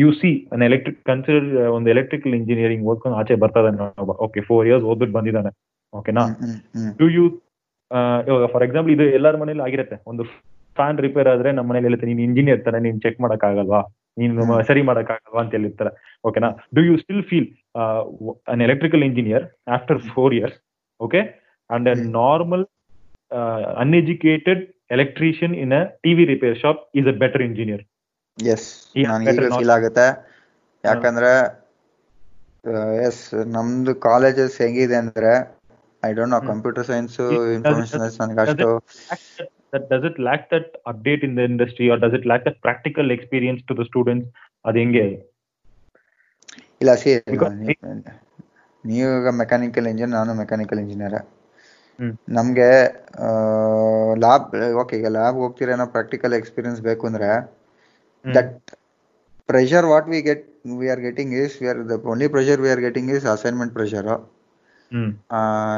you 0.00 0.10
see 0.18 0.30
an 0.54 0.62
electric 0.68 1.00
consider 1.10 1.48
ಒಂದು 1.76 1.88
ಎಲೆಕ್ಟ್ರಿಕಲ್ 1.94 2.34
ಇಂಜಿನಿಯರಿಂಗ್ 2.40 2.84
ಓದ್ಕೊಂಡು 2.90 3.16
ಆಚೆ 3.20 3.34
ಬರ್ತಾ 3.42 3.60
ಇದ್ದಾನೆ 3.62 4.12
ಓಕೆ 4.26 4.42
ಫೋರ್ 4.48 4.66
ಇಯರ್ಸ್ 4.68 4.84
ಓದ್ಬಿಟ್ಟು 4.90 5.14
ಬಂದಿದ್ದಾನೆ. 5.18 5.50
ಓಕೆನಾ. 5.92 6.24
ಡು 7.00 7.08
ಯು 7.16 7.24
ಇವಾಗ 8.28 8.44
ಫಾರ್ 8.52 8.64
ಎಕ್ಸಾಂಪಲ್ 8.66 8.92
ಇದು 8.96 9.04
ಎಲ್ಲರ 9.18 9.36
ಮನೇಲಿ 9.42 9.62
ಆಗಿರುತ್ತೆ. 9.66 9.96
ಒಂದು 10.10 10.22
ಫ್ಯಾನ್ 10.78 10.98
ರಿಪೇರ್ 11.06 11.28
ಆದ್ರೆ 11.32 11.50
ನಮ್ಮ 11.56 11.66
ಮನೇಲಿ 11.70 11.86
ಹೇಳುತ್ತೆ 11.88 12.08
ನೀನ್ 12.10 12.22
ಇಂಜಿನಿಯರ್ 12.28 12.60
ತಾನೆ 12.66 12.78
ನೀನ್ 12.86 12.98
ಚೆಕ್ 13.04 13.18
ಮಾಡಕ್ 13.24 13.44
ಆಗಲ್ವಾ 13.48 13.80
ನೀನು 14.20 14.46
ಸರಿ 14.70 14.82
ಮಾಡಕ್ 14.88 15.10
ಆಗಲ್ವಾ 15.14 15.40
ಅಂತ 15.42 15.52
ಹೇಳಿರ್ತಾರೆ. 15.56 15.92
ಓಕೆನಾ 16.28 16.48
do 16.76 16.82
you 16.88 16.94
still 17.02 17.24
feel 17.30 17.48
an 18.52 18.62
electrical 18.66 19.04
engineer 19.10 19.44
after 19.76 20.00
four 20.14 20.34
years 20.38 20.58
okay 21.00 21.20
and. 21.70 21.88
Normal 22.20 22.64
uneducated 23.82 24.62
electrician 24.90 25.54
in 25.62 25.74
a 25.74 25.82
TV 26.04 26.24
repair 26.32 26.56
shop 26.58 26.80
is 26.94 27.08
a 27.08 27.16
better 27.22 27.44
engineer 27.48 27.84
yes 28.38 28.66
Yeah, 28.96 29.08
ನನಗೆ 29.10 29.28
better 29.28 29.42
ಈಗ 29.42 29.50
not- 29.50 29.60
ಫೀಲ್ 29.60 29.74
ಆಗುತ್ತೆ. 29.74 30.06
ಯಾಕಂದ್ರೆ 30.84 31.30
ಎಸ್ 33.06 33.22
ನಮ್ದು 33.54 33.92
ಕಾಲೇಜಸ್ 34.06 34.56
ಹೆಂಗಿದೆ 34.62 34.96
ಅಂದ್ರೆ 34.96 35.32
I 36.02 36.12
don't 36.12 36.34
know. 36.34 36.40
Computer 36.50 36.86
science 36.86 37.16
information 37.56 38.02
ನನಗೆ 38.22 38.40
ಅಷ್ಟು 38.44 38.68
does 39.90 40.04
it 40.04 40.16
lack 40.18 40.42
that 40.50 40.66
update 40.86 41.22
in 41.22 41.32
the 41.34 41.44
industry 41.44 41.86
or 41.92 41.98
does 41.98 42.14
it 42.14 42.24
lack 42.24 42.42
that 42.44 42.58
practical 42.60 43.06
experience 43.10 43.62
to 43.68 43.74
the 43.74 43.84
students? 43.84 44.26
ಅದು 44.64 44.78
ಹೆಂಗೆ 44.78 45.02
ಇಲ್ಲ 46.80 46.92
ಸಿ 47.02 47.10
ನೀವು 48.84 49.10
ಮೆಕ್ಯಾನಿಕಲ್ 49.40 49.86
ಇಂಜಿನಿಯರ್ 49.86 50.12
ನಾನು 50.16 50.32
ಮೆಕ್ಯಾನಿಕಲ್ 50.34 50.80
ಇಂಜಿನಿಯರ್. 50.82 51.16
ನಮ್ಗೆ 52.28 52.70
ಲ್ಯಾಬ್ 54.18 54.46
ಓಕೆ 54.82 54.94
ಈಗ 54.96 55.08
lab 55.08 55.36
ಹೋಗ್ತೀರೇನೋ 55.36 55.86
ಪ್ರಾಕ್ಟಿಕಲ್ 55.94 56.34
ಎಕ್ಸ್ಪೀರಿಯನ್ಸ್ 56.34 56.80
ಬೇಕು 56.80 57.04
ಅಂದ್ರೆ 57.06 57.30
that 58.24 58.52
pressure 59.48 59.86
what 59.86 60.08
we 60.08 60.20
get 60.22 60.44
we 60.78 60.86
are 60.90 61.00
getting 61.00 61.34
is 61.42 61.54
we 61.60 61.68
are 61.68 61.80
the 61.90 61.96
only 62.12 62.28
pressure 62.28 62.60
we 62.60 62.70
are 62.70 62.82
getting 62.86 63.10
is 63.16 63.26
assignment 63.34 63.72
pressure 63.74 64.08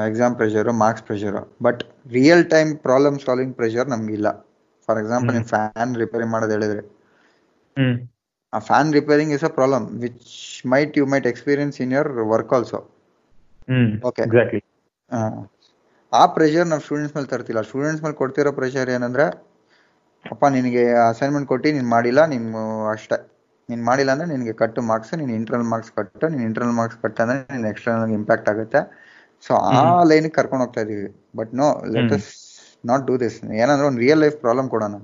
exam 0.09 0.35
pressure 0.37 0.73
marks 0.83 1.05
pressure 1.05 1.43
but 1.63 1.81
real 2.13 2.45
time 2.51 2.71
problem 2.79 3.19
solving 3.19 3.55
pressure 3.55 3.89
ನಮ್ಗಿಲ್ಲ 3.89 4.29
for 4.89 4.99
example. 4.99 5.33
ನೀವು 5.35 5.49
fan 5.53 5.93
ರಿಪೇರಿ 5.97 6.27
ಮಾಡೋದು 6.27 6.53
ಹೇಳಿದ್ರೆ. 6.53 6.83
ಆ 8.53 8.59
fan 8.69 8.91
repairing 8.93 9.33
is 9.33 9.45
a 9.45 9.53
problem 9.57 9.87
which 10.01 10.31
might 10.67 10.95
you 10.99 11.05
might 11.07 11.27
experience 11.27 11.77
in 11.81 11.93
your 11.93 12.11
work 12.33 12.53
also 12.59 12.79
okay 14.09 14.23
exactly 14.23 14.61
exactly 14.61 14.63
ಆ 16.13 16.23
pressure 16.35 16.69
ನಾವು 16.71 16.83
students 16.85 17.15
ಮೇಲೆ 17.17 17.29
ತರ್ತಿಲ್ಲ. 17.33 17.61
Students 17.69 18.03
ಮೇಲೆ 18.05 18.17
ಕೊಡ್ತಿರೋ 18.21 18.51
ಪ್ರೆಷರ್ 18.59 18.91
ಏನಂದ್ರೆ 18.97 19.27
ಅಪ್ಪ 20.25 20.45
ನಿನಗೆ 20.57 20.83
ಅಸೈನ್ಮೆಂಟ್ 21.11 21.47
ಕೊಟ್ಟು 21.51 21.73
ನೀನು 21.77 21.91
ಮಾಡಿಲ್ಲ 21.97 22.21
ನೀನು 22.33 22.61
ಅಷ್ಟೇ. 22.93 23.19
ನೀನು 23.69 23.83
ಮಾಡಿಲ್ಲ 23.89 24.11
ಅಂದ್ರೆ 24.15 24.29
ನಿನಗೆ 24.33 24.55
ಕಟ್ಟು 24.63 24.81
ಮಾರ್ಕ್ಸ್ 24.91 25.13
ನೀನು 25.21 25.33
ಇಂಟರ್ನಲ್ 25.39 25.69
ಮಾರ್ಕ್ಸ್ 25.73 25.93
ಕಟ್ಟು 25.99 26.27
ನೀನು 26.33 26.45
ಇಂಟರ್ನಲ್ 26.49 26.77
ಮಾರ್ಕ್ಸ್ 26.81 26.99
ಕಟ್ಟಂದ್ರೆ 27.05 27.39
ನೀನು 27.55 27.69
ಎಕ್ಸ್ಟರ್ನಲ್ 27.73 28.13
ಇಂಪ್ಯಾಕ್ಟ್ 28.19 28.49
ಆಗುತ್ತೆ. 28.53 28.81
ಸೊ 29.45 29.53
ಆ. 29.69 29.81
ಲೈನಿಗೆ 30.11 30.35
ಕರ್ಕೊಂಡು 30.39 30.65
ಹೋಗ್ತಾ 30.65 30.83
ಇದೀವಿ. 30.87 31.09
But 31.37 31.51
no 31.61 31.67
let 31.97 32.13
us 32.19 32.29
not 32.85 33.05
do 33.07 33.15
this 33.25 33.37
ಏನಂದ್ರೆ 33.61 33.87
ಒಂದು 33.91 34.01
ರಿಯಲ್ 34.05 34.21
ಲೈಫ್ 34.25 34.37
ಪ್ರಾಬ್ಲಮ್ 34.45 34.69
ಕೊಡೋಣ. 34.75 34.97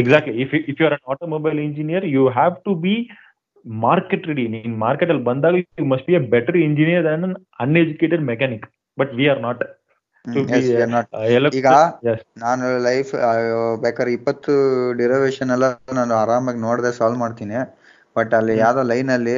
Exactly 0.00 0.34
if 0.44 0.54
if 0.70 0.78
you 0.80 0.86
are 0.88 0.94
an 0.98 1.04
automobile 1.14 1.58
engineer 1.66 2.06
you 2.14 2.22
have 2.38 2.54
to 2.66 2.74
be 2.84 2.94
market 3.82 4.24
ready 4.30 4.44
ನೀನ್ 4.54 4.76
ಮಾರ್ಕೆಟ್ 4.84 5.10
ಅಲ್ಲಿ 5.14 5.24
ಬಂದಾಗ 5.30 5.56
you 5.80 5.86
must 5.92 6.06
be 6.10 6.14
a 6.18 6.22
better 6.34 6.58
engineer 6.66 7.04
than 7.08 7.24
an 7.28 7.34
uneducated 7.64 8.24
mechanic 8.30 8.64
but 8.98 9.12
we 9.18 9.26
are 9.32 9.42
not 9.46 9.62
be 10.24 10.58
ಈಗ 11.58 11.68
ನಾನು 12.44 12.64
life 12.86 13.12
ಬೇಕಾದ್ರೆ 13.84 14.12
ಇಪ್ಪತ್ತು 14.16 14.52
derivation 15.00 15.52
ಎಲ್ಲ 15.56 15.66
ನಾನು 15.98 16.14
ಆರಾಮಾಗಿ 16.22 16.60
ನೋಡದೆ 16.66 16.90
ಸಾಲ್ವ್ 16.98 17.18
ಮಾಡ್ತೀನಿ. 17.24 17.58
ಬಟ್ 18.16 18.32
ಅಲ್ಲಿ. 18.38 18.54
ಯಾವ್ದೋ 18.64 18.82
ಲೈನ್ 18.92 19.10
ಅಲ್ಲಿ 19.16 19.36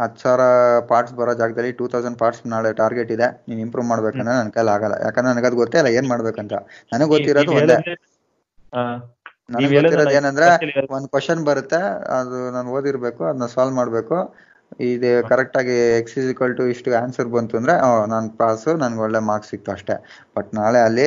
ಹತ್ತು 0.00 0.20
ಸಾವಿರ 0.22 0.42
ಪಾರ್ಟ್ಸ್ 0.90 1.14
ಬರೋ 1.18 1.32
ಜಾಗದಲ್ಲಿ 1.40 1.72
ಟೂ 1.78 1.84
ತೌಸಂಡ್ 1.92 2.18
ಪಾರ್ಟ್ಸ್ 2.18 2.42
ನಾಳೆ 2.52 2.70
ಟಾರ್ಗೆಟ್ 2.80 3.10
ಇದೆ 3.16 3.28
ನೀನ್ 3.48 3.60
ಇಂಪ್ರೂವ್ 3.66 3.86
ಮಾಡ್ಬೇಕಂದ್ರೆ 3.92 4.34
ನನ್ನ 4.38 4.50
ಕೈಲಿ 4.56 4.72
ಆಗಲ್ಲ. 4.76 4.94
ಯಾಕಂದ್ರೆ 5.06 5.30
ನನಗೆ 5.32 5.48
ಅದು 5.50 5.58
ಗೊತ್ತೇ 5.62 5.78
ಇಲ್ಲ 5.82 5.90
ಏನ್ 5.98 6.08
ಮಾಡ್ಬೇಕಂತ. 6.12 6.54
ನನಗೆ 6.92 7.10
ಗೊತ್ತಿರೋದು 7.14 7.52
ಒಂದೇ. 7.58 7.76
ನನಗೆ 9.48 9.72
ಗೊತ್ತಿರೋದು 9.76 10.14
ಏನಂದ್ರೆ 10.18 10.48
ಒಂದ್ 10.96 11.08
ಕ್ವಶನ್ 11.12 11.42
ಬರುತ್ತೆ 11.48 11.80
ಅದು 12.18 12.38
ನಾನು 12.56 12.68
ಓದಿರ್ಬೇಕು 12.76 13.22
ಅದನ್ನ 13.30 13.46
ಸಾಲ್ವ್ 13.54 13.74
ಮಾಡ್ಬೇಕು. 13.80 14.16
ಇದು 14.86 15.10
ಕರೆಕ್ಟ್ 15.30 15.56
ಆಗಿ 15.56 15.76
ಎಕ್ಸ್ 15.98 16.16
ಈಕ್ವಲ್ 16.24 16.54
ಟು 16.56 16.64
ಇಷ್ಟು 16.72 16.90
ಆನ್ಸರ್ 17.00 17.28
ಬಂತು 17.32 17.56
ಅಂದ್ರೆ 17.60 17.74
ನಾನು 18.12 18.28
ಪಾಸು 18.38 18.72
ನನ್ಗೆ 18.82 19.02
ಒಳ್ಳೆ 19.06 19.20
ಮಾರ್ಕ್ಸ್ 19.28 19.50
ಸಿಕ್ತು 19.52 19.70
ಅಷ್ಟೇ. 19.74 19.96
ಬಟ್ 20.36 20.50
ನಾಳೆ 20.58 20.80
ಅಲ್ಲಿ 20.82 21.06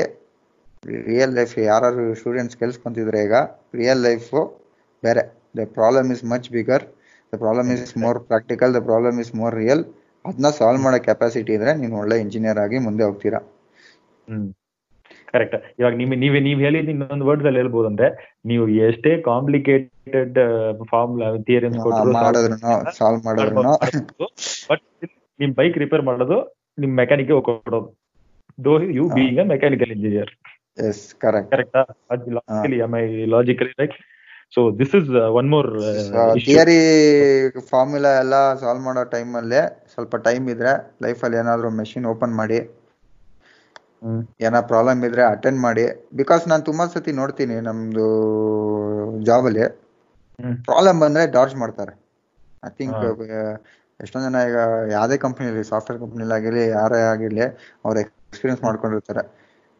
ರಿಯಲ್ 1.07 1.33
ಲೈಫ್ 1.37 1.53
ಯಾರು 1.63 1.89
ಸ್ಟೂಡೆಂಟ್ಸ್ 2.19 2.57
ಕೆಲ್ಸ್ಕೊಂತಿದ್ರೆ 2.61 3.19
ಈಗ 3.25 3.35
ರಿಯಲ್ 3.75 4.01
ಲೈಫು 4.07 4.39
ಬೇರೆ. 5.03 5.23
The 5.57 5.65
problem 5.75 6.09
is 6.15 6.23
much 6.31 6.49
bigger 6.51 6.85
the 7.33 7.37
problem 7.41 7.69
is 7.77 7.95
more 7.97 8.19
practical 8.29 8.71
the 8.75 8.81
problem 8.87 9.19
is 9.23 9.33
more 9.33 9.55
real 9.55 9.83
ಅದನ್ನ 10.25 10.49
ಸಾಲ್ವ್ 10.57 10.81
ಮಾಡೋ 10.83 10.99
ಕೆಪಾಸಿಟಿ 11.07 11.53
ಇದ್ರೆ 11.57 11.73
ನೀನು 11.79 11.95
ಒಳ್ಳೆ 12.01 12.17
ಇಂಜಿನಿಯರ್ 12.23 12.59
ಆಗಿ 12.63 12.79
ಮುಂದೆ 12.87 13.03
ಹೋಗ್ತೀರಾ. 13.07 13.39
ಹ್ಮ್. 14.27 14.49
ಕರೆಕ್ಟ್ 15.33 15.55
ಇವಾಗ 15.79 15.93
ನಿಮ್ 15.99 16.13
ನೀವ್ 16.21 16.35
ನೀವ್ 16.41 16.59
ಹೇಳಿದ್ 16.59 16.89
ಇನ್ನೊಂದು 16.93 17.25
ವರ್ಡ್ 17.27 17.47
ಅಲ್ಲಿ 17.47 17.59
ಹೇಳ್ಬೋದು 17.59 17.87
ಅಂದ್ರೆ 17.91 18.07
ನೀವು 18.45 18.63
ಎಷ್ಟೇ 18.87 19.11
ಕಾಂಪ್ಲಿಕೇಟೆಡ್ 19.27 20.37
ಕೊಟ್ಟರು 21.85 22.13
ಮಾಡಿದ್ರು 22.17 22.57
ಸಾಲ್ವ್ 22.99 23.21
ಮಾಡಿದ್ರು 23.27 23.63
ಬಟ್ 24.71 24.83
ನಿಮ್ 25.39 25.53
ಬೈಕ್ 25.57 25.77
ರಿಪೇರ್ 25.77 26.05
ಮಾಡೋದು 26.09 26.39
ನಿಮ್ 26.77 26.93
ಮೆಕ್ಯಾನಿಕ್ 26.97 27.31
ಕೊಡೋದು 27.47 27.89
though 28.59 28.71
you. 28.95 29.03
Being 29.15 29.39
a 29.39 29.47
mechanical 29.51 29.91
engineer 29.95 30.31
yes 30.83 31.03
correct 31.21 31.51
ಕರೆಕ್ಟಾ 31.53 31.81
logically 32.35 32.77
I 32.81 32.89
my 32.91 33.03
logically 33.33 33.73
right 33.79 33.95
so 34.53 34.61
this 34.79 34.93
is 34.95 35.09
one 35.39 35.47
more 35.49 35.67
theory 36.45 36.77
formula 37.69 38.11
ಎಲ್ಲ 38.21 38.35
ಸಾಲ್ವ್ 38.61 38.83
ಮಾಡೋ 38.87 39.03
ಟೈಮ್ 39.13 39.31
ಅಲ್ಲಿ 39.35 39.61
ಸ್ವಲ್ಪ 39.93 40.15
ಟೈಮ್ 40.25 40.45
ಇದ್ರೆ 40.53 40.73
ಲೈಫಲ್ಲಿ 41.05 41.37
ಏನಾದ್ರು 41.37 41.69
ಮೆಷಿನ್ 41.77 42.05
ಓಪನ್ 42.05 42.33
ಮಾಡಿ 42.33 42.59
ಏನೋ 44.45 44.59
ಪ್ರಾಬ್ಲಮ್ 44.69 45.01
ಇದ್ರೆ 45.07 45.23
ಅಟೆಂಡ್ 45.33 45.59
ಮಾಡಿ. 45.65 45.83
ಬಿಕಾಸ್ 46.19 46.43
ನಾನು 46.51 46.63
ತುಂಬಾ 46.69 46.85
ಸತಿ 46.93 47.11
ನೋಡ್ತೀನಿ 47.19 47.57
ನಮ್ದು 47.67 48.05
ಜಾಬ್ 49.27 49.47
ಅಲ್ಲಿ. 49.49 49.65
ಪ್ರಾಬ್ಲಮ್ 50.67 50.99
ಬಂದ್ರೆ 51.03 51.23
ಡಾರ್ಜ್ 51.35 51.55
ಮಾಡ್ತಾರೆ. 51.61 51.93
I 52.63 52.71
think. 52.79 53.03
ಎಷ್ಟೊಂದ್ 53.99 54.25
ಜನ 54.27 54.39
ಈಗ 54.49 54.59
ಯಾವ್ದೇ 54.93 55.17
ಕಂಪ್ನಿಲಿ 55.25 55.63
ಸಾಫ್ಟ್ವೇರ್ 55.71 55.99
ಕಂಪ್ನಿಲಿ 56.03 56.33
ಆಗಿರ್ಲಿ 56.37 56.63
ಯಾರೇ 56.71 57.01
ಆಗಿರ್ಲಿ 57.11 57.43
ಅವ್ರ 57.85 57.95
ಎಕ್ಸ್ಪೀರಿಯನ್ಸ್ 58.05 58.63
ಮಾಡ್ಕೊಂಡಿರ್ತಾರೆ. 58.67 59.23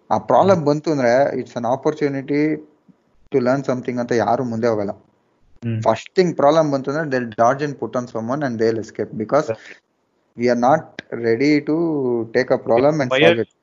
ಆ 0.10 0.18
ಪ್ರಾಬ್ಲಮ್ 0.30 0.62
ಬಂತು 0.70 0.90
ಅಂದ್ರೆ 0.96 1.12
it's 1.40 1.58
an 1.60 1.68
opportunity 1.74 2.42
to 3.32 3.40
learn 3.46 3.66
something 3.70 4.00
ಅಂತ 4.04 4.14
ಯಾರು 4.24 4.44
ಮುಂದೆ 4.52 4.68
ಹೋಗಲ್ಲ. 4.72 4.94
ಫಸ್ಟ್ 5.86 6.10
ಥಿಂಗ್ 6.18 6.34
ಪ್ರಾಬ್ಲಮ್ 6.40 6.70
ಬಂತು 6.74 6.90
ಅಂದ್ರೆ 6.92 7.06
they 7.14 7.20
dodge 7.42 7.64
and 7.66 7.78
put 7.82 7.98
on 8.00 8.08
someone 8.14 8.44
and 8.48 8.58
they'll 8.64 8.80
escape 8.84 9.14
because 9.22 9.50
we 10.38 10.48
are 10.54 10.62
not 10.68 10.88
ready 11.26 11.52
to 11.70 11.76
take 12.36 12.52
a 12.52 12.60
problem 12.68 13.00
and 13.04 13.14
solve 13.18 13.42
it 13.44 13.54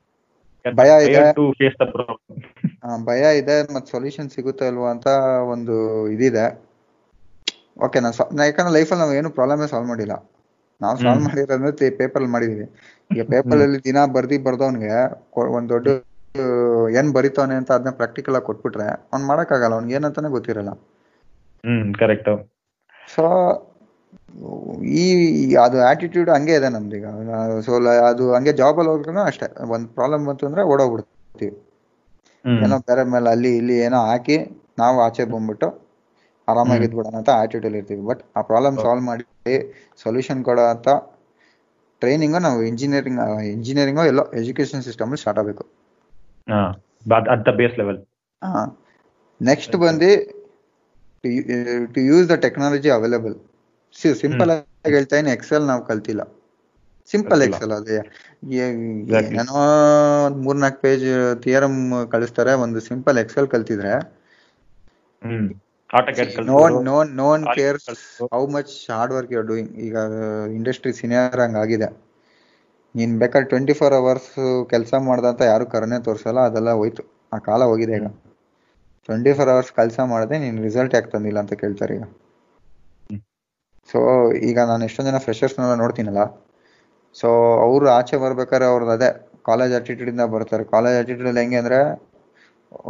ಭಯ 0.65 0.91
ಇದೆ. 1.07 1.21
ಭಯ 3.07 3.23
ಇದೆ 3.39 3.55
ಮತ್ತೆ 3.73 3.89
ಸೊಲ್ಯೂಷನ್ 3.91 4.29
ಸಿಗುತ್ತೆ 4.29 4.65
ಅಲ್ವಾ 4.67 4.89
ಅಂತ 4.95 5.07
ಒಂದು 5.53 5.75
ಇದಿದೆ. 6.15 6.45
ಓಕೆ 7.85 7.99
ನಾ 8.03 8.09
ಯಾಕಂದ್ರೆ 8.47 8.73
ಲೈಫಲ್ಲಿ 8.77 9.01
ನಾವು 9.03 9.15
ಏನು 9.19 9.29
ಪ್ರಾಬ್ಲಮ್ 9.37 9.61
ಸಾಲ್ವ್ 9.73 9.89
ಮಾಡಿಲ್ಲ. 9.89 10.15
ನಾವು 10.81 10.97
ಸಾಲ್ವ್. 11.03 11.23
ಮಾಡಿರೋದ್ರೆ 11.27 11.71
ಪೇಪರ್ 11.99 12.19
ಅಲ್ಲಿ 12.19 12.31
ಮಾಡಿದೀವಿ. 12.35 12.65
ಈಗ 13.11 13.23
ಪೇಪರ್ 13.31 13.61
ಅಲ್ಲಿ 13.61 13.79
ದಿನ 13.87 13.99
ಬರ್ದಿ 14.15 14.37
ಬರ್ದವನ್ಗೆ 14.47 14.93
ಒಂದ್ 15.55 15.69
ದೊಡ್ಡ 15.73 15.87
ಏನ್ 16.99 17.09
ಬರಿತಾವನೆ 17.15 17.55
ಅಂತ 17.59 17.71
ಅದನ್ನ 17.71 17.91
ಪ್ರಾಕ್ಟಿಕಲ್ 17.99 18.35
ಆಗಿ 18.35 18.47
ಕೊಟ್ಬಿಟ್ರೆ 18.49 18.87
ಅವ್ನ್ 19.11 19.25
ಮಾಡಕ್ಕಾಗಲ್ಲ 19.29 19.77
ಅವ್ನ್ಗೆ 19.77 19.95
ಏನಂತಾನೆ 19.99 20.29
ಗೊತ್ತಿರಲ್ಲ. 20.35 20.71
ಹ್ಮ್ 21.63 21.93
ಕರೆಕ್ಟ್ 21.93 22.29
ಸೊ 23.01 23.23
ಈ 24.97 25.55
ಅದು 25.63 25.77
ಆಟಿಟ್ಯೂಡ್ 25.81 26.29
ಹಂಗೆ 26.29 26.53
ಇದೆ 26.55 26.69
ನಮ್ದೀಗ 26.69 27.05
ಸೊ 27.65 27.71
ಅದು 28.09 28.23
ಹಂಗೆ 28.33 28.53
ಜಾಬ್ 28.53 28.77
ಅಲ್ಲಿ 28.79 28.91
ಹೋಗ್ರೂ 28.93 29.21
ಅಷ್ಟೇ. 29.21 29.47
ಒಂದ್ 29.73 29.87
ಪ್ರಾಬ್ಲಮ್ 29.89 30.23
ಬಂತು 30.27 30.47
ಅಂದ್ರೆ 30.47 30.63
ಓಡೋಗ್ಬಿಡ್ತೀವಿ. 30.63 31.53
ಏನೋ 32.45 32.77
ಬೇರೆ 32.79 33.03
ಮೇಲೆ 33.03 33.29
ಅಲ್ಲಿ 33.29 33.51
ಇಲ್ಲಿ 33.57 33.75
ಏನೋ 33.77 33.99
ಹಾಕಿ 34.05 34.37
ನಾವು 34.79 34.97
ಆಚೆ 35.01 35.25
ಬಂದ್ಬಿಟ್ಟು 35.25 35.69
ಆರಾಮಾಗಿ 36.47 36.83
ಇದ್ಬಿಡೋಣ 36.83 37.15
ಅಂತ 37.15 37.31
ಆಟಿಟ್ಯೂಡ್ 37.41 37.75
ಇರ್ತೀವಿ. 37.75 38.01
ಬಟ್ 38.05 38.21
ಆ 38.37 38.41
ಪ್ರಾಬ್ಲಮ್ 38.41 38.77
ಸಾಲ್ವ್ 38.77 39.03
ಮಾಡಿ 39.03 39.25
ಸೊಲ್ಯೂಷನ್ 40.03 40.41
ಕೊಡೋ 40.43 40.65
ಅಂತ 40.75 40.89
ಟ್ರೈನಿಂಗ್ 42.01 42.37
ನಾವು 42.41 42.59
ಇಂಜಿನಿಯರಿಂಗ್ 42.63 43.19
ಇಂಜಿನಿಯರಿಂಗ್ 43.45 43.99
ಎಲ್ಲೋ 44.07 44.23
ಎಜುಕೇಶನ್ 44.41 44.83
ಸಿಸ್ಟಮ್ 44.83 45.17
ಸ್ಟಾರ್ಟ್ 45.17 45.39
ಆಗಬೇಕು. 45.39 45.63
ಬೇಸ್ 47.59 47.77
ಲೆವೆಲ್ 47.79 47.99
ನೆಕ್ಸ್ಟ್ 49.41 49.75
ಬಂದು 49.75 50.09
to 51.93 51.99
use 52.01 52.25
the 52.29 52.35
technology 52.45 52.89
available 52.89 53.35
simple 54.21 54.51
ಆಗಿ 54.53 54.93
ಹೇಳ್ತಾ 54.95 55.15
ಇದ್ದೀನಿ 55.17 55.33
ಎಕ್ಸೆಲ್ 55.37 55.65
ನಾವು 55.69 55.81
ಕಲ್ತಿಲ್ಲ. 55.89 56.21
ಸಿಂಪಲ್ 57.09 57.41
ಎಕ್ಸೆಲ್ 57.47 57.73
ಅದೇ. 57.77 57.97
ಏನೋ 59.35 59.55
ಒಂದ್ 60.25 60.39
ಮೂರ್ನಾಲ್ಕು 60.45 60.79
ಪೇಜ್ 60.85 61.05
ಥಿಯರಮ್ 61.45 61.79
ಕಳಿಸ್ತಾರೆ 62.13 62.53
ಒಂದು 62.65 62.79
simple 62.89 63.19
Excel 63.23 63.49
ಕಲ್ತಿದ್ರೆ. 63.53 63.93
No 66.49 66.57
no 66.87 66.95
no 67.19 67.25
one 67.29 67.45
All 67.45 67.55
cares. 67.57 67.87
How 68.33 68.41
much 68.55 68.73
hard 68.89 69.13
work 69.15 69.31
you 69.35 69.41
doing 69.49 69.71
ಈಗ 69.85 69.95
ಇಂಡಸ್ಟ್ರಿ 70.57 70.91
ಸೀನಿಯರ್ 70.99 71.41
ಹಂಗಾಗಿದೆ 71.43 71.89
ನೀನ್ 72.95 73.13
ಬೇಕಾದ್ರೆ 73.21 73.47
ಟ್ವೆಂಟಿ 73.51 73.73
ಫೋರ್ 73.79 73.95
ಅವರ್ಸ್ 73.97 74.31
ಕೆಲಸ 74.71 74.93
ಮಾಡ್ದಂತ 75.07 75.41
ಯಾರು 75.51 75.65
ಕರನೆ 75.73 75.97
ತೋರ್ಸಲ್ಲ 76.07 76.41
ಅದೆಲ್ಲ 76.49 76.71
ಹೋಯ್ತು. 76.79 77.03
ಆ 77.31 77.39
ಕಾಲ 77.47 77.61
ಹೋಗಿದೆ 77.71 77.95
ಈಗ. 77.99 78.07
ಟ್ವೆಂಟಿ 79.09 79.31
ಫೋರ್ 79.37 79.51
ಅವರ್ಸ್ 79.53 79.71
ಕೆಲಸ 79.79 79.99
ಮಾಡದೆ 80.11 80.37
ನೀನ್ 80.43 80.57
ರಿಸಲ್ಟ್ 80.67 80.95
ಯಾಕೆ 80.95 81.11
ತಂದಿಲ್ಲ 81.13 81.39
ಅಂತ 81.43 81.53
ಕೇಳ್ತಾರೆ 81.61 81.93
ಈಗ. 81.97 82.05
ಸೊ 83.89 83.99
ಈಗ 84.49 84.59
ನಾನು 84.71 84.83
ಎಷ್ಟೊಂದ್ 84.87 85.09
ಜನ 85.11 85.19
ಫ್ರೆಶರ್ಸ್ನೆಲ್ಲ 85.25 85.75
ನೋಡ್ತೀನಲ್ಲ. 85.83 86.23
ಸೊ 87.19 87.27
ಅವರು 87.65 87.85
ಆಚೆ 87.97 88.17
ಬರ್ಬೇಕಾದ್ರೆ 88.23 88.65
ಅವ್ರದ್ದು 88.71 88.93
ಅದೇ 88.97 89.09
ಕಾಲೇಜ್ 89.49 89.73
ಆಟಿಟ್ಯೂಡ್ 89.77 90.11
ಇಂದ 90.13 90.23
ಬರ್ತಾರೆ. 90.35 90.63
ಕಾಲೇಜ್ 90.73 90.97
ಆಟಿಟ್ಯೂಡ್ 91.01 91.39
ಹೆಂಗೆ 91.41 91.57
ಅಂದ್ರೆ 91.61 91.79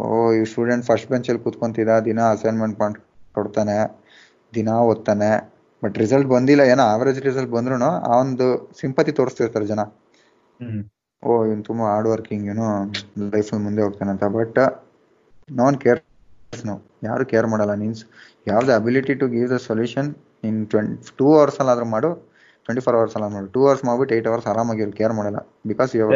ಓ 0.01 0.05
ಈ 0.37 0.41
ಸ್ಟೂಡೆಂಟ್ 0.51 0.85
ಫಸ್ಟ್ 0.89 1.07
ಬೆಂಚಲ್ಲಿ 1.11 1.41
ಕೂತ್ಕೊಂತಿದ್ದ 1.43 1.93
ದಿನ 2.07 2.19
ಅಸೈನ್ಮೆಂಟ್ 2.35 2.77
ಮಾಡಿ 2.81 2.99
ಕೊಡ್ತಾನೆ 3.37 3.77
ದಿನ 4.53 4.69
ಓದ್ತಾನೆ. 4.91 5.29
ಬಟ್ 5.83 5.97
ರಿಸಲ್ಟ್ 6.03 6.27
ಬಂದಿಲ್ಲ 6.35 6.63
ಏನೋ 6.71 6.83
ಆವ್ರೇಜ್ 6.93 7.19
ರಿಸಲ್ಟ್ 7.27 7.51
ಬಂದ್ರು 7.55 7.75
ಆ 8.09 8.13
ಒಂದು 8.23 8.47
ಸಿಂಪತಿ 8.79 9.11
ತೋರಿಸ್ತಿರ್ತಾರೆ 9.19 9.67
ಜನ. 9.71 9.81
ಓ 11.23 11.29
ಇವ್ನು 11.49 11.63
ತುಂಬಾ 11.69 11.85
ಹಾರ್ಡ್ 11.91 12.09
ವರ್ಕಿಂಗ್ 12.13 12.45
ಏನೋ 12.53 12.65
ಲೈಫ್ 13.35 13.51
ಮುಂದೆ 13.67 13.81
ಹೋಗ್ತಾನೆ 13.85 14.11
ಅಂತ. 14.15 14.25
ಬಟ್ 14.37 14.59
ನಾನ್ 15.49 15.77
ಕೇರ್ 15.83 16.01
ಯಾರು 17.07 17.23
ಕೇರ್ 17.31 17.47
ಮಾಡಲ್ಲ 17.53 17.73
ಮೀನ್ಸ್ 17.83 18.01
ಯಾವ 18.49 18.61
the 18.69 18.73
ability 18.79 19.13
to 19.21 19.25
give 19.35 19.47
the 19.55 19.57
solution 19.69 20.09
in 20.43 20.67
twenty 20.67 21.11
two 21.17 21.27
hours 21.33 21.59
ಅಲ್ಲಾದ್ರೂ 21.59 21.85
ಮಾಡು 21.85 22.09
ಟ್ವೆಂಟಿ 22.65 22.81
ಫೋರ್ 22.85 22.95
ಅವರ್ಸ್ 22.95 23.15
ಅಲ್ಲ 23.17 23.27
ಮಾಡು 23.27 23.47
ಟೂ 23.47 23.61
ಅವರ್ಸ್ 23.67 23.85
ಮಾಡ್ಬಿಟ್ಟು 23.85 24.15
ಏಟ್ 24.15 24.27
ಅವರ್ಸ್ 24.27 24.47
ಆರಾಮಾಗಿ 24.47 24.91
ಕೇರ್ 24.91 25.13
ಮಾಡಲ್ಲ 25.13 25.41
because 25.67 25.93
you 25.95 26.07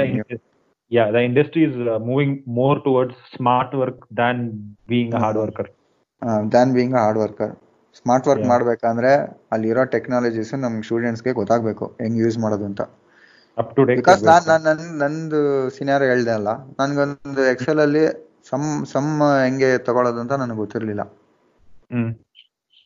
yeah, 0.91 1.11
the 1.11 1.21
industry 1.21 1.61
is 1.63 1.75
uh, 1.87 1.97
moving 1.99 2.31
more 2.47 2.75
towards 2.79 3.13
smart 3.37 3.69
work 3.73 3.99
than 4.11 4.35
being 4.87 5.13
a 5.13 5.19
hard 5.19 5.35
worker. 5.35 5.65
Hard 6.21 7.17
worker 7.17 7.53
smart 7.95 8.27
work 8.27 8.45
ಮಾಡ್ಬೇಕಂದ್ರೆ 8.45 9.11
ಅಲ್ಲಿರೋ 9.51 9.83
technologies 9.85 10.51
ನಮ್ 10.55 10.75
ಸ್ಟೂಡೆಂಟ್ಸ್ಗೆ 10.83 11.31
ಗೊತ್ತಾಗ್ಬೇಕು 11.31 11.85
ಹೆಂಗ್ 12.01 12.17
ಯೂಸ್ 12.17 12.37
ಮಾಡೋದು 12.37 12.65
ಅಂತ 12.65 12.81
ಅಪ್. 13.57 13.73
ಬಿಕಾಸ್ 13.91 14.21
ನಾನ್. 14.23 14.63
ನನ್ 14.67 14.83
ನಂದು 14.97 15.41
ಸಿನಿಯರ್ 15.69 16.03
ಹೇಳ್ದೆ 16.03 16.31
ಅಲ್ಲ 16.31 16.51
ನನ್ಗೊಂದು 16.79 17.43
ಎಕ್ಸೆಲ್ 17.45 17.79
ಅಲ್ಲಿ 17.79 18.03
ಸಮ್ 18.49 18.67
ಸಮ್ 18.85 19.11
ಹೆಂಗೆ 19.43 19.71
ತಗೊಳ್ಳೋದು 19.77 20.19
ಅಂತ 20.19 20.33
ನನಗೆ 20.33 20.57
ಗೊತ್ತಿರ್ಲಿಲ್ಲ 20.57 21.05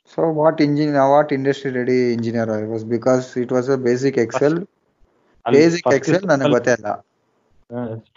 ಹ್ಮ್ 0.09 0.15
so 0.15 0.21
what 0.39 0.61
what 0.61 1.09
what 1.13 1.31
industry 1.37 1.71
ready 1.79 1.97
engineer 2.15 2.51
I 2.51 2.63
was 2.71 2.85
because 2.95 3.25
it 3.43 3.51
was 3.55 3.69
basic 3.87 4.15
ಅಲ್ಲಿ 5.45 5.59
ಬೇಸಿಕ್ 5.59 5.85
first 5.85 5.97
ಎಕ್ಸೆಲ್ 5.97 6.25
ನನಗೆ 6.31 6.51
ಗೊತ್ತೇ 6.55 6.73
ಇಲ್ಲ. 6.77 6.89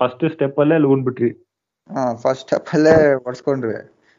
ಫಸ್ಟ್ 0.00 0.24
ಸ್ಟೆಪ್ 0.34 0.58
ಅಲ್ಲೇ 0.62 0.76
ಉಂಡ್ಬಿಟ್ರಿ 0.94 1.30
ಫಸ್ಟ್ 2.22 2.42
ಸ್ಟೆಪ್ 2.46 2.68
ಅಲ್ಲೇ 2.76 2.94
ಹೊಡ್ಸ್ಕೊಂಡ್ವಿ 3.24 3.78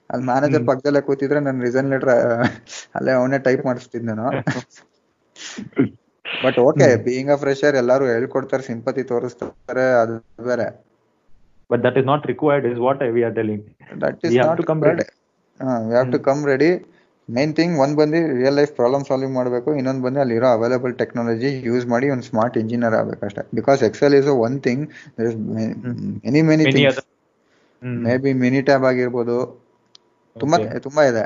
ಅಲ್ಲಿ 0.09 0.25
ಮ್ಯಾನೇಜರ್ 0.25 0.63
ಪಕ್ಕದಲ್ಲೇ 0.69 1.01
ಕೂತಿದ್ರೆ 1.09 1.39
ನನ್ನ 1.39 1.59
ರಿಸನ್ 1.67 1.89
ಲೆಟರ್ 1.93 2.11
ಅಲ್ಲೇ 2.97 3.11
ಅವನೇ 3.19 3.39
ಟೈಪ್ 3.47 3.63
ಮಾಡಿಸ್ತಿದ್ 3.69 4.05
ನಾನು. 4.11 4.25
But 6.45 6.57
okay 6.67 6.87
being 7.05 7.31
a 7.31 7.37
fresher 7.43 7.75
ಎಲ್ಲಾರು 7.81 8.05
ಹೇಳ್ಕೊಡ್ತಾರೆ 8.13 8.63
ಸಿಂಪತಿ 8.69 9.03
ತೋರಿಸ್ತಾರೆ 9.11 9.85
ಅದು 10.01 10.15
ಬೇರೆ. 10.49 10.67
But 11.69 11.83
that 11.87 11.97
is 12.01 12.05
not 12.05 12.25
required 12.31 12.67
is 12.71 12.79
what 12.87 13.01
we 13.17 13.23
are 13.23 13.35
telling 13.35 13.63
that 14.03 14.19
We 14.23 14.29
is 14.29 14.37
have 14.39 14.49
not 14.51 14.63
come 14.71 14.81
ready 14.83 15.03
ready. 15.03 15.09
We 15.87 15.93
have 15.93 16.11
to 16.11 16.19
come 16.29 16.41
ready 16.51 16.71
main 17.29 17.53
thing 17.57 17.75
ಒಂದ್ 17.79 17.95
ಬಂದು 17.97 18.19
real 18.37 18.57
life 18.59 18.71
problem 18.75 19.03
solving 19.09 19.35
ಮಾಡಬೇಕು 19.35 19.69
ಇನ್ನೊಂದ್ 19.79 20.01
ಬಂದು 20.05 20.19
ಅಲ್ಲಿರೋ 20.23 20.47
ಅವೈಲೇಬಲ್ 20.55 20.93
ಟೆಕ್ನಾಲಜಿ 21.01 21.51
ಯೂಸ್ 21.67 21.85
ಮಾಡಿ 21.93 22.07
ಒಂದು 22.13 22.25
smart 22.29 22.57
engineer 22.61 22.95
ಆಗ್ಬೇಕಷ್ಟೇ 22.99 23.43
because 23.59 23.81
excel 23.89 24.15
is 24.19 24.29
one 24.45 24.57
thing 24.67 24.83
many 25.19 25.71
many 26.23 26.41
many 26.49 26.65
things 26.67 26.99
other 26.99 27.07
maybe 28.23 28.31
Minitab 28.67 28.85
ಆಗಿರ್ಬೋದು. 28.89 29.37
ತುಂಬಾ 30.35 30.57
ತುಂಬಾ 30.85 31.03
ಇದೆ. 31.11 31.23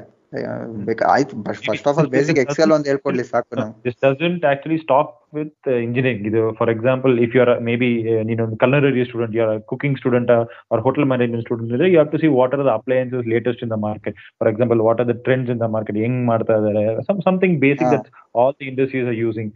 ಬೇಕಾ 0.86 1.04
ಆಯ್ತು 1.12 1.36
first 1.68 1.86
of 1.88 1.96
all 2.00 2.08
basic 2.12 2.38
Excel 2.42 2.72
ಒಂದು 2.74 2.88
ಹೇಳ್ಕೊಡ್ಲಿ 2.90 3.24
ಸಾಕು 3.28 3.56
ನಾವು 3.56 3.72
this 3.86 3.96
doesn't 4.04 4.44
actually 4.50 4.78
stop 4.82 5.08
with 5.34 5.52
engineering 5.80 6.26
ಇದು 6.30 6.42
for 6.58 6.70
example 6.74 7.14
if 7.24 7.34
you 7.36 7.42
are 7.44 7.52
maybe 7.76 7.90
ನೀನೊಂದು 8.28 8.58
culinary 8.62 9.04
student 9.08 9.34
you 9.36 9.44
are 9.46 9.60
cooking 9.72 9.98
student 9.98 10.30
or 10.70 10.82
hotel 10.86 11.08
management 11.10 11.44
student 11.46 11.72
ಇದ್ರೆ 11.72 11.88
you 11.88 11.96
have 11.96 12.12
to 12.12 12.20
see 12.22 12.30
what 12.36 12.54
are 12.56 12.64
the 12.64 12.74
appliances 12.76 13.26
latest 13.34 13.62
in 13.66 13.72
the 13.72 13.80
market 13.84 14.16
for 14.40 14.50
example 14.52 14.82
what 14.86 15.02
are 15.02 15.10
the 15.10 15.18
trends 15.26 15.52
in 15.54 15.60
the 15.60 15.70
market 15.76 15.98
ಹೆಂಗ್ 16.04 16.20
ಮಾಡ್ತಾ 16.30 16.56
ಇದಾರೆ 16.62 16.84
something 17.22 17.58
basic 17.60 17.88
ಹಾ. 17.88 17.92
That 17.96 18.08
all 18.36 18.54
the 18.60 18.68
industries 18.72 19.08
are 19.08 19.18
using 19.20 19.52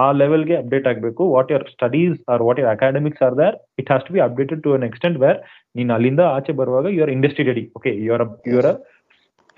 ಆ 0.00 0.04
ಲೆವೆಲ್ಗೆ 0.20 0.54
update 0.60 0.86
ಆಗಬೇಕು 0.92 1.24
what 1.34 1.50
your 1.52 1.66
studies 1.74 2.16
are 2.32 2.42
what 2.46 2.60
your 2.60 2.72
academics 2.74 3.22
are 3.26 3.36
there 3.40 3.56
it 3.80 3.90
has 3.90 4.06
to 4.06 4.14
be 4.14 4.22
updated 4.26 4.62
to 4.66 4.72
an 4.76 4.86
extent 4.88 5.18
where 5.24 5.38
ನೀನು 5.74 5.92
ಅಲ್ಲಿಂದ 5.96 6.22
ಆಚೆ 6.36 6.54
ಬರುವಾಗ 6.60 6.88
you 6.96 7.02
are 7.06 7.12
industry 7.16 7.46
ready 7.50 7.64
okay 7.78 7.92
you 8.06 8.12
are 8.16 8.24
you 8.52 8.58
are 8.62 8.70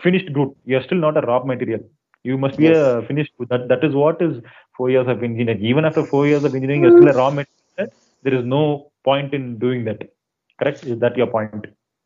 finished 0.00 0.30
good. 0.32 0.48
You 0.64 0.76
are 0.76 0.82
still 0.82 0.98
not 0.98 1.16
a 1.16 1.22
raw 1.22 1.38
material. 1.44 1.82
You 2.24 2.36
must 2.36 2.56
be 2.56 2.64
Yes. 2.64 2.78
a 2.78 3.02
finished. 3.02 3.32
That 3.50 3.62
that 3.68 3.82
is 3.84 3.92
what 3.94 4.18
is 4.20 4.32
four 4.78 4.88
years 4.90 5.08
of 5.08 5.22
engineering. 5.22 5.60
Even 5.62 5.84
after 5.84 6.02
four 6.04 6.22
years 6.26 6.44
of 6.44 6.52
engineering, 6.52 6.82
you're 6.84 6.96
still 6.96 7.10
a 7.12 7.18
raw 7.20 7.28
material. 7.30 7.88
There 8.24 8.34
is 8.34 8.44
no 8.48 8.62
point 9.04 9.30
in 9.32 9.44
doing 9.58 9.80
that. 9.88 10.00
Correct? 10.58 10.80
Is 10.84 10.98
that 11.04 11.16
your 11.16 11.28
point? 11.28 11.62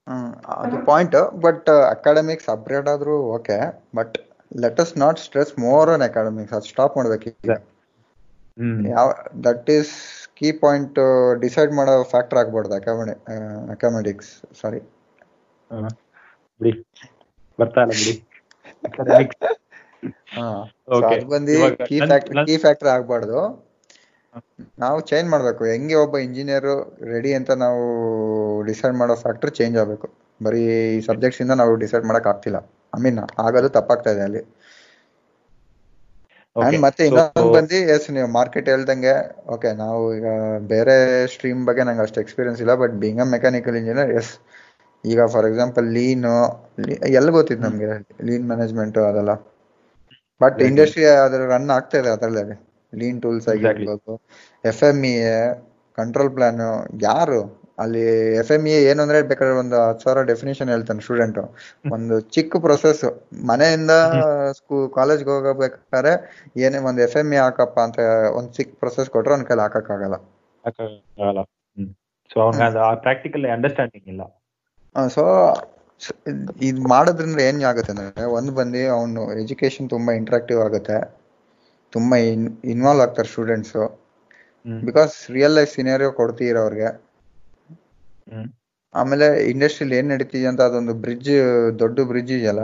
Hmm, 0.06 0.28
ಅದು 0.56 0.76
point 0.88 1.16
but 1.44 1.68
academics 1.92 2.48
upgrade 2.52 2.88
ಆದ್ರೂ 2.92 3.14
okay 3.36 3.56
but 3.94 4.16
let 4.52 4.80
us 4.80 4.98
not 4.98 5.18
stress 5.18 5.58
more 5.58 5.90
on 5.90 6.02
academics 6.02 6.52
ಅದು 6.52 6.66
stop 6.66 6.96
ಮಾಡ್ಬೇಕು 6.96 7.28
ಈಗ 7.28 7.56
Hmm. 8.58 8.86
ಯಾವ 8.86 9.12
that 9.44 9.70
is 9.70 9.90
key 10.34 10.52
point 10.52 10.98
decide 11.40 11.72
ಮಾಡೋ 11.72 12.02
factor 12.02 12.38
ಆಗ್ಬಾರ್ದು 12.38 12.74
ಅಕಾಮೆಡಿ 12.74 13.36
ಅಕಾಮೆಡಿಕ್ಸ್ 13.70 14.60
ಸಾರಿ 14.60 14.80
ಬಿಡಿ. 16.60 16.84
ಬರ್ತಾ 17.58 17.82
ಇಲ್ಲ 17.82 17.92
ಬಿಡಿ. 17.92 18.24
ಬಂದು 21.30 21.88
ಕೀ 21.88 22.00
ಫ್ಯಾಕ್ಟರ್ 22.00 22.46
ಕೀ 22.46 22.56
ಫ್ಯಾಕ್ಟರ್ 22.56 22.88
ಆಗ್ಬಾರ್ದು. 22.88 23.66
ನಾವು 24.78 25.00
ಚೇಂಜ್ 25.00 25.30
ಮಾಡ್ಬೇಕು. 25.30 25.64
ಹೆಂಗೆ 25.64 25.94
ಒಬ್ಬ 25.94 26.18
ಇಂಜಿನಿಯರ್ 26.18 26.92
ರೆಡಿ 27.12 27.34
ಅಂತ 27.34 27.50
ನಾವು 27.64 27.84
ಡಿಸೈಡ್ 28.64 28.96
ಮಾಡೋ 28.96 29.14
ಫ್ಯಾಕ್ಟರ್ 29.14 29.50
ಚೇಂಜ್ 29.50 29.78
ಆಗ್ಬೇಕು. 29.78 30.10
ಬರೀ 30.40 30.96
ಈ 30.96 31.00
ಸಬ್ಜೆಕ್ಟ್ಸ್ 31.00 31.42
ಇಂದ 31.42 31.50
ನಾವು 31.50 31.76
ಡಿಸೈಡ್ 31.76 32.04
ಮಾಡಕ್ 32.04 32.26
ಆಗ್ತಿಲ್ಲ. 32.26 32.75
ಐ 32.96 33.04
ಮೀನ್ 33.04 33.18
ಆಗೋದು 33.44 33.70
ತಪ್ಪಾಗ್ತಾ 33.76 34.10
ಇದೆ 34.14 34.22
ಅಲ್ಲಿ. 34.28 34.42
ಅಂಡ್ 36.56 36.78
ಮತ್ತೆ 36.84 37.02
ಇನ್ನೊಂದು 37.08 37.50
ಬಂದು 37.54 37.78
ಎಸ್ 37.94 38.06
ನೀವು 38.16 38.28
ಮಾರ್ಕೆಟ್ 38.36 38.68
ಹೇಳ್ದಂಗೆ 38.72 39.14
ಓಕೆ 39.54 39.70
ನಾವು 39.80 40.00
ಈಗ 40.16 40.28
ಬೇರೆ 40.72 40.94
ಸ್ಟ್ರೀಮ್ 41.34 41.60
ಬಗ್ಗೆ 41.68 41.82
ನಂಗೆ 41.86 42.02
ಅಷ್ಟು 42.06 42.20
ಎಕ್ಸ್ಪೀರಿಯನ್ಸ್ 42.24 42.60
ಇಲ್ಲ 42.64 42.74
but 42.82 42.94
being 43.02 43.20
a 43.20 43.28
mechanical 43.34 43.76
engineer 43.80 44.12
yes 44.20 44.32
ಈಗ 45.04 45.26
ಫಾರ್ 45.32 45.46
ಎಕ್ಸಾಂಪಲ್ 45.48 45.86
ಲೀನ್ 45.96 46.24
ಎಲ್ಲ 47.18 47.28
ಗೊತ್ತಿತ್ತು 47.36 47.64
ನಮ್ಗೆ 47.66 47.90
ಲೀನ್ 48.28 48.46
ಮ್ಯಾನೇಜ್ಮೆಂಟ್ 48.50 48.98
ಅದೆಲ್ಲ 49.10 49.34
ಬಟ್. 50.40 50.58
ಇಂಡಸ್ಟ್ರಿ 50.68 51.04
ಅದ್ರ 51.24 51.40
ರನ್ 51.52 51.70
ಆಗ್ತಾ 51.76 51.96
ಇದೆ 52.00 52.10
ಅದರಲ್ಲಿ 52.16 52.56
ಲೀನ್ 52.92 53.18
ಟೂಲ್ಸ್. 53.22 53.46
ಆಗಿರ್ಬೋದು 53.52 54.14
F 54.64 54.82
M 54.88 54.98
E 55.06 55.14
control 55.98 56.32
plan 56.36 56.60
ಯಾರು 57.04 57.40
ಅಲ್ಲಿ 57.78 58.02
ಎಫ್ 58.40 58.50
ಎಂ 58.50 58.62
ಎ 58.66 58.76
ಏನು 58.90 59.00
ಅಂದ್ರೆ 59.02 59.18
ಬೇಕಾದ್ರೆ 59.22 59.54
ಒಂದು 59.54 59.76
ಹತ್ತು 59.80 60.04
ಸಾವಿರ 60.04 60.20
ಡೆಫಿನೇಷನ್ 60.22 60.68
ಹೇಳ್ತಾನೆ 60.68 61.00
ಸ್ಟೂಡೆಂಟ್ 61.00 61.38
ಒಂದು 61.92 62.20
ಚಿಕ್ಕ 62.36 62.56
ಪ್ರೊಸೆಸ್ 62.56 63.02
ಮನೆಯಿಂದ 63.50 63.94
ಸ್ಕೂ 64.58 64.76
ಕಾಲೇಜ್ಗೆ 64.88 65.30
ಹೋಗಬೇಕಾದ್ರೆ 65.30 66.12
ಏನೇ 66.64 66.80
ಒಂದು 66.88 67.02
ಎಫ್ 67.02 67.16
ಎಂ 67.16 67.30
ಎ 67.32 67.36
ಹಾಕಪ್ಪ 67.36 67.78
ಅಂತ 67.86 67.98
ಒಂದು 68.38 68.50
ಚಿಕ್ಕ 68.52 68.72
ಪ್ರೊಸೆಸ್ 68.78 69.10
ಕೊಟ್ರೆ 69.10 69.34
ಅವ್ನ 69.34 69.46
ಕೈಲಿ 69.50 69.64
ಹಾಕಕ್ಕಾಗಲ್ಲ. 69.66 70.18
ಪ್ರಾಕ್ಟಿಕಲ್ 73.04 73.44
ಅಂಡರ್ಸ್ಟ್ಯಾಂಡಿಂಗ್ 73.56 74.08
ಇಲ್ಲ. 74.08 74.22
ಸೊ 75.16 75.22
ಇದು 76.68 76.80
ಮಾಡೋದ್ರಿಂದ 76.92 77.40
ಏನ್ 77.48 77.60
ಆಗುತ್ತೆ 77.70 77.92
ಅಂದ್ರೆ 77.94 78.24
ಒಂದು 78.38 78.52
ಬಂದು 78.52 78.80
ಅವನು 78.96 79.22
ಎಜುಕೇಶನ್ 79.42 79.86
ತುಂಬಾ 79.94 80.12
ಇಂಟ್ರಾಕ್ಟಿವ್ 80.20 80.60
ಆಗುತ್ತೆ. 80.60 80.98
ತುಂಬಾ 81.92 82.16
ಇನ್ವಾಲ್ವ್ 82.74 83.02
ಆಗ್ತಾರೆ 83.02 83.28
students. 83.28 83.76
Because 84.66 85.14
real 85.36 85.54
life 85.58 85.72
scenario 85.78 86.10
ಕೊಡ್ತೀರ 86.20 86.56
ಅವ್ರಿಗೆ. 86.58 86.88
ಆಮೇಲೆ 88.94 89.26
ಇಂಡಸ್ಟ್ರಿಲಿ 89.50 89.96
ಏನ್ 89.96 90.08
ನಡೀತಿದೆ 90.08 90.48
ಅಂತ 90.50 90.60
ಅದೊಂದು 90.62 90.94
ಬ್ರಿಡ್ಜ್ 91.02 91.32
ದೊಡ್ಡ 91.80 91.98
ಬ್ರಿಡ್ಜ್ 92.10 92.32
ಇದೆಯಲ್ಲ 92.32 92.62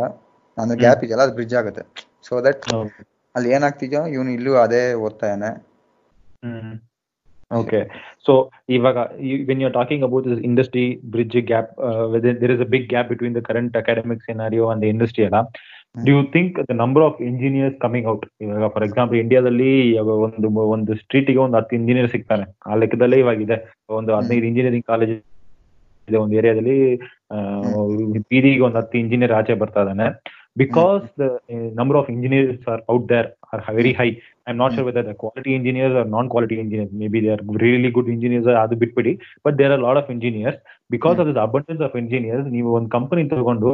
ಒಂದು 0.59 0.75
ಗ್ಯಾಪ್ 0.83 1.03
ಇದೆಯಲ್ಲ 1.05 1.25
ಅದು 1.27 1.35
ಬ್ರಿಡ್ಜ್ 1.35 1.55
ಆಗುತ್ತೆ. 1.61 1.83
So 2.27 2.35
that. 2.47 2.63
ಅಲ್ಲಿ 3.35 3.51
ಏನಾಗ್ತಿದ್ಯೋ 3.57 4.01
ಇವನು 4.15 4.31
ಇಲ್ಲೂ 4.31 4.53
ಅದೇ 4.63 4.83
ಓದ್ತಾನೆ. 5.05 5.51
ಓಕೆ 7.51 7.79
ಸೊ 8.27 8.33
ಇವಾಗ 8.69 8.99
when 9.49 9.63
you 9.63 9.69
talking 9.73 10.05
about 10.07 10.27
this 10.29 10.43
industry 10.49 10.85
bridge 11.13 11.37
gap 11.51 11.71
there 12.41 12.53
is 12.55 12.65
a 12.65 12.71
big 12.75 12.89
gap 12.89 13.09
between 13.11 13.35
the 13.37 13.43
current 13.49 13.77
academic 13.77 14.23
scenario 14.29 14.67
and 14.73 14.85
industry 14.91 15.25
ಅಲ್ಲ 15.29 15.41
ಹ್ಮ್. 15.95 16.05
Do 16.05 16.13
you 16.13 16.21
think 16.35 16.59
the 16.69 16.75
number 16.83 17.05
of 17.09 17.19
engineers 17.29 17.77
coming 17.81 18.09
out 18.13 18.25
ಇವಾಗ 18.45 18.69
for 18.75 18.85
example 18.89 19.19
ಇಂಡಿಯಾದಲ್ಲಿ 19.23 19.71
ಇವಾಗ 19.93 20.17
ಒಂದು 20.27 20.47
ಒಂದು 20.77 20.95
ಸ್ಟ್ರೀಟ್ಗೆ 21.03 21.41
ಒಂದು 21.47 21.59
ಹತ್ತು 21.59 21.77
engineer 21.81 22.11
ಸಿಗ್ತಾನೆ 22.15 22.47
ಆ 22.65 22.79
ಲೆಕ್ಕದಲ್ಲೇ 22.83 23.19
ಇವಾಗಿದೆ. 23.25 23.59
ಒಂದು 23.99 24.13
ಹದಿನೈದು 24.19 24.49
ಇಂಜಿನಿಯರಿಂಗ್ 24.51 24.87
ಕಾಲೇಜ್ 24.87 25.15
ಇದೆ 26.11 26.19
ಒಂದು 26.25 26.35
ಏರಿಯಾದಲ್ಲಿ 26.41 26.77
ಬೀದಿಗೆ 28.31 28.63
ಒಂದು 28.69 28.79
ಹತ್ತು 28.81 28.97
ಇಂಜಿನಿಯರ್ 29.03 29.35
ಆಚೆ 29.39 29.55
ಬರ್ತಾ 29.63 29.83
ಇದ್ದಾನೆ. 29.85 30.07
Because 30.61 31.05
the 31.21 31.27
number 31.79 31.97
of 32.01 32.09
engineers 32.15 32.65
are 32.73 32.83
out 32.95 33.07
there 33.13 33.29
are 33.53 33.63
very 33.79 33.93
high 34.01 34.09
I 34.09 34.51
am 34.53 34.59
not 34.63 34.75
sure 34.77 34.87
whether 34.89 35.07
the 35.11 35.15
quality 35.23 35.51
engineers 35.59 35.97
are 36.01 36.09
non 36.17 36.29
quality 36.35 36.57
engineers 36.65 36.93
maybe 37.15 37.21
they 37.25 37.31
are 37.35 37.43
really 37.65 37.91
good 37.97 38.11
engineers 38.15 38.49
ಅದು 38.65 38.77
ಬಿಟ್ಬಿಡಿ. 38.83 39.13
But 39.47 39.57
there 39.61 39.73
are 39.77 39.83
lot 39.87 40.01
of 40.03 40.11
engineers 40.17 40.59
because 40.95 41.19
of 41.23 41.31
the 41.39 41.43
abundance 41.49 41.85
of 41.89 41.97
engineers 42.03 42.49
ನೀವು 42.57 42.71
ಒಂದು 42.79 42.91
company 42.97 43.25
ತಗೊಂಡು 43.35 43.73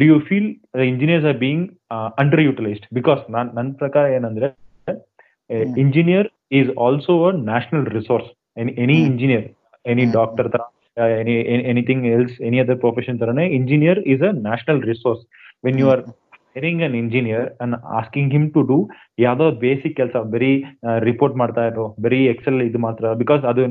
do 0.00 0.06
you 0.10 0.16
feel 0.28 0.50
engineers 0.92 1.28
are 1.30 1.38
being 1.44 1.64
underutilised 2.48 2.86
because 2.98 3.22
ನಾನ್ 3.36 3.48
ನನ್ನ 3.58 3.72
ಪ್ರಕಾರ 3.82 4.04
ಏನಂದ್ರೆ 4.18 4.48
engineer 5.84 6.28
is 6.58 6.70
also 6.84 7.14
a 7.28 7.32
national 7.48 7.88
resource 7.98 8.28
any 8.62 8.72
any. 8.84 8.98
Engineer 9.10 9.48
any 9.84 10.04
doctor 10.18 10.48
ತರ 10.54 10.62
any 11.18 11.34
anything 11.70 12.06
else 12.06 12.40
any 12.40 12.60
other 12.60 12.78
profession 12.78 13.18
ತರನೇ 13.18 13.46
engineer 13.50 13.98
is 14.06 14.22
a 14.22 14.32
national 14.40 14.82
resource 14.82 15.22
when 15.64 15.78
you 15.78 15.88
are 15.88 16.02
hiring 16.56 16.82
an 16.82 16.94
engineer 16.94 17.48
and 17.60 17.74
asking 17.98 18.32
him 18.32 18.50
to 18.50 18.62
do 18.62 18.78
ಯಾವ್ದೋ 19.18 19.50
basic 19.64 19.96
ಕೆಲಸ 19.96 20.16
ಬರೀ 20.32 20.52
report 21.00 21.36
ಮಾಡ್ತಾ 21.36 21.64
ಇರೋ 21.66 21.84
ಬರೀ 22.02 22.20
Excel 22.24 22.62
ಇದು 22.62 22.78
ಮಾತ್ರ 22.78 23.12
ಬಿಕಾಸ್ 23.14 23.44
ಅದು 23.44 23.62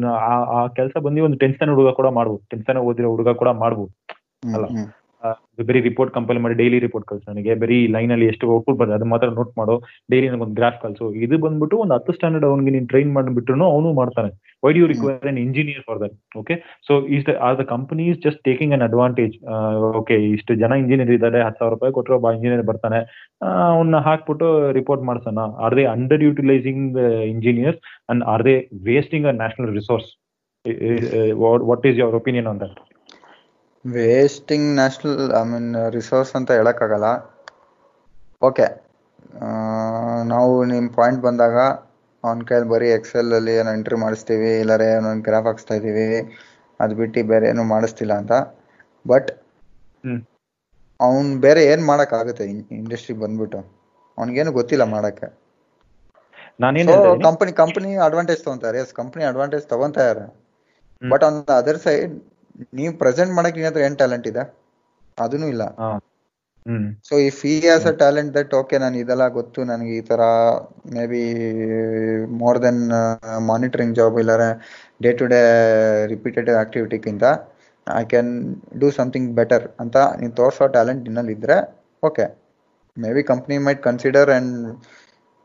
ಆ 0.56 0.62
ಕೆಲಸ 0.80 0.94
ಬಂದು 1.08 1.24
ಒಂದು 1.24 1.38
ಟೆಂತ್ 1.38 1.64
ಹುಡುಗ 1.74 1.92
ಕೂಡ 1.92 2.08
ಮಾಡ್ಬೋದು 2.20 2.42
ಸ್ಟ್ಯಾಂಡರ್ಡ್ 2.46 2.86
ಓದಿರೋ 2.86 3.12
ಹುಡುಗ 3.16 3.34
ಕೂಡ 3.34 3.50
ಮಾಡ್ಬೋದು. 3.64 3.92
ಅಲ್ಲ. 4.56 4.66
ಬರೀ 5.70 5.80
ರಿಪೋರ್ಟ್ 5.88 6.12
ಕಂಪೈಲ್ 6.18 6.40
ಮಾಡಿ 6.44 6.56
ಡೈಲಿ 6.62 6.78
ರಿಪೋರ್ಟ್ 6.86 7.06
ಕಳ್ಸು 7.10 7.26
ನನಗೆ. 7.32 7.54
ಬರೀ 7.62 7.78
ಲೈನ್ 7.96 8.12
ಅಲ್ಲಿ 8.16 8.28
ಎಷ್ಟು 8.32 8.46
ಔಟ್ಪುಟ್ 8.56 8.78
ಬರ್ತದೆ 8.80 8.96
ಅದು 8.98 9.08
ಮಾತ್ರ 9.14 9.28
ನೋಟ್ 9.40 9.52
ಮಾಡು. 9.60 9.76
ಡೈಲಿ 10.12 10.28
ನನಗೊಂದು 10.32 10.58
ಗ್ರಾಫ್ 10.60 10.78
ಕಳ್ಸು. 10.84 11.06
ಇದು 11.26 11.38
ಬಂದ್ಬಿಟ್ಟು 11.46 11.78
ಒಂದು 11.84 11.94
ಹತ್ತು 11.98 12.14
ಸ್ಟ್ಯಾಂಡರ್ಡ್ 12.18 12.48
ಅವನಿಗೆ 12.50 12.72
ನೀನು 12.76 12.88
ಟ್ರೈನ್ 12.94 13.12
ಮಾಡಿಬಿಟ್ರು 13.18 13.66
ಅವನು 13.74 13.90
ಮಾಡ್ತಾನೆ. 14.00 14.30
Why 14.66 14.72
you 14.80 14.86
require 14.92 15.28
an 15.32 15.40
engineer 15.46 15.84
for 15.88 16.00
that 16.04 16.16
okay 16.42 16.56
so 16.88 16.94
is 17.16 17.26
are 17.48 17.58
the 17.62 17.66
company 17.74 18.06
is 18.12 18.20
just 18.28 18.42
taking 18.50 18.74
an 18.78 18.84
advantage 18.88 19.36
okay 20.00 20.16
ಇಷ್ಟು 20.36 20.52
ಜನ 20.64 20.72
ಇಂಜಿನಿಯರ್ 20.84 21.14
ಇದ್ದಾರೆ, 21.18 21.40
ಹತ್ತು 21.48 21.62
ಸಾವಿರ 21.62 21.74
ರೂಪಾಯಿ 21.76 21.94
ಕೊಟ್ಟರು 21.98 22.18
ಒಬ್ಬ 22.20 22.32
ಇಂಜಿನಿಯರ್ 22.38 22.64
ಬರ್ತಾನೆ. 22.72 23.00
ಅವನ್ನ 23.74 24.00
ಹಾಕ್ಬಿಟ್ಟು 24.08 24.48
ರಿಪೋರ್ಟ್ 24.80 25.04
ಮಾಡ್ಸೋಣ. 25.10 25.44
Are 25.66 25.76
they 25.80 25.86
underutilising 26.30 26.98
engineers 27.34 27.82
and 28.14 28.24
are 28.34 28.46
they 28.50 28.56
wasting 28.90 29.28
a 29.32 29.36
national 29.42 29.74
resource 29.80 30.10
what 31.70 31.86
is 31.92 31.98
your 32.04 32.18
opinion 32.22 32.50
on 32.54 32.62
that 32.64 32.80
wasting 33.98 34.68
national 34.80 35.20
I 35.40 35.44
mean 35.52 35.70
resource 35.98 36.32
ಅಂತ 36.38 36.50
ಹೇಳಕ್ಕಾಗಲ್ಲ. 36.60 37.08
ಓಕೆ 38.42 38.68
ನಾವು 40.34 40.54
ನಿಮ್ಮ 40.72 40.88
ಪಾಯಿಂಟ್ 41.00 41.22
ಬಂದಾಗ 41.28 41.58
ಅವ್ನ 42.24 42.46
ಕೈಲಿ 42.50 42.68
ಬರೀ 42.74 42.88
ಎಕ್ಸೆಲ್ 42.98 43.34
ಅಲ್ಲಿ 43.38 43.54
ಏನೋ 43.60 43.72
ಎಂಟ್ರಿ 43.78 43.98
ಮಾಡಿಸ್ತೀವಿ 44.04 44.52
ಇಲ್ಲಾರೆ 44.64 44.88
ಏನೋ 44.96 45.12
ಗ್ರಾಫ್ 45.28 45.48
ಹಾಕ್ಸ್ತಾ 45.50 45.76
ಇದ್ದೀವಿ 45.80 46.08
ಅದು 46.80 46.94
ಬಿಟ್ಟು 47.02 47.22
ಬೇರೆ 47.32 47.46
ಏನು 47.52 47.64
ಮಾಡಿಸ್ತಿಲ್ಲ 47.74 48.14
ಅಂತ. 48.22 48.34
ಬಟ್. 49.06 49.30
ಅವ್ನ್ 51.00 51.30
ಬೇರೆ 51.46 51.62
ಏನು 51.72 51.84
ಮಾಡೋಕ್ಕಾಗುತ್ತೆ 51.90 52.46
ಇಂಡಸ್ಟ್ರಿ 52.80 53.16
ಬಂದ್ಬಿಟ್ಟು? 53.24 53.60
ಅವ್ನಿಗೇನು 54.18 54.52
ಗೊತ್ತಿಲ್ಲ 54.60 54.86
ಮಾಡೋಕ್ಕೆ. 54.96 55.28
ಕಂಪನಿ 57.28 57.52
ಕಂಪನಿ 57.62 57.92
ಅಡ್ವಾಂಟೇಜ್ 58.08 58.42
ತಗೊಂತಾರೆ. 58.46 58.78
ಎಸ್ 58.84 58.94
ಕಂಪನಿ 59.00 59.24
ಅಡ್ವಾಂಟೇಜ್ 59.32 59.66
ತಗೊಂತಾರೆ 59.74 60.26
ಹ್ಮ್. 60.26 61.10
But 61.12 61.24
on 61.28 61.38
the 61.50 61.54
other 61.62 61.80
side 61.86 62.16
ನೀವು 62.78 62.94
ಪ್ರೆಸೆಂಟ್ 63.02 63.34
ಮಾಡಕ್ 63.38 63.58
ನಿನ್ನ 63.58 63.70
ಹತ್ರ 63.70 63.82
ಏನ್ 63.88 63.98
ಟ್ಯಾಲೆಂಟ್ 64.02 64.28
ಇದೆ? 64.32 64.44
ಅದೂ 65.18 65.48
ಇಲ್ಲ. 65.54 65.64
So 67.08 67.14
if 67.28 67.42
he 67.46 67.56
has 67.74 67.86
a 67.86 67.94
talent 68.02 68.32
that 68.38 68.52
okay 68.60 68.76
ನಾನು 68.84 68.96
ಇದೆಲ್ಲ 69.04 69.26
ಗೊತ್ತು 69.38 69.60
ನನಗೆ 69.70 69.94
ಈ 70.00 70.04
ತರ 70.10 70.22
maybe 71.12 71.22
more 72.42 72.60
than 72.66 72.82
monitoring 73.50 73.96
job 74.00 74.18
ಇಲ್ಲಾರೆ 74.24 74.50
day 75.02 75.12
to 75.20 75.26
day 75.34 75.40
repeated 76.14 76.50
ಆಕ್ಟಿವಿಟಿಗಿಂತ 76.64 77.26
I 77.88 78.04
can 78.06 78.32
do 78.82 78.90
something 78.98 79.30
better 79.40 79.66
ಅಂತ 79.84 79.98
ನೀವು 80.20 80.34
ತೋರಿಸೋ 80.40 80.68
ಟ್ಯಾಲೆಂಟ್ 80.76 81.02
ನಿನ್ನಲ್ಲಿ 81.08 81.36
ಇದ್ರೆ 81.38 81.58
okay 82.04 82.26
maybe 83.18 83.24
company 83.32 83.58
might 83.68 83.82
consider 83.88 84.32
and 84.38 84.54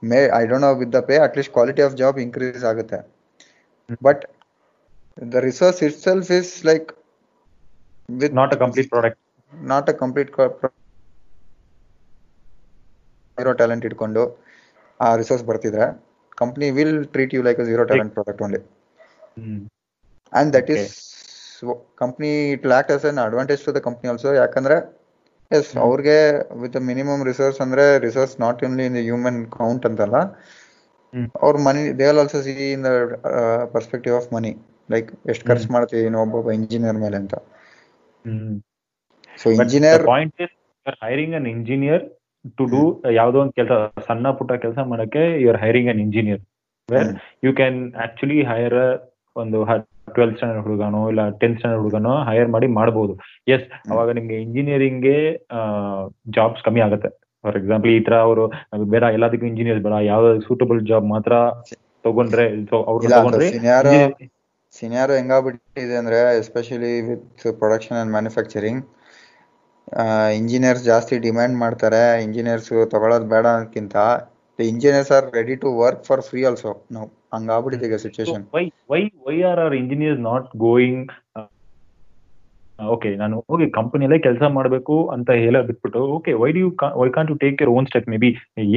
may 0.03 0.21
I 0.39 0.45
don't 0.51 0.67
know 0.67 0.73
with 0.83 0.93
the 0.97 1.03
pay 1.09 1.17
at least 1.27 1.53
quality 1.53 1.85
of 1.87 1.97
job 2.03 2.19
increase 2.25 2.65
ಆಗುತ್ತೆ 2.73 3.01
but 4.09 4.23
the 5.29 5.43
resource 5.49 5.81
itself 5.89 6.31
is 6.39 6.53
like 6.67 6.89
with 8.09 8.35
not 8.41 8.55
a 8.57 8.61
complete 8.65 8.91
product. 8.95 9.19
Not 9.53 9.89
a 9.93 9.97
complete 10.01 10.31
zero 13.39 13.53
talent 13.61 13.85
ಇಟ್ಕೊಂಡು 13.87 14.23
ಆ 15.01 15.07
resource 15.21 15.45
ಬರ್ತಿದ್ರೆ 15.49 15.87
company 16.43 16.67
will 16.77 16.99
treat 17.15 17.33
you 17.37 17.41
like 17.47 17.61
zero 17.69 17.85
talent 17.91 18.13
product 18.17 18.43
only 18.47 18.61
and 20.33 20.51
that 20.57 20.71
is 20.75 20.87
company 22.03 22.31
it 22.55 22.67
lack 22.73 22.91
as 22.95 23.05
an 23.11 23.19
advantage 23.25 23.63
to 23.67 23.73
the 23.77 23.81
company 23.89 24.09
also 24.13 24.33
ಯಾಕಂದ್ರೆ 24.43 24.77
yes 25.51 25.71
ಅವ್ರಿಗೆ 25.87 26.17
with 26.63 26.79
minimum 26.91 27.23
resource 27.31 27.59
ಅಂದ್ರೆ 27.65 27.87
resource 28.07 28.35
not 28.45 28.63
only 28.69 28.87
in 28.91 28.97
the 28.99 29.03
human 29.09 29.41
count 29.59 29.87
ಅಂತಲ್ಲ 29.91 30.21
ಅವ್ರ 31.45 31.55
money 31.67 31.83
they 32.01 32.07
all 32.11 32.21
also 32.25 32.41
see 32.47 32.55
in 32.77 32.85
the 32.89 32.93
perspective 33.75 34.17
of 34.21 34.29
money 34.37 34.53
like 34.95 35.11
ಎಷ್ಟು 35.33 35.47
ಖರ್ಚು. 35.51 35.69
ಮಾಡ್ತೀವಿ 35.77 36.03
ಒಬ್ಬೊಬ್ಬ 36.25 36.51
engineer 36.61 36.99
ಮೇಲೆ 37.05 37.19
ಅಂತ. 37.23 37.35
ಹ್ಮ್. 38.25 38.55
So 39.39 39.47
engineer 39.57 40.03
point 40.11 40.43
is 40.43 40.55
hiring 41.03 41.35
an 41.35 41.49
engineer 41.53 42.05
to 42.59 42.65
do 42.73 42.81
ಯಾವುದೋ 43.15 43.39
ಒಂದು 43.43 43.55
ಕೆಲಸ 43.59 43.73
ಸಣ್ಣ 44.07 44.31
ಪುಟ್ಟ 44.39 44.53
ಕೆಲಸ 44.63 44.79
ಮಾಡಕ್ಕೆ 44.89 45.23
you 45.43 45.49
are 45.51 45.61
hiring 45.63 45.91
an 45.91 46.01
engineer 46.01 46.43
where 46.89 47.11
you 47.45 47.53
can 47.53 47.79
actually 48.05 48.39
hire 48.45 48.79
ಒಂದು 49.37 49.59
ಟ್ವೆಲ್ತ್ 50.09 50.37
ಸ್ಟ್ಯಾಂಡರ್ಡ್ 50.37 50.65
ಹುಡುಗನೋ 50.65 51.01
ಇಲ್ಲ 51.11 51.23
ಟೆಂತ್ 51.39 51.57
ಸ್ಟ್ಯಾಂಡರ್ಡ್ 51.59 51.83
ಹುಡುಗನೋ 51.83 52.13
ಹೈರ್ 52.27 52.49
ಮಾಡಿ 52.49 52.67
ಮಾಡಬಹುದು 52.77 53.15
ಎಸ್ 53.49 53.65
ಅವಾಗ 53.93 54.11
ನಿಮ್ಗೆ 54.11 54.37
ಇಂಜಿನಿಯರಿಂಗ್ಗೆ 54.43 55.17
ಜಾಬ್ಸ್ 56.35 56.63
ಕಮ್ಮಿ 56.63 56.81
ಆಗುತ್ತೆ. 56.81 57.09
ಫಾರ್ 57.45 57.57
ಎಕ್ಸಾಂಪಲ್ 57.57 57.91
ಈ 57.91 58.01
ತರ 58.01 58.17
ಅವರು 58.21 58.45
ಬೇಡ 58.93 59.05
ಎಲ್ಲದಕ್ಕೂ 59.17 59.47
ಇಂಜಿನಿಯರ್ 59.47 59.81
ಬೇಡ 59.81 59.97
ಯಾವ್ದಾದ್ರು 60.07 60.43
ಸೂಟಬಲ್ 60.47 60.81
ಜಾಬ್ 60.87 61.07
ಮಾತ್ರ 61.07 61.33
ತಗೊಂಡ್ರೆ 62.05 62.45
ಅವ್ರನ್ನ 62.85 63.11
ತಗೊಂಡ್ರೆ 63.17 63.49
ಸಿನಾರೋ 64.75 65.13
ಹೆಂಗಾಗ್ಬಿಟ್ಟಿದೆ 65.15 65.97
ಅಂದ್ರೆ 65.97 66.19
especially 66.39 66.93
with 67.09 67.25
production 67.61 67.99
and 67.99 68.13
manufacturing 68.13 68.83
engineers 70.35 70.85
ಜಾಸ್ತಿ 70.85 71.15
ಡಿಮ್ಯಾಂಡ್ 71.19 71.57
ಮಾಡ್ತಾರೆ. 71.57 72.01
ಇಂಜಿನಿಯರ್ಸ್ 72.23 72.71
ತಗೊಳ್ಳೋದು 72.93 73.27
ಬೇಡ 73.27 73.47
ಅನ್ನೋದ್ಕಿಂತ 73.47 73.97
engineers 74.59 75.13
are 75.13 75.27
ready 75.35 75.57
to 75.57 75.69
work 75.79 76.03
for 76.07 76.23
free 76.23 76.41
also 76.45 76.73
ನಾವು 76.93 77.07
ಹಂಗಾಗ್ಬಿಟ್ಟಿದೆ 77.35 77.87
ಈಗ 77.87 77.97
situation 77.97 78.45
situation 78.45 78.45
why 78.91 79.01
why 79.27 79.37
are 79.51 79.61
are 79.67 79.75
engineers 79.75 80.23
not 80.23 80.49
going 80.57 81.13
okay 82.79 83.11
ನಾನು 83.17 83.37
ಹೋಗಿ 83.51 83.67
ಕಂಪನಿಯಲ್ಲೇ 83.71 84.19
ಕೆಲಸ 84.19 84.43
ಮಾಡಬೇಕು 84.51 84.95
ಅಂತ 85.09 85.31
ಹೇಳ 85.43 85.57
ಬಿಟ್ಬಿಟ್ಟು 85.61 86.01
okay 86.15 86.33
why 86.35 86.49
do 86.53 86.59
you 86.59 86.69
why 86.97 87.09
can't 87.11 87.31
you 87.31 87.37
take 87.37 87.63
your 87.63 87.71
own 87.71 87.87
step 87.87 88.09
maybe 88.17 88.31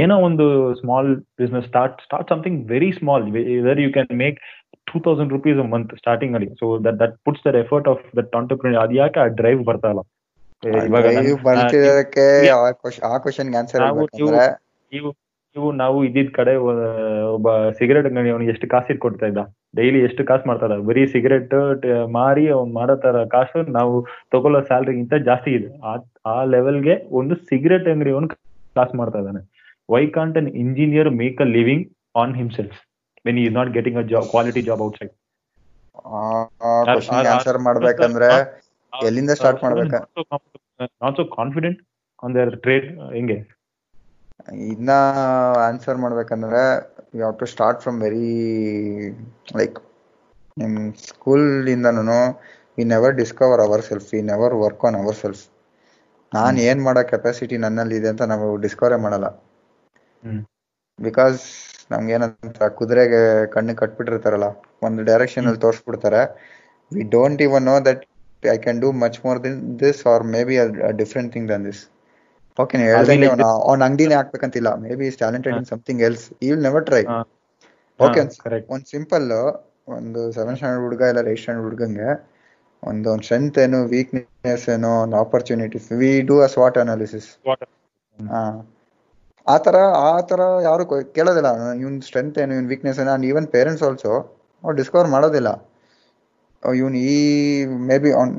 ಏನೋ 0.03 0.17
ಒಂದು 0.19 0.45
small 0.73 1.09
business 1.39 1.65
start 1.65 2.01
start 2.01 2.29
something 2.29 2.59
very 2.69 2.91
small 2.91 3.25
where 3.67 3.81
you 3.81 3.91
can 3.91 4.13
make 4.17 4.37
two 4.87 4.99
thousand 4.99 5.33
rupees 5.33 5.57
month 5.71 5.93
starting 5.97 6.35
ಅಲ್ಲಿ. 6.35 6.49
So 6.59 6.67
that 6.79 6.99
that 6.99 7.15
puts 7.25 7.43
that 7.47 7.55
effort 7.55 7.87
of 7.87 8.03
that 8.17 8.35
entrepreneur 8.35 8.79
ಅದು 8.83 8.95
ಯಾಕೆ 8.95 9.19
ಆ 9.19 9.27
drive 9.39 9.61
ಬರ್ತಾ 9.65 9.89
ಇಲ್ಲ? 9.89 10.03
ಇವಾಗ 10.85 11.03
ನನ್- 11.17 11.27
ಆ 13.07 13.17
ಕ್ವಶನ್ 13.23 13.49
ಆನ್ಸರ್ 13.55 13.81
ನಾವು 13.81 14.05
ನೀವು 15.57 15.69
ನೀವು 15.77 15.99
ಇದ್ದಿದ್ 16.07 16.31
ಕಡೆ 16.35 16.53
ಒಬ್ಬ 17.35 17.47
ಸಿಗರೇಟ್ 17.77 18.07
ಅಂಗಡಿ 18.09 18.31
ಅವ್ನಿಗೆ 18.33 18.51
ಎಷ್ಟು 18.53 18.67
ಕಾಸು 18.71 18.89
ಇಟ್ಕೊಡ್ತಾ 18.93 19.27
ಇದ್ದ 19.31 19.41
ಡೈಲಿ 19.75 19.99
ಎಷ್ಟು 20.07 20.21
ಕಾಸು 20.25 20.45
ಮಾಡ್ತಾರ 20.49 20.73
ಬರೀ 20.87 21.03
ಸಿಗರೇಟ್ 21.13 21.53
ಮಾರಿ 22.15 22.45
ಅವ್ನ್ 22.55 22.71
ಮಾಡೋ 22.75 22.95
ತರ 23.03 23.23
ಕಾಸು 23.33 23.61
ನಾವು 23.75 23.93
ತಗೊಳ್ಳೋ 24.33 24.59
ಸ್ಯಾಲ್ರಿಗಿಂತ 24.67 25.15
ಜಾಸ್ತಿ 25.27 25.51
ಇದೆ 25.57 25.69
ಆ- 25.85 26.45
ಲೆವೆಲ್ಗೆ 26.53 26.95
ಒಂದು 27.19 27.35
ಸಿಗರೇಟ್ 27.49 27.87
ಅಂಗಡಿ 27.93 28.13
ಅವನು 28.15 28.29
ಕಾಸು 28.75 28.95
ಮಾಡ್ತಾ 28.99 29.19
ಇದ್ದಾನೆ 29.23 29.41
why 29.89 30.03
can't 30.15 30.37
an 30.37 30.49
engineer 30.63 31.09
make 31.19 31.41
a 31.41 31.49
living 31.53 31.85
on 32.15 32.33
himself 32.35 32.77
when 33.25 33.39
is 33.39 33.53
not 33.53 33.71
getting 33.75 33.99
a 33.99 34.07
job 34.11 34.27
quality 34.31 34.63
job 34.67 34.81
outside 34.99 35.13
answer 37.33 37.59
ಮಾಡ್ಬೇಕಂದ್ರೆ 37.67 38.29
ಎಲ್ಲಿಂದ 38.93 39.31
ಸ್ಟಾರ್ಟ್ 39.39 39.61
ಮಾಡ್ಬೇಕು 39.65 39.97
not 41.01 41.15
so 41.17 41.25
confident 41.35 41.79
on 42.23 42.33
their 42.35 42.51
trade 42.63 42.85
ಹೆಂಗೆ 43.13 43.37
ಇನ್ನ 44.67 44.91
ಆನ್ಸರ್ 45.67 45.97
ಮಾಡ್ಬೇಕಂದ್ರೆ 46.03 46.61
you 47.13 47.21
have 47.21 47.35
to 47.41 47.47
start 47.53 47.81
from 47.83 47.97
very 48.05 48.27
like 49.59 49.77
ನಿಮ್ 50.57 50.75
school 51.07 51.45
ಇಂದನು 51.75 52.19
we 52.77 52.83
never 52.93 53.15
discover 53.21 53.61
our 53.65 53.83
self 53.89 54.09
we 54.13 54.21
never 54.31 54.55
work 54.63 54.83
on 54.89 54.97
our 55.01 55.17
self 55.21 55.43
ನಾನ್ 56.31 56.57
ಏನ್ 56.67 56.81
ಮಾಡೋ 56.85 57.01
ಕೆಪಾಸಿಟಿ 57.11 57.57
ನನ್ನಲ್ಲಿ 57.65 57.95
ಇದೆ 57.99 58.09
ಅಂತ 58.13 58.23
ನಾವು 58.31 58.47
ಡಿಸ್ಕವರೇ 58.63 58.97
ಮಾಡಲ್ಲ. 59.05 59.27
ಬಿಕಾಸ್ 60.99 61.39
ನಮ್ಗೆ 61.91 62.13
ಏನಂತ 62.17 62.59
ಕುದುರೆಗೆ 62.79 63.21
ಕಣ್ಣು 63.55 63.73
ಕಟ್ಬಿಟ್ಟಿರ್ತಾರಲ್ಲ 63.81 64.47
ಒಂದು 64.87 65.01
ಡೈರೆಕ್ಷನ್ 65.09 65.47
ಅಲ್ಲಿ 65.49 65.61
ತೋರಿಸ್ಬಿಡ್ತಾರೆ. 65.65 66.21
We 66.91 67.03
don't 67.15 67.41
even 67.47 67.65
know 67.71 67.75
that 67.87 68.03
I 68.43 68.57
can 68.65 68.81
do 68.83 68.89
much 69.03 69.19
more 69.25 69.39
than 69.45 69.59
this 69.83 70.01
or 70.13 70.25
maybe 70.49 70.57
different 71.01 71.31
thing 71.35 71.47
than 71.53 71.65
this 71.69 71.83
okay 72.59 72.77
ಹೇಳ್ದಂಗೆ 72.83 73.27
ಅವ್ನ 73.69 73.81
ಅಂಗಡಿನೇ 73.87 74.15
ಹಾಕ್ಬೇಕಂತಿಲ್ಲ. 74.19 74.69
Maybe 74.99 75.05
is 75.11 75.17
talented 75.23 75.55
in 75.59 75.67
something 75.71 76.01
else 76.07 76.25
he 76.43 76.49
will 76.51 76.65
never 76.67 76.85
try. 76.89 77.03
Okay. 77.99 78.21
ಒಂದ್ 78.73 78.87
simple 78.93 79.27
ಒಂದು 79.97 80.21
seven 80.37 80.57
standard 80.57 80.85
ಹುಡುಗ 80.87 81.03
ಇಲ್ಲ 81.11 81.19
eight 81.33 81.41
standard 81.43 81.67
ಹುಡುಗಂಗೆ 81.67 82.09
ಒಂದು 82.83 83.07
ಒಂದು 83.13 83.25
strength 83.27 83.57
ಏನು 83.65 83.77
ವೀಕ್ನೆಸ್ 83.93 84.65
ಏನು 84.75 84.89
ಒಂದು 85.03 85.15
ಆಪರ್ಚುನಿಟೀಸ್ 85.23 85.87
ವಿ 86.01 86.11
ಡೂ 86.31 86.35
ಅ 86.45 86.49
ಸ್ವಾಟ್ 86.55 86.77
ಅನಾಲಿಸಿಸ್ 86.83 87.29
ಆ 89.47 89.55
ತರ 89.65 89.77
ಆ 90.07 90.13
ತರ 90.29 90.41
ಯಾರು 90.67 90.83
ಕೇಳೋದಿಲ್ಲ. 91.17 91.49
ಇವನ್ 91.81 91.97
ಸ್ಟ್ರೆಂತ್ 92.07 92.37
ಏನು 92.43 92.53
ಇವನ್ 92.55 92.69
ವೀಕ್ನೆಸ್ 92.71 92.99
ಏನು 93.03 93.11
ಅಂಡ್ 93.15 93.25
ಈವನ್ 93.29 93.47
ಪೇರೆಂಟ್ಸ್ 93.55 93.83
ಆಲ್ಸೋ 93.87 94.11
ಅವ್ರು 94.63 94.75
ಡಿಸ್ಕವರ್ 94.81 95.09
ಮಾಡೋದಿಲ್ಲ. 95.15 95.49
ಇವನು 96.63 96.97
ಈ 97.11 97.15
maybe 98.03 98.11
on 98.19 98.33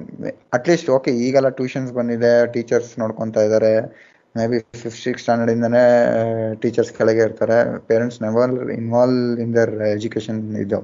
at least 0.56 0.88
okay 0.96 1.10
ಈಗೆಲ್ಲ 1.26 1.50
ಟ್ಯೂಷನ್ಸ್ 1.58 1.92
ಬಂದಿದೆ 1.98 2.32
ಟೀಚರ್ಸ್ 2.54 2.92
ನೋಡ್ಕೊತಾ 3.02 3.42
ಇದ್ದಾರೆ 3.46 3.72
may 4.36 4.44
be 4.52 4.58
fifth 4.82 5.00
six 5.04 5.22
standard 5.24 5.52
ಇಂದಾನೆ 5.54 5.82
ಟೀಚರ್ಸ್ 6.62 6.92
ಕೆಳಗೆ 6.98 7.22
ಇರ್ತಾರೆ. 7.28 7.58
Parents 7.88 8.18
never 8.26 8.52
involve 8.80 9.40
in 9.44 9.52
their 9.58 9.72
education 9.94 10.40
ಇದು. 10.64 10.80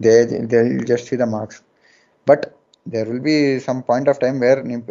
They 0.00 0.14
they 0.52 0.60
just 0.90 1.08
see 1.10 1.16
the 1.22 1.26
marks 1.36 1.60
but 2.26 2.44
there 2.94 3.08
will 3.10 3.24
be 3.28 3.36
some 3.66 3.78
point 3.90 4.08
of 4.12 4.20
time 4.24 4.36
where 4.44 4.60
ನೀವು 4.70 4.82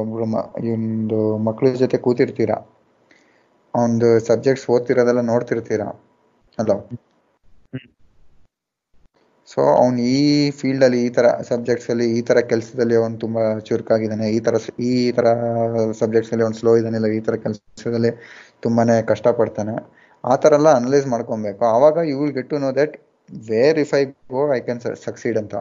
ಒಬ್ರು 0.00 0.26
ಒಂದು 0.74 1.20
ಮಕ್ಕಳ 1.48 1.72
ಜೊತೆ 1.84 1.98
ಕೂತಿರ್ತೀರಾ? 2.06 2.58
ಒಂದು 3.74 4.08
ಸಬ್ಜೆಕ್ಟ್ಸ್ 4.28 4.66
ಓದ್ತಿರೋದೆಲ್ಲ 4.74 5.22
ನೋಡ್ತಿರ್ತೀರಾ? 5.32 5.88
ಹಲೋ 6.58 6.76
ಸೊ 9.50 9.60
ಅವ್ನು 9.80 10.00
ಈ 10.12 10.18
ಫೀಲ್ಡ್ 10.58 10.84
ಅಲ್ಲಿ 10.86 10.98
ಈ 11.06 11.10
ತರ 11.16 11.26
ಸಬ್ಜೆಕ್ಟ್ಸಲ್ಲಿ 11.48 12.06
ಈ 12.18 12.20
ತರ 12.28 12.38
ಕೆಲಸದಲ್ಲಿ 12.52 12.94
ಅವನು 13.00 13.16
ತುಂಬಾ 13.24 13.42
ಚುರುಕಾಗಿದ್ದಾನೆ. 13.68 14.26
ಈ 14.36 14.40
ತರ 14.46 14.56
ಈ 14.88 14.92
ತರ 15.18 15.26
ಸಬ್ಜೆಕ್ಟ್ಸಲ್ಲಿ 16.02 16.44
ಅವ್ನು 16.46 16.58
ಸ್ಲೋ 16.60 16.72
ಇದ್ದಾನೆ 16.76 16.98
ಇಲ್ಲ 17.00 17.08
ಈ 17.18 17.20
ತರ 17.28 17.36
ಕೆಲಸದಲ್ಲಿ 17.44 18.10
ತುಂಬಾನೇ 18.66 18.96
ಕಷ್ಟಪಡ್ತಾನೆ. 19.10 19.74
ಆ 20.24 20.34
ತರ 20.42 20.52
ಎಲ್ಲ 20.58 20.70
ಅನಲೈಸ್ 20.80 21.06
ಮಾಡ್ಕೊಬೇಕು. 21.06 21.62
ಆವಾಗ 21.76 21.96
you 22.10 22.16
will 22.20 22.34
get 22.38 22.50
to 22.50 22.58
know 22.66 22.70
that 22.80 22.94
where 23.50 23.78
if 23.84 23.92
I 23.94 24.02
go 24.32 24.42
I 24.56 24.60
can 24.60 24.80
succeed 25.06 25.38
ಅಂತ. 25.42 25.54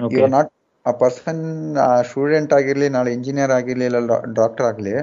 ಯು. 0.00 0.20
ಆರ್ 0.24 0.32
ನಾಟ್ 0.36 0.50
ಆ 0.86 0.92
ಪರ್ಸನ್ 1.02 1.42
ಸ್ಟೂಡೆಂಟ್ 2.10 2.52
ಆಗಿರ್ಲಿ 2.58 2.88
ನಾಳೆ 2.88 3.10
ಇಂಜಿನಿಯರ್ 3.18 3.52
ಆಗಿರ್ಲಿ 3.58 3.86
ಇಲ್ಲ 3.90 3.98
ಡಾಕ್ಟರ್ 4.40 4.66
ಆಗಲಿ 4.70 4.94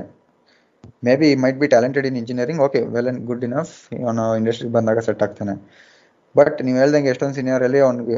maybe 1.22 1.30
might 1.44 1.60
be 1.62 1.68
talented 1.68 2.06
in 2.10 2.18
engineering 2.22 2.62
okay 2.68 2.80
well 2.94 3.10
and 3.12 3.22
good 3.30 3.44
enough 3.44 3.74
ಅವನು 4.04 4.24
ಇಂಡಸ್ಟ್ರಿಗೆ 4.40 4.74
ಬಂದಾಗ 4.74 5.00
ಸೆಟ್ 5.08 5.24
ಆಗ್ತಾನೆ. 5.24 5.54
ಬಟ್ 6.36 6.58
ನೀವು 6.66 6.78
ಹೇಳ್ದಂಗೆ 6.78 7.10
ಎಷ್ಟೊಂದು 7.14 7.36
ಸೀನಿಯರ್ 7.38 7.64
ಅಲ್ಲಿ 7.68 7.80
ಅವ್ನಿಗೆ 7.86 8.18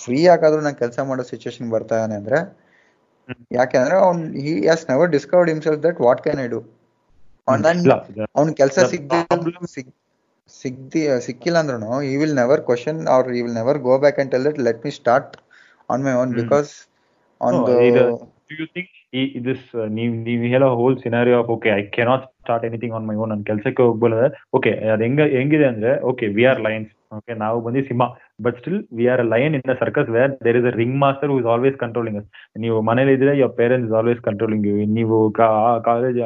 ಫ್ರೀ 0.00 0.18
ಆಗಾದ್ರೂ 0.32 0.60
ನಂಗೆ 0.64 0.80
ಕೆಲಸ 0.82 0.98
ಮಾಡೋ 1.08 1.24
ಸಿಚುವೇಶನ್ 1.30 1.70
ಬರ್ತಾನೆ 1.74 2.14
ಅಂದ್ರೆ 2.20 2.38
ಯಾಕೆಂದ್ರೆ 3.56 3.96
ಅವ್ನ್ 4.04 4.22
he 4.44 4.52
has 4.60 4.84
never 4.90 5.10
discovered 5.14 5.50
himself 5.52 5.82
that 5.84 5.98
what 6.06 6.22
can 6.24 6.40
I 6.40 6.48
do 6.48 6.60
ಅವ್ನ 8.36 8.50
ಕೆಲಸ 8.60 8.78
ಸಿಗ್ದಿ 8.92 9.20
ಸಿಗ್ 9.74 9.90
ಸಿಗ್ದಿ 10.54 11.02
ಸಿಕ್ಕಿಲ್ಲ 11.26 11.58
ಅಂದ್ರೂ 11.62 11.76
ಈ 12.04 12.14
ವಿಲ್ 12.20 12.36
ನೆವರ್ 12.38 12.62
ಕ್ವಶನ್ 12.66 13.00
ಅವ್ರ 13.12 13.34
ಈ 13.34 13.42
will 13.44 13.56
never 13.58 13.78
go 13.86 13.94
back 14.02 14.18
and 14.20 14.32
tell 14.32 14.46
that 14.48 14.58
let 14.66 14.80
me 14.84 14.92
start 14.98 15.32
on 15.88 16.02
my 16.04 16.14
own. 16.14 16.32
Because 16.40 16.70
on 17.40 17.56
you 17.70 17.76
ಇದು 17.90 18.04
ಈ 19.12 19.22
this 19.38 19.62
uh, 19.74 19.86
ನೀವ್ 19.96 20.12
ನೀವ್ 20.26 20.42
ಹೇಳೋ 20.52 20.68
whole 20.76 20.94
scenario 21.02 21.36
of 21.38 21.48
okay 21.54 21.68
I 21.72 21.80
cannot 21.96 22.22
start 22.42 22.64
anything 22.68 22.94
on 22.96 23.06
my 23.08 23.16
own 23.16 23.30
ನನ್ನ 23.32 23.44
ಕೆಲಸಕ್ಕೆ 23.50 23.82
ಹೋಗ್ಬೋದ 23.82 24.28
ಓಕೆ 24.56 24.70
ಅದ್ 24.92 25.02
ಹೆಂಗ 25.06 25.24
ಹೆಂಗಿದೆ 25.34 25.66
ಅಂದ್ರೆ 25.66 25.90
okay 26.10 26.26
we 26.36 26.44
are 26.50 26.60
lions 26.66 26.90
okay 27.16 27.34
ನಾವು 27.34 27.58
ಬಂದು 27.60 27.82
ಸಿಂಹ 27.88 28.04
but 28.44 28.56
still 28.60 28.78
we 28.98 29.06
are 29.14 29.22
lion 29.32 29.54
in 29.54 29.64
the 29.70 29.74
circus 29.82 30.08
where 30.14 30.32
there 30.46 30.58
is 30.60 30.68
a 30.70 30.72
ring 30.76 30.96
master 31.02 31.30
who 31.32 31.36
is 31.38 31.48
always 31.54 31.76
controlling 31.76 32.20
ನೀವು 32.56 32.78
ಮನೇಲಿ 32.82 33.14
ಇದ್ರೆ 33.18 33.34
your 33.38 33.54
parents 33.58 33.88
is 33.88 33.96
always 33.98 34.22
controlling 34.28 34.66
you 34.70 34.76
ನೀವು 34.94 35.18
ಕಾಲೇಜ್ 35.88 36.20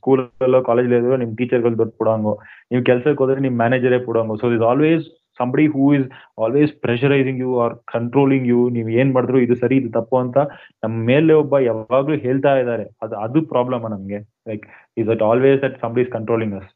ಸ್ಕೂಲ್ 0.00 0.22
ಕಾಲೇಜ್ 0.66 0.88
ಇದ್ರೆ 0.92 1.20
ನಿಮ್ 1.24 1.32
ಟೀಚರ್ಗಳು 1.42 1.78
ದೊಡ್ಡ 1.78 1.94
ಕೊಡೋಂಗೋ 2.02 2.34
ನೀವು 2.72 2.82
ಕೆಲ್ಸಕ್ಕೆ 2.84 3.22
ಹೋದ್ರೆ 3.24 3.44
ನಿಮ್ 3.46 3.56
ಮ್ಯಾನೇಜರೇ 3.56 4.00
ಕೊಡೋಂಗೋ 4.08 4.36
so 4.36 4.50
is 4.52 4.66
always 4.70 5.06
somebody 5.38 5.66
who 5.66 5.94
is 5.94 6.06
always 6.42 6.72
pressurising 6.80 7.40
you 7.40 7.50
are 7.60 7.74
controlling 7.86 8.46
you 8.48 8.70
ನೀವು 8.70 8.90
ಏನ್ 9.00 9.14
ಮಾಡಿದ್ರು 9.14 9.40
ಇದು 9.40 9.54
ಸರಿ 9.54 9.76
ಇದು 9.76 9.90
ತಪ್ಪು 9.92 10.16
ಅಂತ 10.16 10.38
ನಮ್ಮ 10.84 10.96
ಮೇಲೆ 11.06 11.32
ಒಬ್ಬ 11.32 11.58
ಯಾವಾಗ್ಲೂ 11.58 12.16
ಹೇಳ್ತಾ 12.16 12.54
ಇದ್ದಾರೆ 12.58 12.86
ಅದು 13.02 13.16
ಅದು 13.16 13.40
ಪ್ರಾಬ್ಲಮ್ 13.46 13.84
ನಮ್ಗೆ. 13.90 14.20
Like 14.48 14.64
is 14.98 15.08
at 15.08 15.22
always 15.22 15.62
that 15.62 15.78
somebody 15.80 16.02
is 16.02 16.10
controlling 16.10 16.54
us 16.60 16.70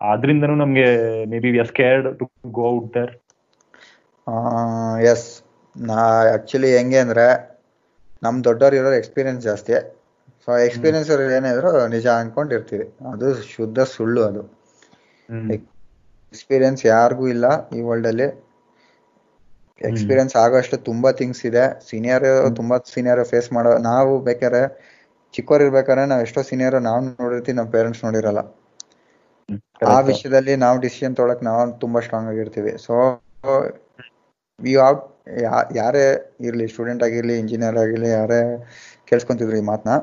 ಆದ್ರಿಂದನೂ 0.00 0.54
ನಮ್ಗೆ 0.54 0.86
maybe 1.44 1.58
are 1.58 1.68
scared 1.68 2.08
to 2.18 2.26
go 2.58 2.66
out 2.74 2.90
there 2.94 3.12
is 5.12 5.28
ನಾ 5.76 6.00
ಆಕ್ಚುಲಿ 6.34 6.70
ಹೆಂಗೆ 6.76 6.98
ಅಂದ್ರೆ 6.98 7.26
ನಮ್ 8.22 8.36
ದೊಡ್ಡವ್ರು 8.44 8.76
ಇರೋ 8.76 8.92
ಎಕ್ಸ್ಪೀರಿಯನ್ಸ್ 8.92 9.42
ಜಾಸ್ತಿ. 9.42 9.72
ಸೊ 10.48 10.50
ಎಕ್ಸ್ಪೀರಿಯನ್ಸ್ 10.66 11.10
ಏನಿದ್ರು 11.38 11.70
ನಿಜ 11.88 12.06
ಅನ್ಕೊಂಡಿರ್ತೀವಿ. 12.20 12.86
ಅದು 13.12 13.28
ಶುದ್ಧ 13.54 13.78
ಸುಳ್ಳು 13.94 14.22
ಅದು. 14.22 14.42
ಎಕ್ಸ್ಪೀರಿಯನ್ಸ್ 16.32 16.82
ಯಾರಿಗೂ 16.94 17.24
ಇಲ್ಲ 17.34 17.46
ಈ 17.76 17.82
ವರ್ಲ್ಡ್ 17.88 18.08
ಅಲ್ಲಿ. 18.10 18.28
ಎಕ್ಸ್ಪೀರಿಯನ್ಸ್ 19.80 20.34
ಆಗೋಷ್ಟು 20.42 20.76
ತುಂಬಾ 20.88 21.08
ಥಿಂಗ್ಸ್ 21.20 21.42
ಇದೆ. 21.50 21.64
ಸೀನಿಯರ್ 21.88 22.26
ತುಂಬಾ 22.58 22.76
ಸೀನಿಯರ್ 22.94 23.22
ಫೇಸ್ 23.32 23.48
ಮಾಡೋ 23.56 23.72
ನಾವು 23.90 24.12
ಬೇಕಾದ್ರೆ 24.28 24.62
ಚಿಕ್ಕವ್ರು 25.34 25.64
ಇರ್ಬೇಕಾದ್ರೆ 25.66 26.04
ನಾವ್ 26.12 26.22
ಎಷ್ಟೋ 26.26 26.42
ಸೀನಿಯರ್ 26.50 26.76
ನಾವು 26.88 27.00
ನೋಡಿರ್ತೀವಿ 27.22 27.56
ನಮ್ಮ 27.58 27.70
ಪೇರೆಂಟ್ಸ್ 27.76 28.02
ನೋಡಿರಲ್ಲ. 28.06 28.40
ಆ 29.94 29.98
ವಿಷಯದಲ್ಲಿ 30.10 30.54
ನಾವು 30.64 30.76
ಡಿಸಿಷನ್ 30.84 31.14
ತೊಗೊಳಕ್ 31.18 31.42
ನಾವು 31.50 31.62
ತುಂಬಾ 31.82 31.98
ಸ್ಟ್ರಾಂಗ್ 32.06 32.30
ಆಗಿರ್ತೀವಿ. 32.32 32.72
ಸೊ 32.86 32.94
ವಿ 34.58 34.72
ಹಾವ್ 34.82 34.98
ಯಾರೇ 35.78 36.04
ಇರ್ಲಿ 36.48 36.66
ಸ್ಟೂಡೆಂಟ್ 36.72 37.02
ಆಗಿರ್ಲಿ 37.06 37.34
ಇಂಜಿನಿಯರ್ 37.42 37.78
ಆಗಿರ್ಲಿ 37.82 38.10
ಯಾರೇ 38.18 38.40
ಕೇಳಿಸ್ಕೊಂತಿದ್ರು 39.08 39.58
ಈ 39.62 39.64
ಮಾತನ್ನ 39.70 39.96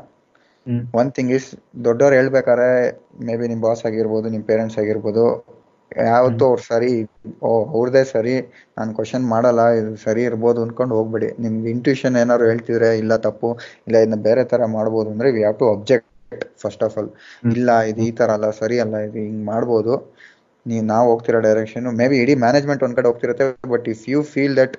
ಒನ್ 1.00 1.10
ಥಿಂಗ್ 1.18 1.32
ಇಸ್ 1.38 1.48
ದೊಡ್ಡವ್ರು 1.88 2.16
ಹೇಳ್ಬೇಕಾರೆ 2.20 2.70
ಮೇ 3.28 3.34
ಬಿ 3.40 3.48
ನಿಮ್ 3.52 3.62
ಬಾಸ್ 3.68 3.84
ಆಗಿರ್ಬೋದು 3.90 4.28
ನಿಮ್ 4.36 4.44
ಪೇರೆಂಟ್ಸ್ 4.52 4.78
ಆಗಿರ್ಬೋದು 4.84 5.26
ಯಾವತ್ತೂ 5.92 6.44
ಅವ್ರು 6.50 6.64
ಸರಿ 6.70 6.92
ಓ 7.42 7.52
ಅವ್ರದೇ 7.76 8.02
ಸರಿ 8.14 8.34
ನಾನು 8.78 8.90
ಕ್ವಶನ್ 8.98 9.26
ಮಾಡಲ್ಲ 9.34 9.62
ಇದು 9.80 9.92
ಸರಿ 10.06 10.22
ಇರ್ಬೋದು 10.30 10.60
ಅನ್ಕೊಂಡು 10.66 10.94
ಹೋಗ್ಬೇಡಿ. 10.98 11.30
ನಿಮ್ಗೆ 11.44 11.70
ಇಂಟ್ಯೂಷನ್ 11.76 12.16
ಏನಾದ್ರು 12.22 12.46
ಹೇಳ್ತಿದ್ರೆ 12.52 12.90
ಇಲ್ಲ 13.02 13.16
ತಪ್ಪು 13.28 13.50
ಇಲ್ಲ 13.88 13.96
ಇದನ್ನ 14.04 14.20
ಬೇರೆ 14.28 14.44
ತರ 14.54 14.62
ಮಾಡ್ಬೋದು 14.78 15.10
ಅಂದ್ರೆ 15.14 15.30
we 15.36 15.42
have 15.44 15.58
to 15.62 15.68
object 15.76 16.12
first 16.64 16.84
of 16.88 16.96
all 17.00 17.10
ಇಲ್ಲ 17.52 17.70
ಇದು 17.92 18.02
ಈ 18.08 18.12
ತರ 18.20 18.30
ಅಲ್ಲ 18.38 18.48
ಸರಿ 18.62 18.78
ಅಲ್ಲ 18.86 18.96
ಇದು 19.08 19.20
ಹಿಂಗ್ 19.26 19.44
ಮಾಡ್ಬೋದು. 19.52 19.94
ನೀವು 20.66 20.84
ನಾವು 20.92 21.06
ಹೋಗ್ತಿರೋ 21.12 21.40
ಡೈರೆಕ್ಷನ್ 21.48 21.88
ಮೇ 22.00 22.06
ಬಿ 22.12 22.18
ಇಡೀ 22.24 22.36
ಮ್ಯಾನೇಜ್ಮೆಂಟ್ 22.44 22.84
ಒಂದ್ 22.86 22.96
ಕಡೆ 23.00 23.08
ಹೋಗ್ತಿರುತ್ತೆ 23.10 23.46
but 23.74 23.88
if 23.94 24.04
you 24.12 24.20
feel 24.32 24.56
that 24.62 24.76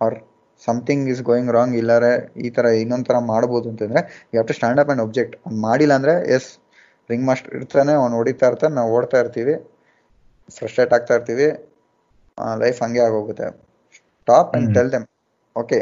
are 0.00 0.16
something 0.62 1.06
is 1.12 1.22
going 1.28 1.50
wrong 1.56 1.74
ಇಲ್ಲಾರೆ 1.80 2.10
ಈ 2.44 2.50
ತರ 2.56 2.66
ಇನ್ನೊಂದ್ 2.82 3.06
ತರ 3.08 3.18
ಮಾಡ್ಬೋದು 3.32 3.66
ಅಂತಂದ್ರೆ 3.72 4.00
you 4.02 4.34
have 4.34 4.46
to 4.50 4.56
stand 4.58 4.80
up 4.82 4.90
and 4.94 5.02
object 5.06 5.34
ಅವ್ನು 5.42 5.58
ಮಾಡಿಲ್ಲ 5.66 5.94
ಅಂದ್ರೆ 6.00 6.14
ಎಸ್ 6.36 6.48
ರಿಂಗ್ 7.10 7.24
ಮಾಸ್ಟರ್ 7.30 7.54
ಇರ್ತಾನೆ 7.58 7.94
ಅವ್ನು 8.02 8.14
ಹೊಡಿತಾ 8.20 8.46
ಇರ್ತಾನೆ 8.50 8.74
ನಾವು 8.80 8.90
ಓಡ್ತಾ 8.98 9.18
ಇರ್ತೀವಿ. 9.22 9.54
ಫ್ರಸ್ಟ್ರೇಟ್ 10.48 10.92
ಆಗ್ತಾ 10.96 11.14
ಇರ್ತೀವಿ 11.18 11.48
ಲೈಫ್ 12.62 12.78
ಹಂಗೆ 12.84 13.02
ಆಗೋಗುತ್ತೆ. 13.06 13.48
Top 14.28 14.52
and 14.56 14.68
tell 14.76 14.90
them 14.94 15.06
okay 15.56 15.78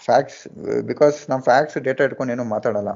facts 0.00 0.40
because 0.90 1.18
ನಾವು 1.30 1.42
ಫ್ಯಾಕ್ಟ್ಸ್ 1.42 1.76
ಡೇಟಾ 1.88 2.04
ಇಟ್ಕೊಂಡು 2.08 2.32
ಏನು 2.34 2.44
ಮಾತಾಡಲ್ಲ. 2.54 2.92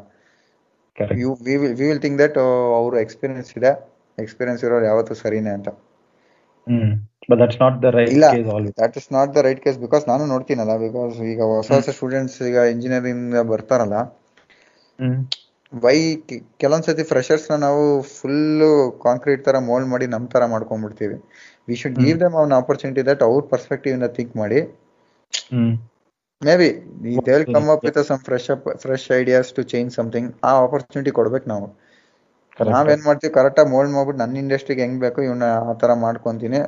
You 1.22 1.30
we 1.46 1.54
will 1.62 1.74
we 1.80 1.84
will 1.90 2.02
think 2.04 2.18
that 2.22 2.38
ಅವ್ರ 2.78 2.94
ಎಕ್ಸ್ಪೀರಿಯನ್ಸ್ 3.04 3.50
ಇದೆ 3.58 3.70
ಎಕ್ಸ್ಪೀರಿಯನ್ಸ್ 4.18 4.62
ಇರೋರು 4.66 4.86
ಯಾವತ್ತೂ 4.90 5.14
ಸರಿನೇ 5.24 5.52
ಅಂತ. 5.58 5.68
ಇಲ್ಲ 8.14 8.26
that 8.80 8.96
is 9.00 9.08
not 9.16 9.30
the 9.36 9.42
right 9.46 9.60
case 9.64 9.78
because 9.84 10.04
ನಾನು 10.10 10.24
ನೋಡ್ತೀನಲ್ಲ 10.32 10.74
ಬಿಕಾಸ್ 10.86 11.14
ಈಗ 11.32 11.40
ಹೊಸ 11.52 11.70
ಹೊಸ 11.76 11.90
ಸ್ಟೂಡೆಂಟ್ಸ್ 11.98 12.38
ಈಗ 12.50 12.58
ಇಂಜಿನಿಯರಿಂಗ್ 12.74 13.36
ಬರ್ತಾರಲ್ಲ 13.52 13.98
ವೈ 15.72 15.96
ಕೆಲವೊಂದ್ಸತಿ 16.60 17.04
ಫ್ರೆಶರ್ಸ್ನ 17.10 17.56
ನಾವು 17.64 17.82
ಫುಲ್ 18.16 18.62
ಕಾಂಕ್ರೀಟ್ 19.06 19.42
ತರ 19.48 19.56
ಮೋಲ್ಡ್ 19.70 19.88
ಮಾಡಿ 19.92 20.06
ನಮ್ 20.14 20.26
ತರ 20.34 20.42
ಮಾಡ್ಕೊಂಡ್ಬಿಡ್ತೀವಿ. 20.52 21.16
ವಿ 21.68 21.74
ಶುಡ್ 21.80 21.98
ಗಿವ್ 22.04 22.18
ದಮ್ 22.22 22.36
ಅವನ್ 22.40 22.54
ಆಪರ್ಚುನಿಟಿ 22.60 23.02
ದಟ್ 23.08 23.22
ಅವ್ರ 23.28 23.42
ಪರ್ಸ್ಪೆಕ್ಟಿವ್ 23.52 23.94
ಇಂದ 23.98 24.08
ಥಿಂಕ್ 24.16 24.32
ಮಾಡಿ. 24.42 24.60
Maybe 26.60 26.68
they 27.26 27.32
will 27.34 27.46
come 27.54 27.68
up 27.74 27.84
with 27.88 28.00
some 28.10 28.22
fresh 28.28 28.48
up 28.54 28.66
fresh 28.84 29.06
ideas 29.20 29.50
to 29.58 29.62
change 29.72 29.90
something 29.98 30.30
ಆ 30.48 30.52
ಆಪರ್ಚುನಿಟಿ 30.64 31.12
ಕೊಡ್ಬೇಕು 31.18 31.48
ನಾವು. 31.54 31.68
ನಾವೇನ್ 32.74 33.02
ಮಾಡ್ತೀವಿ 33.08 33.32
ಕರೆಕ್ಟ್ 33.38 33.60
ಆಗಿ 33.62 33.70
ಮೋಲ್ಡ್ 33.74 33.92
ಮಾಡ್ಬಿಟ್ಟು 33.96 34.20
ನನ್ನ 34.22 34.36
ಇಂಡಸ್ಟ್ರಿಗೆ 34.44 34.82
ಹೆಂಗ್ 34.84 35.00
ಬೇಕು 35.06 35.20
ಇವನ್ನ 35.28 35.46
ಆ 35.70 35.74
ತರ 35.82 35.90
ಮಾಡ್ಕೊಂತೀನಿ 36.04 36.60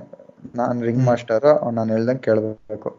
ನಾನ್ 0.61 0.79
ರಿಂಗ್ 0.89 1.05
ಮಾಸ್ಟರ್ 1.11 1.47
ನಾನು 1.79 1.89
ಹೇಳ್ದಂಗೆ 1.95 2.25
ಕೇಳ್ಬೇಕು. 2.29 2.91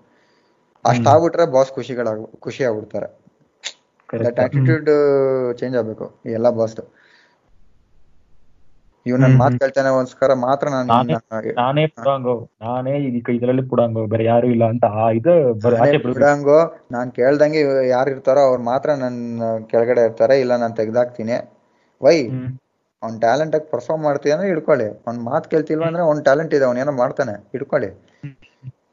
ಅಷ್ಟಾಗ್ಬಿಟ್ರೆ 0.85 1.45
ಬಾಸ್ 1.55 1.71
ಖುಷಿಗಳಾಗ 1.77 2.19
ಖುಷಿ 2.45 2.61
ಆಗ್ಬಿಡ್ತಾರೆ. 2.69 3.07
ದಟ್ 4.25 4.39
ಆಟಿಟ್ಯೂಡ್ 4.39 4.89
ಚೇಂಜ್ 5.59 5.77
ಆಗ್ಬೇಕು. 5.77 6.05
ಎಲ್ಲ 6.37 6.49
ಬಾಸ್ 6.59 6.75
ಇವ್ 9.05 9.17
ನನ್ 9.19 9.35
ಮಾತು 9.35 9.55
ಕೇಳ್ತಾನೆ 9.59 9.89
ಒಂದ್ಸ್ಕರ 9.99 10.33
ಮಾತ್ರ 10.47 10.67
ನಾನು 10.69 10.89
ನಾನೇ 11.59 11.83
ಪುಡಾಂಗೋ. 11.95 12.35
ನಾನೇ 12.61 12.93
ಈಗ 13.07 13.29
ಇದರಲ್ಲಿ 13.37 13.63
ಪುಡಾಂಗೋ. 13.69 14.05
ಬೇರೆ 14.05 14.23
ಯಾರು 14.25 14.47
ಇಲ್ಲ 14.47 14.63
ಅಂತ 14.73 14.85
ಆ 15.01 15.05
ಇದು 15.19 15.33
ಪುಡಾಂಗೋ. 16.07 16.59
ನಾನ್ 16.91 17.11
ಕೇಳ್ದಂಗೆ 17.11 17.61
ಯಾರು 17.89 18.09
ಇರ್ತಾರೋ 18.09 18.41
ಅವ್ರು 18.41 18.63
ಮಾತ್ರ 18.63 18.89
ನನ್ 19.03 19.19
ಕೆಳಗಡೆ 19.71 20.03
ಇರ್ತಾರೆ. 20.09 20.39
ಇಲ್ಲ 20.39 20.55
ನಾನ್ 20.55 20.75
ತೆಗ್ದಾಕ್ತೀನಿ. 20.75 21.37
ವೈ. 22.01 22.17
ಅವ್ನ್ 23.01 23.19
ಟ್ಯಾಲೆಂಟ್ 23.19 23.55
ಆಗಿ 23.55 23.71
ಪರ್ಫಾರ್ಮ್ 23.71 24.03
ಮಾಡ್ತೀಯ 24.03 24.33
ಅಂದ್ರೆ 24.33 24.47
ಹಿಡ್ಕೊಳ್ಳಿ. 24.47 24.87
ಅವ್ನ್ 25.07 25.19
ಮಾತ್ 25.29 25.47
ಕೇಳ್ತಿಲ್ವಾ 25.47 25.87
ಅಂದ್ರೆ 25.87 26.03
ಅವ್ನ್ 26.03 26.23
ಟ್ಯಾಲೆಂಟ್ 26.23 26.53
ಇದೆ. 26.53 26.65
ಅವ್ನ್ 26.65 26.79
ಏನೋ 26.79 26.91
ಮಾಡ್ತಾನೆ. 27.03 27.33
ಹಿಡ್ಕೊಳ್ಳಿ. 27.53 27.89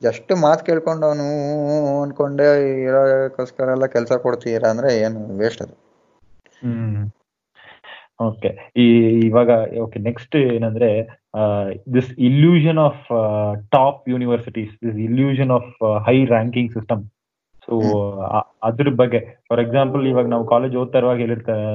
ಜಸ್ಟ್ 0.02 0.32
ಮಾತು 0.40 0.64
ಕೇಳ್ಕೊಂಡು 0.64 1.06
ಅವನು 1.06 1.26
ಅನ್ಕೊಂಡೆ 2.02 2.46
ಇರೋಕ್ಕೋಸ್ಕರ 2.84 3.68
ಎಲ್ಲ 3.70 3.86
ಕೆಲಸ 3.86 4.12
ಕೊಡ್ತೀರಾ 4.22 4.70
ಅಂದ್ರೆ 4.70 5.00
ಏನು 5.00 5.38
ವೇಸ್ಟ್ 5.38 5.62
ಅದು. 5.62 5.74
ಹ್ಮ್. 6.62 7.04
ಓಕೆ 8.20 8.50
ಈ 8.76 8.84
ಇವಾಗ 9.26 9.50
ಓಕೆ 9.80 9.98
ನೆಕ್ಸ್ಟ್ 9.98 10.36
ಏನಂದ್ರೆ 10.36 10.88
this 11.94 12.10
illusion 12.18 12.78
of 12.78 13.04
top 13.70 14.08
universities 14.08 14.72
this 14.84 14.98
illusion 14.98 15.50
of 15.50 15.70
high 16.06 16.24
ranking 16.24 16.72
system 16.72 17.02
so 17.62 17.76
ಅದ್ರ 18.62 18.88
ಬಗ್ಗೆ 18.94 19.20
ಫಾರ್ 19.48 19.60
ಎಕ್ಸಾಂಪಲ್ 19.60 20.06
ಇವಾಗ 20.06 20.26
ನಾವು 20.26 20.46
ಕಾಲೇಜ್ 20.46 20.76
ಓದ್ತಾ 20.76 20.98
ಇರುವಾಗ 20.98 21.18
ಹೇಳಿರ್ತಾರೆ 21.18 21.66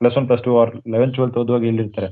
plus 0.00 0.16
one 0.16 0.26
plus 0.28 0.42
two 0.42 0.58
or 0.58 0.72
eleven 0.90 1.14
twelfth 1.14 1.38
ಓದುವಾಗ 1.38 1.62
ಹೇಳಿರ್ತಾರೆ. 1.62 2.08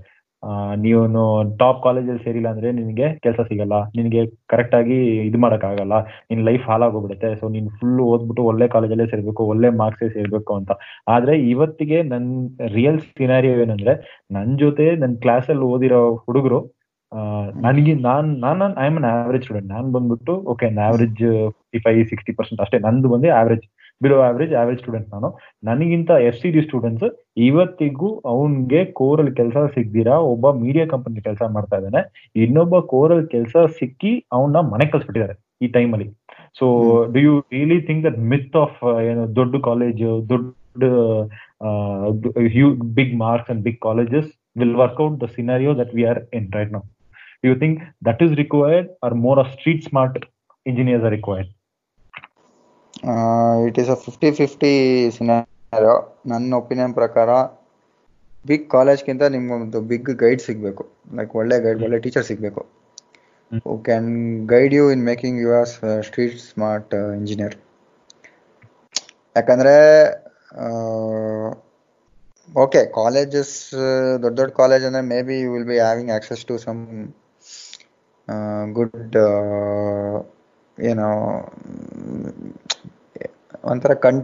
ನೀನು 0.85 1.23
ಟಾಪ್ 1.61 1.81
ಕಾಲೇಜಲ್ಲಿ 1.85 2.23
ಸೇರಿಲ್ಲ 2.25 2.49
ಅಂದ್ರೆ 2.55 2.69
ನಿನಗೆ 2.79 3.07
ಕೆಲಸ 3.25 3.41
ಸಿಗಲ್ಲ. 3.51 3.77
ನಿನಗೆ 3.97 4.21
ಕರೆಕ್ಟ್ 4.53 4.77
ಆಗಿ 4.81 4.99
ಇದು 5.29 5.39
ಆಗಲ್ಲ. 5.71 5.95
ನಿನ್ 6.31 6.43
ಲೈಫ್ 6.49 6.65
ಹಾಳಾಗೋಗ್ಬಿಡುತ್ತೆ 6.71 7.31
ಸೊ 7.41 7.49
ನೀನ್ 7.57 7.69
ಫುಲ್ 7.79 8.01
ಓದ್ಬಿಟ್ಟು 8.11 8.45
ಒಳ್ಳೆ 8.51 8.69
ಕಾಲೇಜಲ್ಲೇ 8.75 9.07
ಸೇರ್ಬೇಕು, 9.13 9.43
ಒಳ್ಳೆ 9.53 9.71
ಮಾರ್ಕ್ಸ್ 9.83 10.15
ಸೇರ್ಬೇಕು 10.17 10.55
ಅಂತ. 10.61 10.73
ಆದ್ರೆ 11.15 11.35
ಇವತ್ತಿಗೆ 11.53 12.01
ನನ್ 12.13 12.29
ರಿಯಲ್ 12.79 13.01
ಸಿನಾರಿಯೋ 13.19 13.57
ಏನಂದ್ರೆ 13.67 13.95
ನನ್ 14.39 14.55
ಜೊತೆ 14.65 14.87
ನನ್ 15.05 15.17
ಕ್ಲಾಸ್ 15.27 15.51
ಅಲ್ಲಿ 15.55 15.67
ಓದಿರೋ 15.75 16.03
ಹುಡುಗರು 16.27 16.61
ನನಗೆ 17.65 17.93
ನಾನ್ 18.07 18.29
ನಾನ್ 18.45 18.63
I 18.85 18.87
am 18.91 18.97
an 19.01 19.07
average 19.11 19.45
student 19.45 19.69
ನಾನ್ 19.75 19.89
ಬಂದ್ಬಿಟ್ಟು 19.97 20.33
okay 20.53 20.69
average 20.87 21.21
fifty 21.57 21.81
five 21.85 22.01
sixty 22.13 22.33
percent 22.39 22.63
ಅಷ್ಟೇ. 22.65 22.79
ನಂದು 22.87 23.09
ಬಂದು 23.13 23.29
average 23.41 23.67
below 24.01 24.17
average 24.29 24.53
average 24.61 24.81
student 24.83 25.09
ನಾನು. 25.15 25.29
ನನಗಿಂತ 25.69 26.11
ಎಫ್ 26.29 26.39
ಸಿ 26.41 26.49
ಡಿ 26.55 26.63
ಸ್ಟೂಡೆಂಟ್ಸ್ 26.67 27.07
ಇವತ್ತಿಗೂ 27.47 28.09
ಅವನ್ಗೆ 28.33 28.81
ಕೋರಲ್ 29.01 29.31
ಕೆಲಸ 29.39 29.59
ಸಿಗ್ದಿರಾ 29.77 30.17
ಒಬ್ಬ 30.33 30.53
ಮೀಡಿಯಾ 30.63 30.87
ಕಂಪನಿ 30.95 31.25
ಕೆಲಸ 31.29 31.43
ಮಾಡ್ತಾ 31.57 31.79
ಇದ್ದಾನೆ. 31.81 32.03
ಇನ್ನೊಬ್ಬ 32.45 32.79
ಕೋರಲ್ 32.93 33.25
ಕೆಲಸ 33.35 33.57
ಸಿಕ್ಕಿ 33.79 34.13
ಅವನ್ನ 34.37 34.61
ಮನೆ 34.73 34.87
ಕಳ್ಸ್ಬಿಟ್ಟಿದ್ದಾರೆ 34.93 35.37
ಈ 35.65 35.69
ಟೈಮಲ್ಲಿ 35.77 36.09
so 36.59 36.67
do 37.15 37.21
you 37.27 37.33
really 37.55 37.79
think 37.89 38.03
that 38.07 38.19
myth 38.33 38.57
of 38.65 38.79
ಏನು 39.09 39.23
ದೊಡ್ಡ 39.39 39.57
ಕಾಲೇಜ್ 39.69 40.03
ದೊಡ್ಡ 40.33 40.85
big 42.99 43.15
marks 43.25 43.51
and 43.53 43.63
big 43.67 43.81
colleges 43.89 44.31
will 44.61 44.77
work out 44.83 45.17
the 45.23 45.29
scenario 45.37 45.73
that 45.81 45.93
we 45.99 46.05
are 46.13 46.21
in 46.39 46.47
right 46.57 46.73
now 46.77 46.83
you 47.49 47.55
think 47.63 47.79
that 48.09 48.21
is 48.27 48.35
required 48.43 48.89
or 49.07 49.17
more 49.27 49.41
of 49.43 49.51
street 49.57 49.83
smart 49.91 50.19
engineers 50.67 51.07
are 51.09 51.15
required 51.19 51.51
it 53.67 53.79
is 53.83 53.91
a 53.91 53.99
fifty 54.05 54.29
fifty 54.39 54.73
scenario 55.17 55.95
ನನ್ನ 56.27 56.59
opinion 56.61 56.95
ಪ್ರಕಾರ 56.95 57.31
big 58.45 58.67
ಕಾಲೇಜ್ಗಿಂತ 58.71 59.25
ನಿಮ್ಗೊಂದು 59.35 59.79
big 59.91 60.11
guide 60.23 60.43
ಸಿಗಬೇಕು. 60.47 60.85
Like 61.17 61.33
ಒಳ್ಳೆ 61.37 61.57
guide 61.65 61.83
ಒಳ್ಳೆ 61.83 61.99
teacher 62.05 62.27
ಸಿಗಬೇಕು. 62.31 62.63
Who 63.65 63.75
can 63.87 64.11
guide 64.53 64.75
you 64.75 64.85
in 64.91 65.05
making 65.11 65.39
you 65.41 65.51
as 65.61 65.75
street 66.09 66.37
smart 66.49 66.95
engineer 67.19 67.57
ಯಾಕಂದ್ರೆ 69.37 69.75
okay 72.55 72.81
colleges 72.97 73.55
ದೊಡ್ಡ 74.23 74.35
ದೊಡ್ಡ 74.41 74.51
ಕಾಲೇಜ್ 74.59 74.85
ಅಂದ್ರೆ 74.85 75.03
maybe 75.29 75.37
you 75.41 75.49
will 75.55 75.69
be 75.71 75.79
having 75.79 76.13
access 76.17 76.43
to 76.47 76.57
some 76.59 76.83
good 78.77 79.17
ಏನೋ 80.79 81.09
ಒಂಥರ 83.65 83.95
ಕಂ 84.05 84.17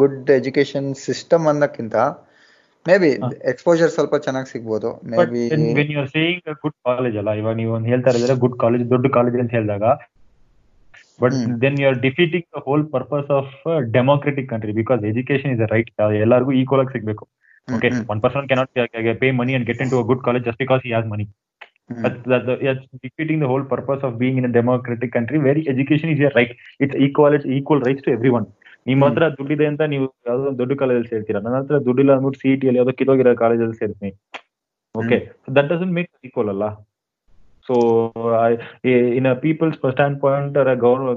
ಗುಡ್ 0.00 0.30
ಎಜುಕೇಶನ್ 0.38 0.88
ಸಿಸ್ಟಮ್ 1.06 1.46
ಅನ್ನಕ್ಕಿಂತ 1.52 1.96
ಮೇ 2.86 2.94
ಬಿ. 3.02 3.10
ಎಕ್ಸ್ಪೋಜರ್ 3.50 3.90
ಸ್ವಲ್ಪ 3.94 4.14
ಚೆನ್ನಾಗಿ 4.24 4.48
ಸಿಗ್ಬೋದು 4.54 4.88
maybe 5.34 5.42
when 5.78 5.90
you 5.94 5.98
are 6.02 6.10
saying 6.16 6.50
good 6.64 6.76
college 6.88 7.16
ಅಲ್ಲ 7.20 7.32
ಇವಾಗ 7.40 7.54
ನೀವು 7.60 7.72
ಒಂದು 7.78 7.88
ಹೇಳ್ತಾ 7.92 8.12
ಇದ್ರೆ 8.20 8.36
ಗುಡ್ 8.44 8.58
ಕಾಲೇಜ್ 8.64 8.84
ದೊಡ್ಡ 8.94 9.06
ಕಾಲೇಜ್ 9.16 9.36
ಅಂತ 9.44 9.52
ಹೇಳಿದಾಗ 9.58 9.84
but. 11.22 11.34
Then 11.62 11.76
you 11.80 11.86
are 11.90 11.98
defeating 12.06 12.46
the 12.56 12.62
whole 12.68 12.84
purpose 12.94 13.30
of 13.38 13.54
democratic 13.96 14.48
country 14.52 14.74
because 14.80 15.02
education 15.12 15.52
is 15.56 15.64
right 15.74 15.90
ಎಲ್ಲರಿಗೂ 16.24 16.52
ಈಕ್ವಲ್ 16.62 16.82
ಆಗಿ 16.84 16.94
ಸಿಗಬೇಕು 16.96 17.26
okay 17.68 17.90
one 18.12 18.20
person 18.24 18.46
cannot 18.50 18.72
pay 19.22 19.30
money 19.40 19.54
and 19.58 19.66
get 19.70 19.82
in 19.84 19.92
to 19.94 20.00
good 20.10 20.22
college 20.28 20.44
just 20.50 20.62
because 20.64 20.82
he 20.86 20.92
has 20.94 21.08
money 21.14 21.26
defeating 23.02 23.40
the 23.40 23.46
whole 23.46 23.64
purpose 23.64 24.02
of 24.02 24.18
being 24.18 24.36
in 24.38 24.44
a 24.44 24.52
democratic 24.52 25.12
country 25.12 25.38
where 25.38 25.56
education 25.72 26.08
is 26.08 26.20
right 26.20 26.36
right. 26.38 26.52
It's 26.80 26.96
equal 27.06 27.36
equal 27.58 27.80
rights 27.80 28.02
to 28.06 28.12
everyone. 28.16 28.46
ನಿಮ್ಮ 28.86 29.02
ಹತ್ರ 29.08 29.26
ದುಡ್ಡಿದೆ 29.38 29.66
ಅಂತ 29.70 29.82
ನೀವು 29.92 30.06
ಯಾವ್ದೋ 30.28 30.50
ದೊಡ್ಡ 30.60 30.72
ಕಾಲೇಜಲ್ಲಿ 30.80 31.10
ಸೇರ್ತೀರಾ? 31.12 31.40
ನನ್ನ 31.44 31.56
ಹತ್ರ 31.60 31.78
ದುಡ್ಡಿಲ್ಲ 31.86 32.12
ಅಂದ್ಬಿಟ್ಟು 32.16 32.40
ಸಿ 32.42 32.50
ಟಿ 32.60 32.68
ಅಲ್ಲಿ 32.70 32.80
ಯಾವ್ದೋ 32.80 32.94
ಕಿಲೋಗಿರೋ 33.00 33.34
ಕಾಲೇಜಲ್ಲಿ 33.44 33.76
ಸೇರ್ತೀನಿ. 33.82 34.10
Okay 34.94 35.18
that 35.56 35.68
doesn't 35.72 35.92
make 35.98 36.10
equal 36.28 36.50
ಅಲ್ಲ. 36.54 36.64
So 37.68 37.74
in 39.18 39.26
a 39.30 39.34
people's 39.44 39.76
standpoint 40.24 40.56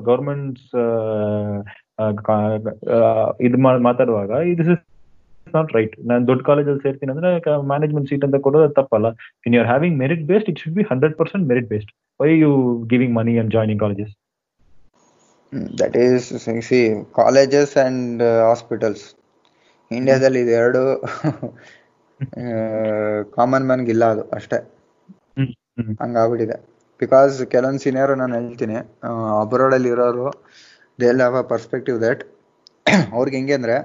governments 0.10 0.68
ಇದು 3.48 3.58
ಮಾತಾಡುವಾಗ 3.90 4.32
ಇದು 4.54 4.76
ನಾಟ್ 5.56 5.70
ರೈಟ್ 5.78 5.94
ನಾನು 6.10 6.22
ದೊಡ್ಡ 6.30 6.42
ಕಾಲೇಜಲ್ಲಿ 6.48 6.82
ಸೇರ್ತೀನಿ 6.86 7.12
ಅಂದ್ರೆ 7.14 7.30
ಮ್ಯಾನೇಜ್ಮೆಂಟ್ 7.72 8.08
ಸೀಟ್ 8.12 8.26
ಅಂತ 8.28 8.38
ಕೊಡೋದು 8.46 8.74
ತಪ್ಪಲ್ಲ. 8.80 9.08
In 9.46 9.54
you 9.56 9.60
are 9.64 9.70
having 9.72 9.96
merit 10.04 10.24
based 10.32 10.50
it 10.52 10.60
should 10.64 10.78
be 10.80 10.86
hundred 10.92 11.16
percent 11.22 11.46
merit 11.52 11.70
based 11.74 11.92
why 12.22 12.30
you 12.46 12.52
giving 12.94 13.14
money 13.20 13.36
and 13.42 13.52
joining 13.56 13.82
colleges 13.84 14.14
that 15.82 15.98
is 16.06 16.28
see 16.70 16.80
colleges 17.20 17.76
and 17.86 18.24
hospitals 18.48 19.06
ಇಂಡಿಯಾದಲ್ಲಿ 19.92 20.40
ಇದು 20.46 20.54
ಎರಡು 20.62 20.82
ಕಾಮನ್ 23.36 23.68
ಮ್ಯಾನ್ಗೆ 23.70 23.92
ಇಲ್ಲ 23.96 24.06
ಅದು 24.14 24.24
ಅಷ್ಟೇ. 24.38 24.58
ಹಂಗಾಗ್ಬಿಟ್ಟಿದೆ. 26.02 26.58
ಬಿಕಾಸ್ 27.02 27.36
ಕೆಲವೊಂದು 27.54 27.82
ಸೀನಿಯರ್ 27.84 28.14
ನಾನು 28.22 28.34
ಹೇಳ್ತೀನಿ 28.40 28.78
ಅಬ್ರಾಡ್ 29.42 29.76
ಅಲ್ಲಿ 29.78 29.90
ಇರೋರು 29.96 30.28
they 31.00 31.10
have 31.14 31.36
a 31.36 31.46
perspective 31.54 31.98
that 32.06 32.24
ಅವ್ರಿಗೆ 33.16 33.38
ಹೆಂಗೆ 33.38 33.56
ಅಂದ್ರೆ 33.60 33.76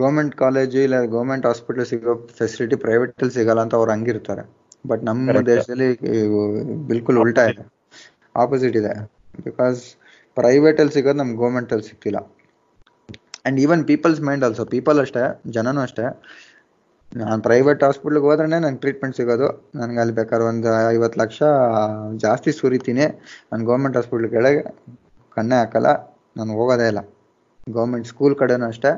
ಗೌರ್ಮೆಂಟ್ 0.00 0.34
ಕಾಲೇಜು 0.36 0.78
ಇಲ್ಲ 0.86 0.96
ಗೌರ್ಮೆಂಟ್ 1.14 1.46
ಹಾಸ್ಪಿಟಲ್ 1.46 1.86
ಸಿಗೋ 1.90 2.14
ಫೆಸಿಲಿಟಿ 2.38 2.76
ಪ್ರೈವೇಟ್ 2.84 3.12
ಅಲ್ಲಿ 3.16 3.34
ಸಿಗಲ್ಲ 3.38 3.60
ಅಂತ 3.66 3.74
ಅವ್ರು 3.80 3.90
ಹಂಗಿರ್ತಾರೆ. 3.94 4.44
ಬಟ್ 4.84 5.02
ನಮ್ಮ. 5.04 5.40
ದೇಶದಲ್ಲಿ 5.50 5.88
ಬಿಲ್ಕುಲ್ 6.90 7.20
ಉಲ್ಟಾ 7.24 7.44
ಇದೆ. 7.52 7.64
ಆಪೋಸಿಟ್ 8.34 8.76
ಇದೆ. 8.82 8.92
ಬಿಕಾಸ್ 9.44 9.80
ಪ್ರೈವೇಟಲ್ಲಿ 10.36 10.92
ಸಿಗೋದು 10.92 11.18
ನಮ್ಗೆ 11.18 11.38
ಗೌರ್ಮೆಂಟ್ 11.42 11.72
ಅಲ್ಲಿ 11.72 11.86
ಸಿಗ್ತಿಲ್ಲ 11.88 12.18
and 13.46 13.58
even 13.64 13.82
people's 13.84 14.20
mind 14.20 14.44
also 14.44 14.64
people 14.64 14.98
ಅಷ್ಟೇ, 15.00 15.22
ಜನನೂ 15.56 15.80
ಅಷ್ಟೇ. 15.80 16.06
ನಾನು 17.16 17.42
ಪ್ರೈವೇಟ್ 17.42 17.84
ಹಾಸ್ಪಿಟ್ಲಿಗೆ 17.84 18.26
ಹೋದ್ರೆ 18.26 18.46
ನಂಗೆ 18.46 18.80
ಟ್ರೀಟ್ಮೆಂಟ್ 18.84 19.16
ಸಿಗೋದು. 19.16 19.48
ನನಗೆ 19.80 20.00
ಅಲ್ಲಿ 20.02 20.14
ಬೇಕಾದ್ರೆ 20.14 20.46
ಒಂದು 20.48 20.68
ಐವತ್ತು 20.94 21.20
ಲಕ್ಷ 21.22 21.42
ಜಾಸ್ತಿ 22.24 22.52
ಸುರಿತೀನಿ. 22.52 23.06
ನಾನು 23.52 23.64
ಗೌರ್ಮೆಂಟ್ 23.64 23.96
ಹಾಸ್ಪಿಟ್ಲ್ 23.96 24.30
ಕೆಳಗೆ 24.30 24.62
ಕಣ್ಣೇ 25.36 25.56
ಹಾಕಲ್ಲ, 25.56 25.86
ನಾನು 26.36 26.52
ಹೋಗೋದೇ 26.58 26.88
ಇಲ್ಲ. 26.88 27.02
ಗೌರ್ಮೆಂಟ್ 27.76 28.06
ಸ್ಕೂಲ್ 28.06 28.36
ಕಡೆನೂ 28.36 28.66
ಅಷ್ಟೇ. 28.66 28.92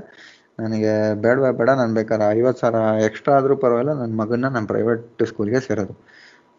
ನನಗೆ 0.61 1.15
ಬೇಡ 1.25 1.39
ಬೇಡ 1.61 1.71
ನಾನು 1.71 1.95
ಬೇಕಾದ್ರೆ 1.95 2.27
ಐವತ್ತು 2.39 2.61
ಸಾವಿರ 2.61 2.79
ಎಕ್ಸ್ಟ್ರಾ 3.09 3.37
ಆದರೂ 3.39 3.57
ಪರವಾಗಿಲ್ಲ 3.57 3.93
ನನ್ನ 4.01 4.15
ಮಗನ್ನ 4.23 4.47
ನಾನು 4.57 4.67
ಪ್ರೈವೇಟ್ 4.67 5.25
ಸ್ಕೂಲ್ಗೆ 5.25 5.61
ಸೇರೋದು. 5.61 5.95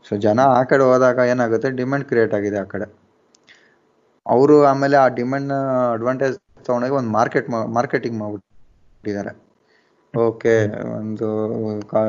ಸೊ 0.05 0.15
ಜನ 0.15 0.39
ಆ 0.39 0.63
ಕಡೆ 0.63 0.83
ಹೋದಾಗ 0.83 1.19
ಏನಾಗುತ್ತೆ 1.33 1.69
ಡಿಮ್ಯಾಂಡ್ 1.69 2.05
ಕ್ರಿಯೇಟ್ 2.07 2.33
ಆಗಿದೆ 2.33 2.57
ಆ 2.57 2.63
ಕಡೆ. 2.63 3.08
ಅವರು 4.29 4.65
ಆಮೇಲೆ 4.65 4.97
ಆ 4.97 5.07
ಡಿಮ್ಯಾಂಡ್ 5.07 5.51
ಅಡ್ವಾಂಟೇಜ್ 5.93 6.35
ತಗೊಂಡಾಗ 6.65 6.91
ಒಂದು 6.91 7.09
ಮಾರ್ಕೆಟ್ 7.09 7.47
ಮಾರ್ಕೆಟಿಂಗ್ 7.49 8.17
ಮಾಡ್ಬಿಟ್ಟಿದ್ದಾರೆ. 8.19 9.31
ಓಕೆ 10.13 10.53
ಒಂದು 10.99 11.27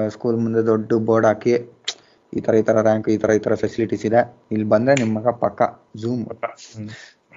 ಸ್ಕೂಲ್ 0.08 0.36
ಮುಂದೆ 0.36 0.66
ದೊಡ್ಡ 0.66 0.92
ಬೋರ್ಡ್ 1.08 1.26
ಹಾಕಿ 1.26 1.54
ಈ 2.32 2.40
ತರ 2.40 2.54
ಈ 2.54 2.62
ತರ 2.62 2.80
ರ್ಯಾಂಕ್ 2.80 3.08
ಈ 3.08 3.16
ತರ 3.16 3.30
ಈ 3.30 3.38
ತರ 3.38 3.54
ಫೆಸಿಲಿಟೀಸ್ 3.54 4.06
ಇದೆ. 4.06 4.20
ಇಲ್ಲಿ 4.52 4.68
ಬಂದ್ರೆ 4.68 4.94
ನಿಮ್ 4.94 5.14
ಮಗ 5.14 5.28
ಪಕ್ಕ 5.44 5.62
ಝೂಮ್ 5.96 6.22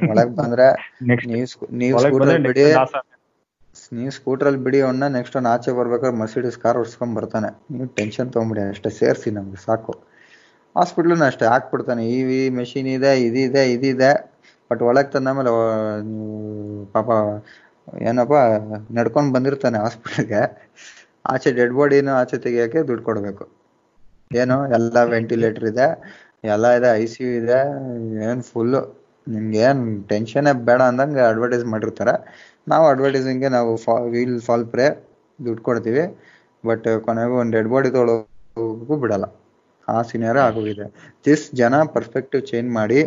ಒಳಗ್ 0.09 0.35
ಬಂದ್ರೆ 0.35 0.67
ನೀವು 1.31 1.45
ಸ್ಕೂ- 1.45 1.69
ನೀವು 1.77 1.99
ಸ್ಕೂಟರ್ 1.99 2.41
ಬಿಡಿ. 2.41 2.65
ನೀವು 3.93 4.11
ಸ್ಕೂಟರ್ 4.11 4.57
ಬಿಡಿ 4.57 4.81
ಅವನ್ನ 4.81 5.07
ನೆಕ್ಸ್ಟ್ 5.07 5.35
ಅವ್ನ 5.35 5.47
ಆಚೆ 5.47 5.71
ಬರ್ಬೇಕಾದ್ರೆ 5.71 6.17
ಮರ್ಸಿಡಿಸ್ 6.17 6.57
ಕಾರ್ 6.57 6.77
ಓಡಿಸ್ಕೊಂಡ್ 6.77 7.15
ಬರ್ತಾನೆ. 7.15 7.49
ನೀವು 7.71 7.87
ಟೆನ್ಷನ್ 7.95 8.33
ತಗೊಂಬಿಡಿ 8.33 8.61
ಅಷ್ಟೇ 8.69 8.89
ಸೇರಿಸಿ 8.89 9.31
ನಮ್ಗೆ 9.31 9.65
ಸಾಕು. 9.65 9.93
ಹಾಸ್ಪಿಟ್ಲೂ 10.75 11.25
ಅಷ್ಟೇ 11.25 11.45
ಹಾಕ್ಬಿಡ್ತಾನೆ. 11.45 12.03
ಈ 12.09 12.49
ಮೆಷಿನ್ 12.49 12.87
ಇದೆ 12.87 13.21
ಇದಿದೆ 13.25 13.71
ಇದಿದೆ 13.71 14.11
ಬಟ್ 14.73 14.83
ಒಳಗೆ 14.89 15.09
ತಂದಾಮೇಲೆ 15.15 15.51
ಮೇಲೆ 15.55 16.91
ಪಾಪ, 16.95 17.09
ಏನಪ್ಪ, 18.09 18.35
ನಡ್ಕೊಂಡು 18.97 19.31
ಬಂದಿರ್ತಾನೆ 19.35 19.77
ಹಾಸ್ಪಿಟಲ್ಗೆ 19.83 20.41
ಆಚೆ 21.31 21.49
ಡೆಡ್ 21.57 21.73
ಬಾಡಿನ 21.77 22.09
ಆಚೆ 22.21 22.37
ತೆಗಿಯೋಕೆ 22.45 22.79
ದುಡ್ಡು 22.89 23.03
ಕೊಡಬೇಕು. 23.09 23.43
ಏನು, 24.41 24.55
ಎಲ್ಲ 24.77 24.97
ವೆಂಟಿಲೇಟರ್ 25.15 25.65
ಇದೆ, 25.71 25.87
ಎಲ್ಲ 26.53 26.65
ಇದೆ 26.77 26.89
ಐ 27.01 27.05
ಸಿ 27.11 27.21
ಯು 27.25 27.31
ಇದೆ, 27.41 27.59
ಏನು 28.27 28.43
ಫುಲ್ಲು 28.51 28.81
ನಿಮ್ಗೆ 29.33 29.59
ಏನು 29.67 29.83
ಟೆನ್ಷನ್ನೇ 30.11 30.53
ಬೇಡ 30.69 30.79
ಅಂದಂಗೆ 30.91 31.21
ಅಡ್ವರ್ಟೈಸ್ 31.31 31.65
ಮಾಡಿರ್ತಾರೆ. 31.73 32.15
ನಾವು 32.71 32.85
ಅಡ್ವರ್ಟೈಸಿಂಗ್ಗೆ 32.93 33.49
ನಾವು 33.57 33.71
ಫಾ 33.85 33.95
ವೀಲ್ 34.13 34.37
ಫಾಲ್ 34.47 34.65
ಪ್ರೇ 34.73 34.87
ದುಡ್ಡು 35.39 35.63
ಕೊಡ್ತೀವಿ. 35.67 36.03
ಬಟ್ 36.63 36.87
ಕೊನೆಗೂ 37.05 37.35
ಒಂದು 37.43 37.53
ಡೆಡ್ 37.57 37.69
ಬಾಡಿ 37.73 37.89
ತೊಗೊಳೋಗೂ 37.95 38.97
ಬಿಡಲ್ಲ. 39.03 39.25
ಆ 39.87 39.97
ಸಿನಿಯರ್ 40.11 40.39
ಆಗೋಗಿದೆ. 40.47 40.85
ದಿಸ್ 41.27 41.45
ಜನ 41.61 41.75
ಪರ್ಸ್ಪೆಕ್ಟಿವ್ 41.95 42.43
ಚೇಂಜ್ 42.51 42.69
ಮಾಡಿ 42.79 42.99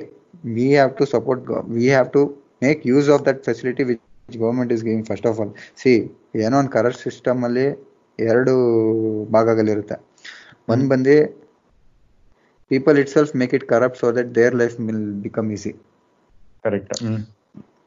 we 0.57 0.67
have 0.75 0.93
to 0.99 1.07
support 1.07 1.47
we 1.77 1.87
have 1.89 2.11
to 2.13 2.23
make 2.63 2.81
use 2.85 3.09
of 3.11 3.25
that 3.25 3.39
facility 3.45 3.85
which 3.85 4.03
government 4.37 4.71
is 4.73 4.83
giving 4.85 5.07
first 5.07 5.27
of 5.27 5.37
all 5.41 5.51
see 5.77 5.91
ಏನೋ 6.37 6.57
ಒಂದು 6.59 6.71
ಕರೆಕ್ಟ್ 6.71 7.01
ಸಿಸ್ಟಮ್ 7.01 7.45
ಅಲ್ಲಿ 7.45 7.67
ಎರಡು 8.19 8.53
ಭಾಗಗಳಿರುತ್ತೆ 9.31 9.97
ಒಂದ್ 10.69 10.87
ಬಂದು 10.89 11.17
people 12.71 12.99
itself 13.11 13.33
make 13.37 13.55
it 13.55 13.65
corrupt 13.65 13.99
so 14.01 14.09
that 14.13 14.31
their 14.35 14.55
life 14.55 14.75
will 14.81 15.05
become 15.21 15.53
easy 15.53 15.73
correct 16.65 16.93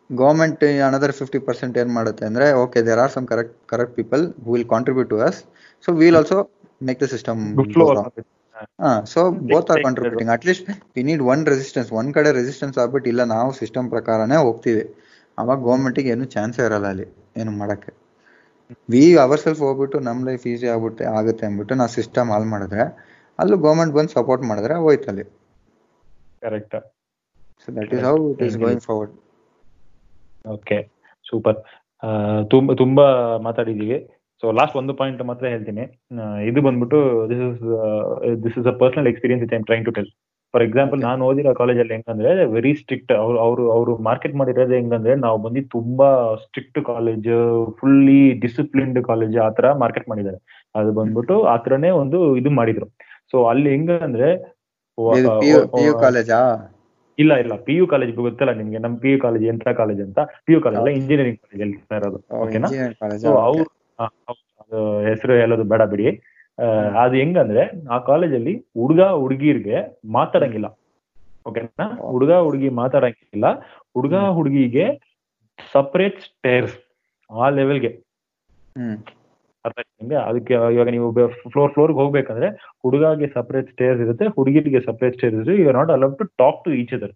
government 0.09 0.63
another 0.87 1.11
fifty 1.11 1.39
percent 1.39 1.75
ಏನ್ 1.77 1.91
ಮಾಡುತ್ತೆ 1.93 2.25
ಅಂದ್ರೆ 2.25 2.47
okay 2.61 2.81
there 2.81 2.99
are 2.99 3.11
some 3.11 3.27
correct 3.27 3.55
correct 3.67 3.95
people 3.95 4.23
who 4.45 4.53
will 4.53 4.67
contribute 4.69 5.09
to 5.09 5.19
us 5.21 5.39
so 5.83 5.91
will 5.93 6.15
also 6.15 6.37
make 6.81 7.01
the 7.03 7.09
system 7.09 7.41
so 9.14 9.20
both 9.51 9.70
are 9.74 9.82
contributing 9.86 10.32
at least 10.36 10.70
we 10.95 11.01
need 11.03 11.24
one 11.32 11.41
resistance 11.45 11.89
ಒಂದ್ 11.99 12.12
ಕಡೆ 12.18 12.30
resistance 12.39 12.78
ಆಗ್ಬಿಟ್ಟು 12.84 13.10
ಇಲ್ಲ 13.14 13.24
ನಾವು 13.34 13.49
system 13.60 13.88
ಪ್ರಕಾರನೇ 13.89 14.38
ಹೋಗ್ತೀವಿ. 14.45 14.84
ಅವಾಗ 15.38 15.57
ಗೌರ್ಮೆಂಟಿಗೆ 15.68 16.10
ಏನು 16.10 16.26
ಚಾನ್ಸೇ 16.36 16.64
ಇರಲ್ಲ 16.66 16.88
ಅಲ್ಲಿ 16.93 17.07
ಏನು 17.38 17.51
ಮಾಡಕ್ಕೆ. 17.60 17.91
ವಿ 18.89 19.03
ಅವರ್ 19.24 19.41
ಸೆಲ್ಫ್ 19.43 19.62
ಹೋಗ್ಬಿಟ್ಟು 19.66 19.97
ನಮ್ಮ 20.07 20.28
ಲೈಫ್ 20.28 20.43
ಈಸಿ 20.47 20.68
ಆಗ್ಬಿಟ್ಟು 20.68 21.03
ಆಗುತ್ತೆ 21.20 21.45
ಅಂದ್ಬಿಟ್ಟು 21.47 21.76
ನಾವು 21.76 21.91
ಸಿಸ್ಟಮ್ 21.97 22.30
ಹಾಲ್ 22.34 22.47
ಮಾಡಿದ್ರೆ 22.53 22.84
ಅಲ್ಲೂ 23.39 23.57
ಗೌರ್ಮೆಂಟ್ 23.66 23.93
ಬಂದು 23.93 24.12
ಸಪೋರ್ಟ್ 24.18 24.43
ಮಾಡಿದ್ರೆ 24.43 24.76
ಹೋಯ್ತಲ್ಲಿ 24.86 25.26
correct 26.41 26.76
so 27.62 27.68
that 27.78 27.93
is 27.95 28.03
how 28.10 28.16
it 28.45 28.57
going 28.66 28.84
forward 28.88 29.14
okay 30.45 30.78
super 31.26 31.57
ತುಂಬಾ 32.51 32.74
ತುಂಬಾ 32.76 33.05
ಮಾತಾಡಿದೀವಿ 33.47 33.97
ಸೊ 34.41 34.47
ಲಾಸ್ಟ್ 34.59 34.75
ಒಂದು 34.81 34.93
ಪಾಯಿಂಟ್ 34.99 35.21
ಮಾತ್ರ 35.29 35.45
ಹೇಳ್ತೀನಿ. 35.53 35.83
ಇದು 36.49 36.59
ಬಂದ್ಬಿಟ್ಟು 36.67 36.99
this 37.31 37.43
is 37.49 37.61
this 38.43 38.57
is 38.61 38.67
a 38.71 38.75
personal 38.81 39.07
experience 39.11 39.43
it 39.45 39.53
I'm 39.57 39.65
trying 39.69 39.85
to 39.87 39.93
tell 39.97 40.09
for 40.53 40.63
example 40.67 40.99
ನಾನು 41.07 41.21
ಓದಿರೋ 41.29 41.51
ಕಾಲೇಜಲ್ಲಿ 41.59 41.93
ಹೆಂಗಂದ್ರೆ 41.95 42.29
ವೆರಿ 42.53 42.71
ಸ್ಟ್ರಿಕ್ಟ್ 42.81 43.11
ಅವ್ರು 43.23 43.37
ಅವರು 43.45 43.63
ಅವರು 43.73 43.91
ಮಾರ್ಕೆಟ್ 44.07 44.35
ಮಾಡಿರೋದು 44.41 44.73
ಹೆಂಗಂದ್ರೆ 44.79 45.15
ನಾವು 45.25 45.37
ಬಂದು 45.43 45.61
ತುಂಬಾ 45.75 46.07
strict 46.45 46.79
college 46.91 47.29
fully 47.79 48.21
disciplined 48.45 48.99
college 49.09 49.35
ಆ 49.45 49.49
ತರ 49.57 49.73
ಮಾರ್ಕೆಟ್ 49.83 50.07
ಮಾಡಿದ್ದಾರೆ. 50.11 50.39
ಅದು 50.79 50.91
ಬಂದ್ಬಿಟ್ಟು 50.99 51.37
ಆ 51.53 51.55
ತರನೇ 51.65 51.91
ಒಂದು 52.01 52.19
ಇದು 52.41 52.51
ಮಾಡಿದ್ರು. 52.59 52.87
ಸೊ 53.31 53.37
ಅಲ್ಲಿ 53.51 53.69
ಹೆಂಗಂದ್ರೆ 53.75 54.29
ಇಲ್ಲ 57.17 57.33
ಇಲ್ಲ. 57.43 57.53
ಪಿ 57.67 57.73
ಯು 57.77 57.85
ಕಾಲೇಜ್ 57.91 58.11
ಗೊತ್ತಲ್ಲ 58.17 58.51
ನಿಮ್ಗೆ? 58.59 58.79
ನಮ್ 58.85 58.93
ಪಿ 59.03 59.09
ಯು 59.11 59.17
ಕಾಲೇಜ್ 59.25 59.45
ಎಂಟ್ರಾ 59.51 59.71
ಕಾಲೇಜ್ 59.79 60.01
ಅಂತ. 60.05 60.19
P 60.45 60.53
U 60.53 60.59
college 60.65 60.87
engineering 60.99 61.39
college 61.43 61.63
ಅಲ್ಲಿ 61.65 61.77
ಇರೋದು. 61.99 62.19
ಓಕೆನಾ 62.43 62.69
ಅವ್ರು 63.49 63.65
ಅದು 64.61 64.79
ಹೆಸರು 65.07 65.33
ಹೇಳೋದು 65.33 65.63
ಬೇಡ 65.63 65.81
ಬಿಡಿ. 65.81 66.05
ಆ, 66.59 66.65
ಅದು 67.03 67.15
ಹೆಂಗಂದ್ರೆ 67.15 67.63
ಆ 67.91 67.97
ಕಾಲೇಜಲ್ಲಿ 67.99 68.53
ಹುಡುಗ 68.79 69.01
ಹುಡುಗಿರ್ಗೆ 69.21 69.77
ಮಾತಾಡಂಗಿಲ್ಲ. 70.11 70.67
ಓಕೆನಾ? 71.45 71.85
ಹುಡುಗ 72.13 72.31
ಹುಡುಗಿ 72.45 72.69
ಮಾತಾಡಂಗಿಲ್ಲ. 72.81 73.47
ಹುಡುಗ 73.95 74.15
ಹುಡುಗಿಗೆ 74.37 74.85
ಸಪ್ರೇಟ್ 75.73 76.19
ಸ್ಟೇರ್ಸ್ 76.19 76.75
ಆ 77.29 77.49
ಲೆವೆಲ್ಗೆ 77.49 77.91
ಅದಕ್ಕೆ 80.29 80.53
ಇವಾಗ 80.75 80.89
ನೀವು 80.89 81.07
ಫ್ಲೋರ್ 81.51 81.71
ಫ್ಲೋರ್ಗೆ 81.73 81.99
ಹೋಗ್ಬೇಕಂದ್ರೆ 81.99 82.47
ಹುಡುಗಗೆ 82.83 83.27
ಸಪರೇಟ್ 83.27 83.71
ಸ್ಟೇರ್ಸ್ 83.71 84.01
ಇರುತ್ತೆ 84.01 84.25
ಹುಡುಗಿರಿಗೆ 84.27 84.79
ಸಪರೇಟ್ 84.79 85.15
ಸ್ಟೇರ್ಸ್ 85.15 85.35
ಇರುತ್ತೆ. 85.37 85.55
You 85.61 85.67
are 85.67 85.77
not 85.77 85.91
allowed 85.91 86.15
to 86.17 86.25
talk 86.37 86.59
to 86.65 86.71
each 86.71 86.93
other 86.93 87.13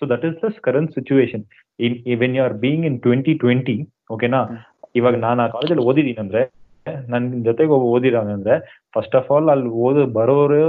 so 0.00 0.06
that 0.08 0.24
is 0.24 0.34
the 0.42 0.48
current 0.60 0.90
situation 0.90 1.44
in 1.80 2.18
when 2.20 2.34
you 2.36 2.42
are 2.44 2.56
being 2.64 2.86
in 2.86 2.98
twenty 3.00 3.34
twenty 3.34 3.76
ಓಕೆನಾ 4.10 4.40
ಇವಾಗ 4.98 5.16
ನಾನು 5.26 5.40
ಆ 5.42 5.46
ಕಾಲೇಜಲ್ಲಿ 5.46 5.84
ಓದಿದೀನಿ 5.90 6.20
ಅಂದ್ರೆ 6.24 6.42
ನನ್ 7.12 7.24
ಜೊತೆಗೆ 7.46 7.70
ಒಬ್ಬ 7.76 7.86
ಓದಿರೋನಂದ್ರೆ 7.94 8.54
ಫಸ್ಟ್ 8.94 9.16
ಆಫ್ 9.18 9.30
ಆಲ್ 9.34 9.48
ಅಲ್ಲಿ 9.54 9.70
ಓದ, 9.86 9.98
ಬರೋರು 10.16 10.60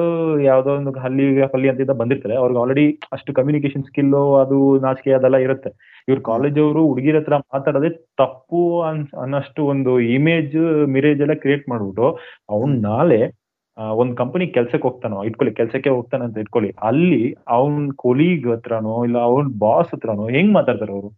ಯಾವ್ದೋ 0.41 0.71
ಒಂದು 0.79 0.91
ಹಲ್ಲಿ 1.03 1.25
ಹಲ್ಲಿ 1.53 1.67
ಅಂತ 1.71 1.95
ಬಂದಿರ್ತಾರೆ. 1.99 2.35
ಅವ್ರಿಗೆ 2.35 2.59
ಆಲ್ರೆಡಿ 2.61 2.85
ಅಷ್ಟು 3.15 3.33
ಕಮ್ಯುನಿಕೇಶನ್ 3.33 3.85
ಸ್ಕಿಲ್ 3.89 4.15
ಅದು 4.43 4.59
ನಾಚಿಕೆ 4.85 5.11
ಅದೆಲ್ಲ 5.11 5.37
ಇರುತ್ತೆ. 5.37 5.71
ಇವ್ರ 6.07 6.19
ಕಾಲೇಜ್ 6.19 6.57
ಅವರು 6.59 6.81
ಹುಡುಗಿರ 6.87 7.19
ಹತ್ರ 7.21 7.37
ಮಾತಾಡೋದೇ 7.53 7.89
ತಪ್ಪು 8.21 8.61
ಅನ್, 8.81 9.01
ಅನ್ನಷ್ಟು 9.23 9.63
ಒಂದು 9.65 9.93
ಇಮೇಜ್ 9.99 10.57
ಮಿರೇಜ್ 10.95 11.21
ಎಲ್ಲ 11.21 11.35
ಕ್ರಿಯೇಟ್ 11.43 11.69
ಮಾಡ್ಬಿಟ್ಟು, 11.69 12.07
ಅವ್ನ್ 12.49 12.75
ನಾಳೆ 12.81 13.21
ಒಂದ್ 14.01 14.13
ಕಂಪನಿ 14.17 14.45
ಕೆಲ್ಸಕ್ಕೆ 14.47 14.85
ಹೋಗ್ತಾನೋ, 14.87 15.17
ಇಟ್ಕೊಳ್ಳಿ, 15.23 15.53
ಕೆಲ್ಸಕ್ಕೆ 15.55 15.89
ಹೋಗ್ತಾನಂತ 15.89 16.37
ಇಟ್ಕೊಳ್ಳಿ. 16.37 16.69
ಅಲ್ಲಿ 16.89 17.23
ಅವನ್ 17.47 17.91
ಕೊಲೀಗ್ 18.05 18.47
ಹತ್ರನೋ, 18.47 18.95
ಇಲ್ಲ 19.05 19.17
ಅವನ್ 19.29 19.49
ಬಾಸ್ 19.59 19.91
ಹತ್ರನೋ, 19.95 20.27
ಹೆಂಗ್ 20.37 20.53
ಮಾತಾಡ್ತಾರೆ 20.53 20.91
ಅವರು? 20.91 21.09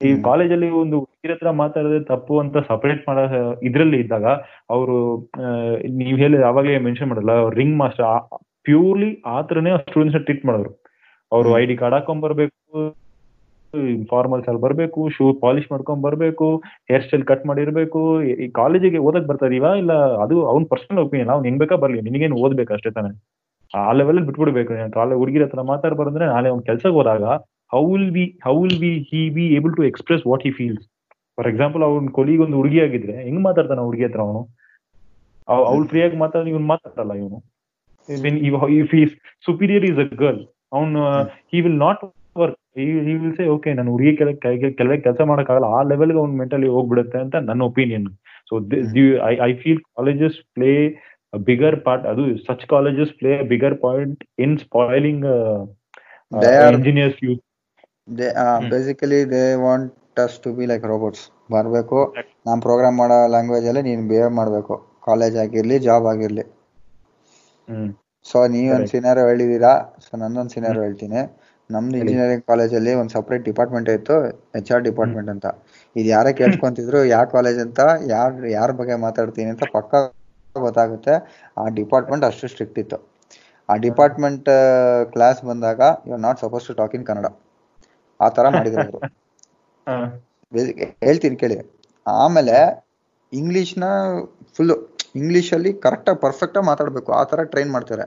ಈ. 0.00 0.10
ಕಾಲೇಜಲ್ಲಿ 0.22 0.68
ಒಂದು 0.78 0.96
ಹುಡುಗಿರ 1.00 1.32
ಹತ್ರ 1.34 1.50
ಮಾತಾಡೋದೇ 1.60 2.00
ತಪ್ಪು 2.08 2.34
ಅಂತ 2.40 2.56
ಸಪರೇಟ್ 2.68 3.02
ಮಾಡೋ 3.08 3.22
ಇದ್ರಲ್ಲಿ 3.62 3.98
ಇದ್ದಾಗ 4.00 4.26
ಅವರು 4.70 4.96
ನೀವ್ 5.98 6.16
ಹೇಳಿ 6.18 6.38
ಅವಾಗಲೇ 6.44 6.78
ಮೆನ್ಷನ್ 6.84 7.08
ಮಾಡಲ್ಲ 7.08 7.32
ರಿಂಗ್ 7.54 7.76
ಮಾಸ್ಟರ್ 7.78 8.06
ಪ್ಯೂರ್ಲಿ 8.66 9.08
ಆತರನೇ 9.32 9.70
ಸ್ಟೂಡೆಂಟ್ಸ್ 9.82 10.24
ಟ್ರೀಟ್ 10.24 10.44
ಮಾಡೋರು. 10.44 10.70
ಅವರು 11.32 11.48
ಐ 11.58 11.64
ಡಿ 11.66 11.76
ಕಾರ್ಡ್ 11.76 11.96
ಹಾಕೊಂಡ್ 11.96 12.22
ಬರ್ಬೇಕು 12.24 12.80
ಫಾರ್ಮಲ್ಸ್ 14.10 14.46
ಅಲ್ಲಿ 14.48 14.62
ಬರ್ಬೇಕು 14.62 15.00
ಶೂ 15.14 15.24
ಪಾಲಿಶ್ 15.40 15.66
ಮಾಡ್ಕೊಂಡ್ 15.70 16.02
ಬರ್ಬೇಕು 16.04 16.46
ಹೇರ್ 16.90 17.02
ಸ್ಟೈಲ್ 17.02 17.24
ಕಟ್ 17.24 17.44
ಮಾಡಿರ್ಬೇಕು 17.46 18.00
ಈ- 18.28 18.50
ಕಾಲೇಜಿಗೆ 18.54 18.98
ಓದಕ್ 19.06 19.26
ಬರ್ತಾ 19.26 19.46
ಇದೀವಾ 19.46 19.70
ಇಲ್ಲ 19.74 19.92
ಅದು 20.24 20.36
ಅವ್ನ್ 20.52 20.66
ಪರ್ಸನಲ್ 20.70 21.00
ಒಪಿನಿಯನ್ 21.02 21.32
ಅವ್ನ್ 21.34 21.44
ಹೆಂಗ್ 21.44 21.60
ಬೇಕಾ 21.60 21.76
ಬರ್ಲಿ 21.76 22.00
ನಿನಗೇನು 22.06 22.38
ಓದ್ಬೇಕು 22.38 22.72
ಅಷ್ಟೇ 22.74 22.90
ತಾನೆ? 22.90 23.10
ಆ 23.74 23.92
ಲೆವೆಲ್ 23.92 24.20
ಬಿಟ್ಬಿಡ್ಬೇಕು. 24.28 24.72
ಆ 24.76 24.88
ಕಾಲೇಜ್ 24.94 25.18
ಹುಡುಗಿರ 25.18 25.44
ಹತ್ರ 25.44 25.62
ಮಾತಾಡ್ಬಾರ್ದಂದ್ರೆ 25.70 26.26
ನಾಳೆ 26.28 26.48
ಅವ್ನ್ 26.48 26.62
ಕೆಲ್ಸಕ್ಕೆ 26.64 26.96
ಹೋದಾಗ 26.98 27.24
how 27.70 27.82
will 27.90 28.10
be 28.10 28.24
how 28.44 28.54
will 28.62 28.78
be 28.80 28.92
he 29.08 29.22
be 29.30 29.44
able 29.56 29.74
to 29.74 29.82
express 29.84 30.22
what 30.26 30.44
he 30.46 30.52
feels 30.58 30.84
for 31.38 31.48
example 31.48 31.82
ಅವ್ನ 31.84 32.10
ಕೊಲಿಗ್ 32.18 32.42
ಒಂದು 32.44 32.56
ಹುಡುಗಿ 32.56 32.78
ಆಗಿದ್ರೆ 32.80 33.16
ಹೆಂಗ್ 33.24 33.42
ಮಾತಾಡ್ತಾನ 33.46 33.80
ಹುಡುಗಿ 33.80 34.04
ಹತ್ರ 34.04 34.20
ಅವನು? 34.26 34.40
ಅವ್ಳು 35.66 35.84
ಫ್ರೀಯಾಗಿ 35.90 36.16
ಮಾತಾಡ 36.16 36.46
ಇವ್ನು 36.52 36.66
ಮಾತಾಡಲ್ಲ 36.66 37.12
ಇವನು. 37.14 37.38
If 38.78 38.94
is 39.00 39.12
superior 39.46 39.84
is 39.84 39.98
a 39.98 40.08
girl 40.22 40.40
ಅವನು 40.72 41.02
he 41.52 41.58
will 41.60 41.78
not 41.84 42.02
work 42.36 42.56
he 42.78 42.86
will 43.14 43.34
say 43.36 43.44
okay 43.48 43.70
ನಾನು 43.74 43.90
ಹುಡುಗಿ 43.90 44.12
ಕೆಲ 44.18 44.30
ಕೆಲವೇ 44.78 44.96
ಕೆಲಸ 45.06 45.20
ಮಾಡೋಕ್ಕಾಗಲ್ಲ. 45.30 45.68
ಆ 45.76 45.82
ಲೆವೆಲ್ಗೆ 45.92 46.18
ಅವ್ನು 46.18 46.36
ಮೆಂಟಲಿ 46.36 46.68
ಹೋಗ್ಬಿಡುತ್ತೆ 46.68 47.18
ಅಂತ 47.18 47.36
ನನ್ನ 47.48 47.62
opinion 47.62 48.06
so 48.50 48.54
I 49.26 49.34
I 49.46 49.52
feel 49.62 49.80
colleges 49.96 50.38
play 50.56 50.72
bigger 51.32 51.76
part 51.80 52.06
ಅದು 52.06 52.22
such 52.44 52.64
colleges 52.66 53.12
play 53.18 53.32
bigger 53.50 53.76
point 53.82 54.20
in 54.38 54.54
are- 56.32 56.72
engineers 56.72 57.18
youth 57.24 57.42
they 58.18 58.28
basically 58.72 59.18
they 59.32 59.42
want 59.64 60.20
us 60.24 60.36
to 60.44 60.50
be 60.58 60.64
like 60.70 60.84
robots 60.92 61.24
ಬರಬೇಕು. 61.54 61.98
ನಾನು 62.46 62.60
ಪ್ರೋಗ್ರಾಮ್ 62.66 62.96
ಮಾಡೋ 63.00 63.18
ಲ್ಯಾಂಗ್ವೇಜ್ 63.34 63.66
ಅಲ್ಲಿ 63.70 63.82
ನೀನು 63.88 64.02
ಬಿಹೇವ್ 64.10 64.32
ಮಾಡಬೇಕು. 64.38 64.74
ಕಾಲೇಜ್ 65.08 65.36
ಆಗಿರ್ಲಿ 65.42 65.76
job 65.88 66.06
ಆಗಿರಲಿ. 66.12 66.44
So 68.30 68.38
ನೀವೊಂದು 68.54 68.90
ಸಿನಾರೋ 68.94 69.22
ಹೇಳಿದೀರಾ? 69.28 69.72
ಸೊ 70.04 70.10
ನನ್ನೊಂದು 70.22 70.52
ಸಿನಾರೋ 70.56 70.80
ಹೇಳ್ತೀನಿ. 70.86 71.20
ನಮ್ದು 71.70 71.96
ಇಂಜಿನಿಯರಿಂಗ್ 72.00 72.44
ಕಾಲೇಜಲ್ಲಿ 72.50 72.92
ಒಂದು 73.00 73.12
ಸಪ್ರೇಟ್ 73.16 73.42
ಡಿಪಾರ್ಟ್ಮೆಂಟ್ 73.48 73.88
ಇತ್ತು 73.96 74.14
ಎಚ್ 74.58 74.70
ಆರ್ 74.74 74.84
ಡಿಪಾರ್ಟ್ಮೆಂಟ್ 74.88 75.30
ಅಂತ. 75.34 75.46
ಇದು 75.96 76.08
ಯಾರೇ 76.14 76.30
ಕೇಳ್ಕೊಂತಿದ್ರು 76.40 77.00
ಯಾವ 77.14 77.24
ಕಾಲೇಜ್ 77.36 77.58
ಅಂತ 77.66 77.80
ಯಾರ್ 78.14 78.36
ಯಾರ 78.58 78.70
ಬಗ್ಗೆ 78.80 78.96
ಮಾತಾಡ್ತೀನಿ 79.06 79.50
ಅಂತ 79.54 79.66
ಪಕ್ಕ 79.76 79.94
ಗೊತ್ತಾಗುತ್ತೆ. 80.66 81.14
ಆ 81.60 81.64
ಡಿಪಾರ್ಟ್ಮೆಂಟ್ 81.80 82.24
ಅಷ್ಟು 82.30 82.48
ಸ್ಟ್ರಿಕ್ಟ್ 82.52 82.78
ಇತ್ತು. 82.84 82.98
ಆ 83.68 83.74
ಡಿಪಾರ್ಟ್ಮೆಂಟ್ 83.86 84.48
ಕ್ಲಾಸ್ 85.14 85.40
ಬಂದಾಗ 85.50 85.80
you 86.06 86.14
are 86.16 86.24
not 86.28 86.40
suppose 86.44 86.66
to 86.68 86.74
talk 86.80 86.94
in 86.98 87.04
Kannada 87.10 87.28
ಆ 88.20 88.28
ತರ 88.28 88.48
ಮಾಡಿದ್ರು 88.48 88.82
ಅವರು. 88.82 89.00
ಹೇಳ್ತೀನಿ 91.06 91.36
ಕೇಳಿ. 91.36 91.56
ಆಮೇಲೆ 92.06 92.56
ಇಂಗ್ಲಿಷ್ನ 93.32 93.84
ಫುಲ್ 94.56 94.74
ಇಂಗ್ಲಿಷ್ 95.16 95.52
ಅಲ್ಲಿ 95.52 95.70
ಕರೆಕ್ಟ್ 95.72 95.84
ಕರೆಕ್ಟಾಗಿ 95.84 96.20
ಪರ್ಫೆಕ್ಟಾ 96.20 96.60
ಮಾತಾಡ್ಬೇಕು. 96.60 97.12
ಆ 97.12 97.24
ತರ 97.24 97.42
ಟ್ರೈನ್ 97.42 97.70
ಮಾಡ್ತಾರೆ. 97.72 98.04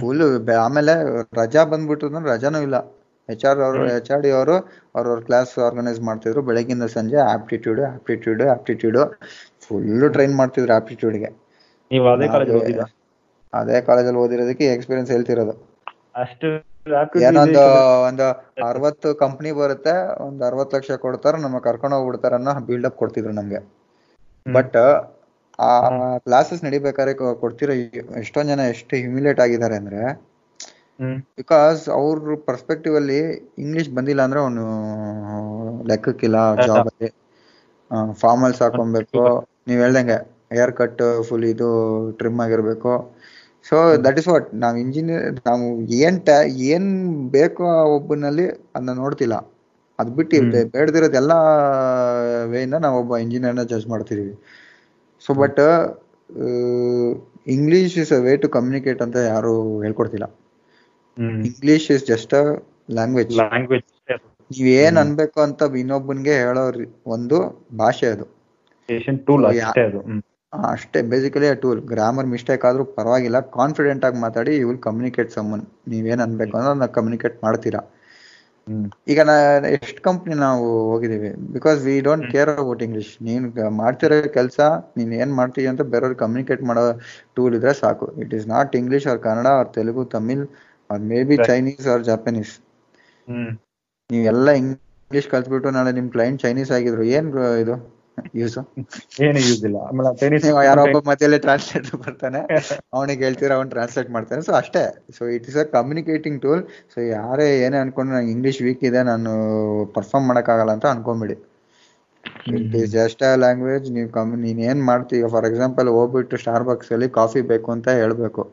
ಫುಲ್ 0.00 0.22
ಆಮೇಲೆ 0.66 0.92
ರಜಾ 1.40 1.64
ಬಂದ್ಬಿಟ್ಟು 1.64 2.06
ಅಂದ್ರೆ 2.06 2.30
ರಜಾನೂ 2.34 2.60
ಇಲ್ಲ. 2.62 2.76
ಎಚ್ 3.28 3.44
ಆರ್ 3.44 3.58
ಅವರು 3.58 3.82
ಎಚ್ 3.96 4.10
ಆರ್ 4.10 4.22
ಡಿ 4.22 4.30
ಅವರು 4.30 4.54
ಅವ್ರವ್ರ 4.94 5.20
ಕ್ಲಾಸ್ 5.20 5.52
ಆರ್ಗನೈಸ್ 5.66 6.00
ಮಾಡ್ತಿದ್ರು. 6.00 6.42
ಬೆಳಗಿಂದ 6.42 6.86
ಸಂಜೆ 6.96 7.18
aptitude 7.34 7.80
aptitude 7.94 8.42
aptitude 8.54 8.98
full 9.66 10.12
train 10.12 10.34
ಮಾಡ್ತಿದ್ರು 10.36 10.74
ಆಪ್ಟಿಟ್ಯೂಡ್ಗೆ 10.74 11.30
ಅದೇ 13.52 13.80
ಕಾಲೇಜಲ್ಲಿ 13.80 14.20
ಓದಿರೋದಕ್ಕೆ 14.24 14.66
ಎಕ್ಸ್ಪೀರಿಯನ್ಸ್ 14.74 15.10
ಹೇಳ್ತಿರೋದು. 15.10 15.54
ಅಷ್ಟು 16.14 16.48
ಏನೊಂದು 17.22 17.62
ಒಂದು 18.08 18.26
ಅರವತ್ತು 18.68 19.08
ಕಂಪನಿ 19.22 19.50
ಬರುತ್ತೆ 19.58 19.94
ಒಂದ್ 20.24 20.42
ಅರವತ್ 20.48 20.74
ಲಕ್ಷ 20.76 20.96
ಕೊಡ್ತಾರೆ 21.04 21.38
ನಮ್ಮ 21.44 21.58
ಕರ್ಕೊಂಡು 21.66 21.96
ಹೋಗ್ಬಿಡ್ತಾರೆ 21.98 22.36
ಅನ್ನೋ 22.38 22.52
ಅಪ್ 22.88 22.98
ಕೊಡ್ತಿದ್ರು 23.02 23.34
ನಮ್ಗೆ. 23.38 23.60
ಬಟ್ 24.46 24.78
ಆ 25.58 25.70
ಕ್ಲಾಸಸ್ 26.24 26.64
ನಡಿಬೇಕಾದ್ರೆ 26.66 27.12
ಕೊಡ್ತಿರೋ 27.42 27.74
ಎಷ್ಟೊಂದ್ 28.22 28.50
ಜನ 28.52 28.62
ಎಷ್ಟು 28.74 28.94
ಹ್ಯೂಮಿಲೇಟ್ 28.98 29.42
ಆಗಿದ್ದಾರೆ 29.44 29.76
ಅಂದ್ರೆ 29.80 30.02
ಬಿಕಾಸ್ 31.38 31.82
ಅವ್ರ 31.96 32.16
ಪರ್ಸ್ಪೆಕ್ಟಿವ್ 32.48 32.94
ಅಲ್ಲಿ 32.96 33.20
ಇಂಗ್ಲಿಷ್ 33.62 33.90
ಬಂದಿಲ್ಲ 33.96 34.22
ಅಂದ್ರೆ 34.26 34.40
ಅವನು 34.44 34.64
ಲೆಕ್ಕಕ್ಕಿಲ್ಲ 35.90 36.38
ಜಾಬ್ 36.66 36.88
ಅಲ್ಲಿ. 36.90 37.10
ಫಾರ್ಮಲ್ಸ್ 38.20 38.60
ಹಾಕೊಬೇಕು. 38.62 39.22
ನೀವ್ 39.68 39.80
ಹೇಳ್ದಂಗೆ 39.82 40.16
ಹೇರ್ 40.52 40.72
ಕಟ್ 40.78 41.00
ಫುಲ್ 41.26 41.44
ಇದು 41.52 41.68
ಟ್ರಿಮ್ 42.18 42.40
ಆಗಿರ್ಬೇಕು. 42.44 42.92
ಸೊ 43.66 43.76
ದಟ್ 44.04 44.18
ಇಸ್ 44.18 44.28
ವಾಟ್ 44.28 44.48
ನಾವು 44.54 44.76
ಇಂಜಿನಿಯರ್ 44.76 45.34
ನಾವು 45.46 45.64
ಏನ್ 46.00 46.18
ಏನ್ 46.68 46.88
ಬೇಕೋ 47.30 47.64
ಆ 47.70 47.82
ಒಬ್ಬನಲ್ಲಿ 47.96 48.46
ಅದನ್ನ 48.74 48.94
ನೋಡ್ತಿಲ್ಲ. 48.94 49.36
ಅದ್ 49.98 50.10
ಬಿಟ್ಟು 50.16 50.36
ಬೇಡದಿರೋದ್ 50.74 51.16
ಎಲ್ಲಾ 51.16 51.38
ಎಲ್ಲಾ 51.38 51.38
ವೇಯಿಂದ 52.44 52.74
ನಾವು 52.74 52.96
ಒಬ್ಬ 52.98 53.16
ಇಂಜಿನಿಯರ್ನ 53.16 53.62
ಜಡ್ಜ್ 53.62 53.88
ಮಾಡ್ತಿದೀವಿ. 53.88 54.34
So 55.24 55.32
but 55.34 55.60
English 57.46 57.96
is 57.98 58.12
a 58.12 58.20
way 58.20 58.32
to 58.36 58.48
communicate 58.48 59.02
ಅಂತ 59.02 59.16
ಯಾರು 59.26 59.52
ಹೇಳ್ಕೊಡ್ತಿಲ್ಲ. 59.80 60.26
English 61.44 61.88
is 61.90 62.04
just 62.06 62.34
a 62.34 62.44
language 62.90 63.32
language 63.36 63.84
ನೀವ್ 64.50 64.68
ಏನ್ 64.80 64.96
ಅನ್ಬೇಕು 64.96 65.40
ಅಂತ 65.40 65.62
ಇನ್ನೊಬ್ಬನ್ಗೆ 65.76 66.34
ಹೇಳೋರಿ 66.38 66.86
ಒಂದು 67.06 67.38
ಭಾಷೆ 67.76 68.06
ಅದು. 68.06 68.26
ಟೂಲ್ 69.26 69.44
ಅಷ್ಟೇ. 70.52 71.00
ಬೇಸಿಕಲಿ 71.10 71.46
ಆ 71.50 71.56
ಟೂಲ್ 71.62 71.80
ಗ್ರಾಮರ್ 71.92 72.28
ಮಿಸ್ಟೇಕ್ 72.32 72.64
ಆದ್ರೂ 72.68 72.84
ಪರವಾಗಿಲ್ಲ. 72.98 73.38
ಕಾನ್ಫಿಡೆಂಟ್ 73.58 74.04
ಆಗಿ 74.08 74.18
ಮಾತಾಡಿ 74.24 74.52
ಯು 74.56 74.66
ವಿಲ್ 74.70 74.82
ಕಮ್ಯುನಿಕೇಟ್ 74.88 75.30
ಸಮ್ಮನ್ 75.36 75.64
ನೀವೇನ್ 75.92 76.22
ಅನ್ಬೇಕು 76.26 76.56
ಅಂದ್ರೆ 76.62 76.88
ಕಮ್ಯುನಿಕೇಟ್ 76.98 77.36
ಮಾಡ್ತೀರಾ. 77.46 77.82
ಈಗ 79.12 79.20
ನಾ 79.28 79.34
ಎಷ್ಟು 79.76 80.00
ಕಂಪ್ನಿ 80.06 80.34
ನಾವು 80.42 80.66
ಹೋಗಿದ್ದೀವಿ? 80.90 81.30
Because 81.54 81.78
we 81.86 81.94
don't 82.06 82.26
care 82.32 82.50
about 82.54 82.82
English 82.86 83.12
ನೀನ್ 83.28 83.46
ಮಾಡ್ತಿರೋ 83.80 84.18
ಕೆಲಸ 84.36 84.58
ನೀನ್ 84.98 85.12
ಏನ್ 85.20 85.32
ಮಾಡ್ತೀಯ 85.38 85.72
ಅಂತ 85.72 85.84
ಬೇರೆಯವ್ರಿಗೆ 85.92 86.20
ಕಮ್ಯುನಿಕೇಟ್ 86.24 86.62
ಮಾಡೋ 86.70 86.84
ಟೂಲ್ 87.36 87.54
ಇದ್ರೆ 87.58 87.72
ಸಾಕು. 87.82 88.06
It 88.24 88.34
is 88.38 88.46
not 88.54 88.74
English 88.80 89.06
or 89.12 89.20
Kannada 89.26 89.48
or 89.60 89.70
Telugu 89.76 90.04
Tamil 90.14 90.44
or 90.90 91.02
maybe 91.30 91.38
Chinese 91.48 91.88
or 91.94 92.04
Japanese 92.10 92.54
ನೀವೆಲ್ಲ 94.10 94.48
ಇಂಗ್ಲಿಷ್ 94.60 95.28
ಕಲ್ತ್ಬಿಟ್ಟು 95.32 95.70
ನಾಳೆ 95.76 95.92
ನಿಮ್ 95.98 96.08
ಕ್ಲೈಂಟ್ 96.14 96.40
ಚೈನೀಸ್ 96.44 96.72
ಆಗಿದ್ರು 96.76 97.04
ಏನ್ 97.16 97.28
ಇದು? 97.62 97.74
ಯೂಸ್ 98.34 98.56
ಏನು 99.22 99.38
ಯೂಸ್ 99.38 99.62
ಇಲ್ಲ. 99.64 99.76
ಆಮೇಲೆ 99.88 100.10
ಟೆನಿಸ್ 100.20 100.44
ನೀವು 100.44 100.62
ಯಾರೋ 100.62 100.82
ಒಬ್ಬ 100.88 100.98
ಮಧ್ಯದಲ್ಲಿ 101.10 101.38
ಟ್ರಾನ್ಸ್ಲೇಟರ್ 101.38 101.96
ಬರ್ತಾನೆ. 101.96 102.40
ಅವನಿಗೆ 102.94 103.24
ಹೇಳ್ತೀರಾ 103.24 103.56
ಅವ್ನು 103.56 103.70
ಟ್ರಾನ್ಸ್ಲೇಟ್ 103.70 104.10
ಮಾಡ್ತಾನೆ. 104.10 104.42
ಸೊ 104.42 104.52
ಅಷ್ಟೇ. 104.52 104.82
So 105.18 105.24
it 105.26 105.48
is 105.48 105.56
a 105.56 105.64
communicating 105.76 106.38
tool 106.42 106.62
so 106.94 107.00
ಯಾರೇ 107.10 107.58
ಏನೇ 107.64 107.78
ಅನ್ಕೊಂಡು 107.78 108.12
ನಂಗೆ 108.12 108.32
ಇಂಗ್ಲಿಷ್ 108.32 108.62
ವೀಕ್ 108.62 108.84
ಇದೆ 108.84 109.02
ನಾನು 109.02 109.32
ಪರ್ಫಾರ್ಮ್ 109.94 110.28
ಮಾಡೋಕ್ಕಾಗಲ್ಲ 110.28 110.70
ಅಂತ 110.70 110.86
ಅನ್ಕೊಂಬಿಡಿ. 110.86 111.36
It 112.56 112.74
is 112.74 112.90
just 112.90 113.22
a 113.22 113.36
language 113.36 113.92
ನೀವು 113.92 114.08
ಕಮ್ 114.10 114.30
ನೀನ್ 114.36 114.60
ಏನ್ 114.60 114.82
ಮಾಡ್ತೀವಿ 114.82 115.30
ಫಾರ್ 115.30 115.46
ಎಕ್ಸಾಂಪಲ್ 115.46 115.88
ಹೋಗ್ಬಿಟ್ಟು 115.88 116.36
ಸ್ಟಾರ್ 116.36 116.64
ಬಾಕ್ಸ್ 116.64 116.92
ಅಲ್ಲಿ 116.92 117.08
ಕಾಫಿ 117.10 117.40
ಬೇಕು 117.42 117.72
ಅಂತ 117.72 117.88
ಹೇಳ್ಬೇಕು. 118.00 118.44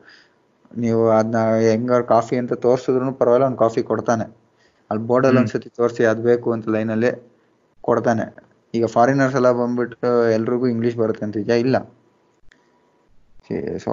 ನೀವು 0.78 1.10
ಅದನ್ನ 1.10 1.38
ಹೆಂಗ 1.68 2.01
ಕಾಫಿ 2.05 2.36
ಅಂತ 2.38 2.53
ತೋರ್ಸಿದ್ರು 2.66 3.14
ಪರವಾಗಿಲ್ಲ 3.14 3.45
ಅವ್ನು 3.45 3.57
ಕಾಫಿ 3.57 3.84
ಕೊಡ್ತಾನೆ. 3.84 4.26
ಅಲ್ಲಿ 4.91 5.03
ಬೋರ್ಡಲ್ಲಿ 5.05 5.39
ಒಂದ್ 5.39 5.47
ಒಂದ್ಸತಿ 5.47 5.70
ತೋರಿಸಿ 5.70 6.05
ಅದ್ 6.05 6.22
ಬೇಕು 6.22 6.51
ಅಂತ 6.51 6.70
ಲೈನಲ್ಲಿ 6.70 7.12
ಕೊಡ್ತಾನೆ. 7.84 8.26
ಈಗ 8.74 8.86
ಫಾರಿನರ್ಸ್ 8.96 9.36
ಎಲ್ಲ 9.36 9.52
ಬಂದ್ಬಿಟ್ಟು 9.52 10.10
ಎಲ್ರಿಗೂ 10.32 10.68
ಇಂಗ್ಲಿಷ್ 10.68 10.98
ಬರುತ್ತೆ 10.98 11.24
ಅಂತ 11.26 11.38
ಈಗ 11.38 11.54
ಇಲ್ಲ. 11.66 11.78
ಸೊ 13.84 13.92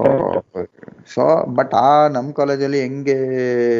ಸೊ 1.14 1.22
ಬಟ್ 1.58 1.72
ಆ 1.82 1.90
ನಮ್ 2.08 2.28
ಕಾಲೇಜಲ್ಲಿ 2.32 2.80
ಹೆಂಗೆ 2.80 3.14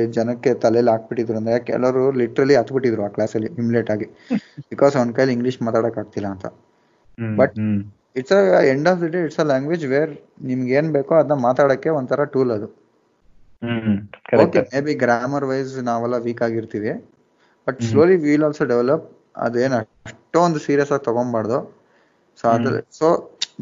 ಜನಕ್ಕೆ 0.09 0.51
ತಲೆಯಲ್ಲಿ 0.55 0.91
ಹಾಕ್ಬಿಟ್ಟಿದ್ರು 0.91 1.39
ಅಂದ್ರೆ 1.41 1.59
ಕೆಲವರು 1.71 2.05
ಲಿಟ್ರಲಿ 2.21 2.55
ಹತ್ಬಿಟ್ಟಿದ್ರು 2.57 3.03
ಆ 3.05 3.09
ಕ್ಲಾಸಲ್ಲಿ 3.09 3.51
ಇಮ್ಲೇಟ್ 3.63 3.91
ಆಗಿ. 3.91 4.07
ಬಿಕಾಸ್ 4.73 4.95
ಅವನ 4.97 5.13
ಕೈಲಿ 5.19 5.33
ಇಂಗ್ಲಿಷ್ 5.33 5.59
ಮಾತಾಡಕ್ 5.63 5.99
ಆಗ್ತಿಲ್ಲ 5.99 6.29
ಅಂತ. 6.35 6.47
But 7.39 7.57
it's 8.17 8.35
a 8.37 8.41
end 8.73 8.89
of 8.89 9.01
the 9.03 9.11
day 9.15 9.21
it's 9.27 9.41
a 9.41 9.47
language 9.53 9.85
where 9.87 10.13
ನಿಮ್ಗೆ 10.43 10.73
ಏನ್ 10.79 10.89
ಬೇಕೋ 10.93 11.15
ಅದನ್ನ 11.21 11.41
ಮಾತಾಡಕ್ಕೆ 11.41 11.91
ಒಂಥರ 11.99 12.25
ಟೂಲ್ 12.35 12.53
ಅದು. 12.57 12.69
Okay 14.45 14.61
may 14.73 14.81
be 14.81 14.95
grammar 15.05 15.47
wise 15.51 15.75
ನಾವೆಲ್ಲ 15.91 16.19
ವೀಕ್ 16.27 16.43
ಆಗಿರ್ತೀವಿ 16.43 16.93
but. 17.67 17.81
Slowly 17.89 18.17
will 18.25 18.47
also 18.49 18.65
develop 18.75 19.07
ಅದೇನ್ 19.37 19.75
ಅಷ್ಟೊಂದು 19.81 20.59
ಸೀರಿಯಸ್ 20.67 20.93
ಆಗಿ 20.97 21.05
ತಗೊಂಬಾರ್ದು. 21.09 21.59
ಸೊ 22.41 22.45
ಅದ್ರ 22.55 22.73
so 22.99 23.09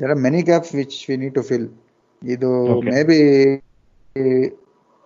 there 0.01 0.13
are 0.15 0.21
many 0.27 0.43
gaps 0.51 0.73
which 0.81 0.99
we 1.09 1.17
need 1.23 1.35
to 1.39 1.45
fill 1.51 1.67
ಇದು. 2.23 2.51
ಮೇ 2.91 3.01
ಬಿ 3.11 3.19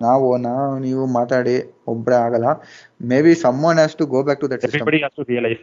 ನಾವು 0.00 0.26
ನಾವು 0.46 0.66
ನೀವು 0.86 1.04
ಮಾತಾಡಿ 1.18 1.54
ಒಬ್ರೆ 1.92 2.16
ಆಗಲ್ಲ. 2.24 2.48
Maybe 3.26 3.32
someone 3.70 3.78
has 3.80 3.96
to 4.00 4.06
go 4.14 4.20
back 4.28 4.40
to 4.44 4.48
that 4.52 4.62
system 4.64 4.80
everybody 4.80 5.00
has 5.02 5.16
to 5.18 5.24
realise 5.30 5.62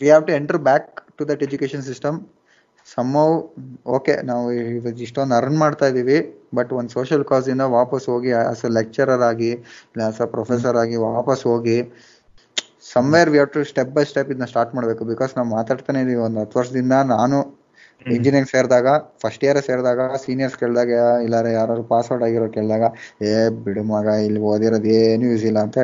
have 0.00 0.24
to 0.26 0.32
enter 0.40 0.60
back 0.68 0.88
to 1.18 1.24
that 1.30 1.42
education 1.46 1.84
system 1.90 2.18
some 2.88 3.12
okay 3.96 4.14
ನಾವು 4.28 4.44
ಇಷ್ಟೊಂದು 5.06 5.34
earn 5.38 5.58
ಮಾಡ್ತಾ 5.62 5.86
ಇದೀವಿ 5.92 6.18
ಬಟ್ 6.58 6.72
ಒಂದು 6.78 6.90
ಸೋಷಿಯಲ್ 6.96 7.24
ಕಾಸ್ 7.30 7.46
ಇಂದ 7.54 7.64
ವಾಪಸ್ 7.78 8.04
ಹೋಗಿ 8.12 8.30
ಆಸ್ 8.42 8.62
ಅ 8.68 8.70
ಲೆಕ್ಚರರ್ 8.78 9.24
ಆಗಿ 9.30 9.50
ಇಲ್ಲ 9.90 10.02
ಆಸ್ 10.10 10.20
ಅ 10.26 10.28
ಪ್ರೊಫೆಸರ್ 10.34 10.76
ಆಗಿ 10.82 10.98
ವಾಪಸ್ 11.08 11.42
ಹೋಗಿ 11.50 11.78
somewhere 12.96 13.30
we 13.32 13.38
have 13.38 13.52
to 13.56 13.62
step 13.70 13.92
by 13.96 14.04
step 14.10 14.30
ಇದನ್ನ 14.32 14.46
ಸ್ಟಾರ್ಟ್ 14.52 14.72
ಮಾಡಬೇಕು. 14.76 15.02
ಬಿಕಾಸ್ 15.12 15.32
ನಾವು 15.38 15.48
ಮಾತಾಡ್ತಾನೆ 15.56 16.00
ಇದೀವಿ. 16.04 16.20
ಒಂದು 16.28 16.40
ಹತ್ತು 16.42 16.58
ವರ್ಷದಿಂದ 16.60 16.96
ನಾನು 17.14 17.38
ಇಂಜಿನಿಯರಿಂಗ್ 18.14 18.50
ಸೇರಿದಾಗ 18.54 18.88
ಫಸ್ಟ್ 19.22 19.44
ಇಯರ್ 19.46 19.58
ಸೇರಿದಾಗ 19.68 20.00
ಸೀನಿಯರ್ಸ್ 20.24 20.56
ಕೇಳಿದಾಗ 20.62 20.90
ಇಲ್ಲಾರ 21.26 21.46
ಯಾರು 21.58 21.82
ಪಾಸ್ 21.92 22.08
ಔಟ್ 22.14 22.24
ಆಗಿರೋ 22.26 22.48
ಕೇಳಿದಾಗ 22.56 22.84
ಏ 23.28 23.32
ಬಿಡು 23.64 23.82
ಮಗ 23.92 24.06
ಇಲ್ಲಿ 24.26 24.40
ಓದಿರೋದು 24.50 24.90
ಏನು 24.98 25.24
ಯೂಸ್ 25.32 25.46
ಇಲ್ಲ 25.50 25.60
ಅಂತ 25.66 25.78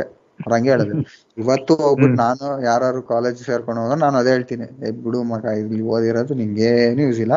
ಹಂಗೆ 0.52 0.70
ಹೇಳಿದ್ರು. 0.72 1.00
ಇವತ್ತು 1.38 1.72
ಹೋಗ್ಬಿಟ್ಟು 1.82 2.16
ನಾನು 2.24 2.46
ಯಾರು 2.68 3.00
ಕಾಲೇಜ್ 3.12 3.40
ಸೇರ್ಕೊಂಡು 3.48 3.80
ಹೋಗ 3.82 3.96
ನಾನು 4.04 4.16
ಅದೇ 4.22 4.30
ಹೇಳ್ತೀನಿ. 4.36 4.66
ಏ 4.86 4.90
ಬಿಡು 5.04 5.20
ಮಗ 5.32 5.44
ಇಲ್ಲಿ 5.62 5.80
ಓದಿರೋದು 5.94 6.34
ನಿಂಗೆ 6.40 6.70
ಏನು 6.86 7.02
ಯೂಸ್ 7.08 7.20
ಇಲ್ಲ. 7.26 7.36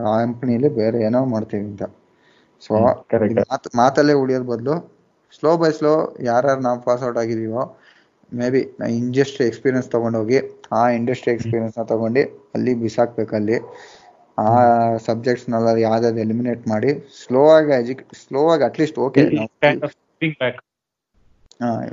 ಕಂಪ್ನಿಲಿ 0.00 0.68
ಬೇರೆ 0.80 0.98
ಏನೋ 1.08 1.20
ಮಾಡ್ತೀವಿ 1.34 1.64
ಅಂತ. 1.70 1.84
ಸೊ 2.62 2.72
ಮಾತಲ್ಲೇ 3.82 4.14
ಉಳಿಯೋದ್ 4.22 4.46
ಬದಲು 4.52 4.74
ಸ್ಲೋ 5.36 5.52
ಬೈ 5.62 5.70
ಸ್ಲೋ 5.78 5.92
ಯಾರ್ಯಾರು 6.30 6.62
ನಾವು 6.68 6.78
ಪಾಸ್ 6.86 7.02
ಔಟ್ 7.08 7.18
ಆಗಿದೀವೋ 7.22 7.62
ಮೇ 8.38 8.46
ಬಿ 8.54 8.60
ಇಂಡಸ್ಟ್ರಿ 8.98 9.44
ಎಕ್ಸ್ಪೀರಿಯನ್ಸ್ 9.50 9.88
ತಗೊಂಡೋಗಿ 9.94 10.38
ಆ 10.78 10.82
ಇಂಡಸ್ಟ್ರಿ 10.98 11.30
ಎಕ್ಸ್ಪೀರಿಯನ್ಸ್ನ 11.34 11.84
ತಗೊಂಡು 11.92 12.22
ಅಲ್ಲಿ 12.56 12.72
ಬಿಸಾಕ್ಬೇಕು 12.82 13.34
ಅಲ್ಲಿ. 13.40 13.56
ಆ 14.38 14.46
ಸಬ್ಜೆಕ್ಟ್ಸ್ 15.06 15.48
ನೆಲ್ಲ 15.50 15.74
ಯಾವ್ದಾದ್ರು 15.86 16.20
ಎಲಿಮಿನೇಟ್ 16.24 16.64
ಮಾಡಿ 16.72 16.90
ಸ್ಲೋ 17.20 17.42
ಆಗಿ 17.56 17.72
ಎಜುಕ್ 17.80 18.02
ಸ್ಲೋ 18.22 18.40
ಆಗಿ 18.54 18.64
at least 18.68 18.98
okay 19.06 19.22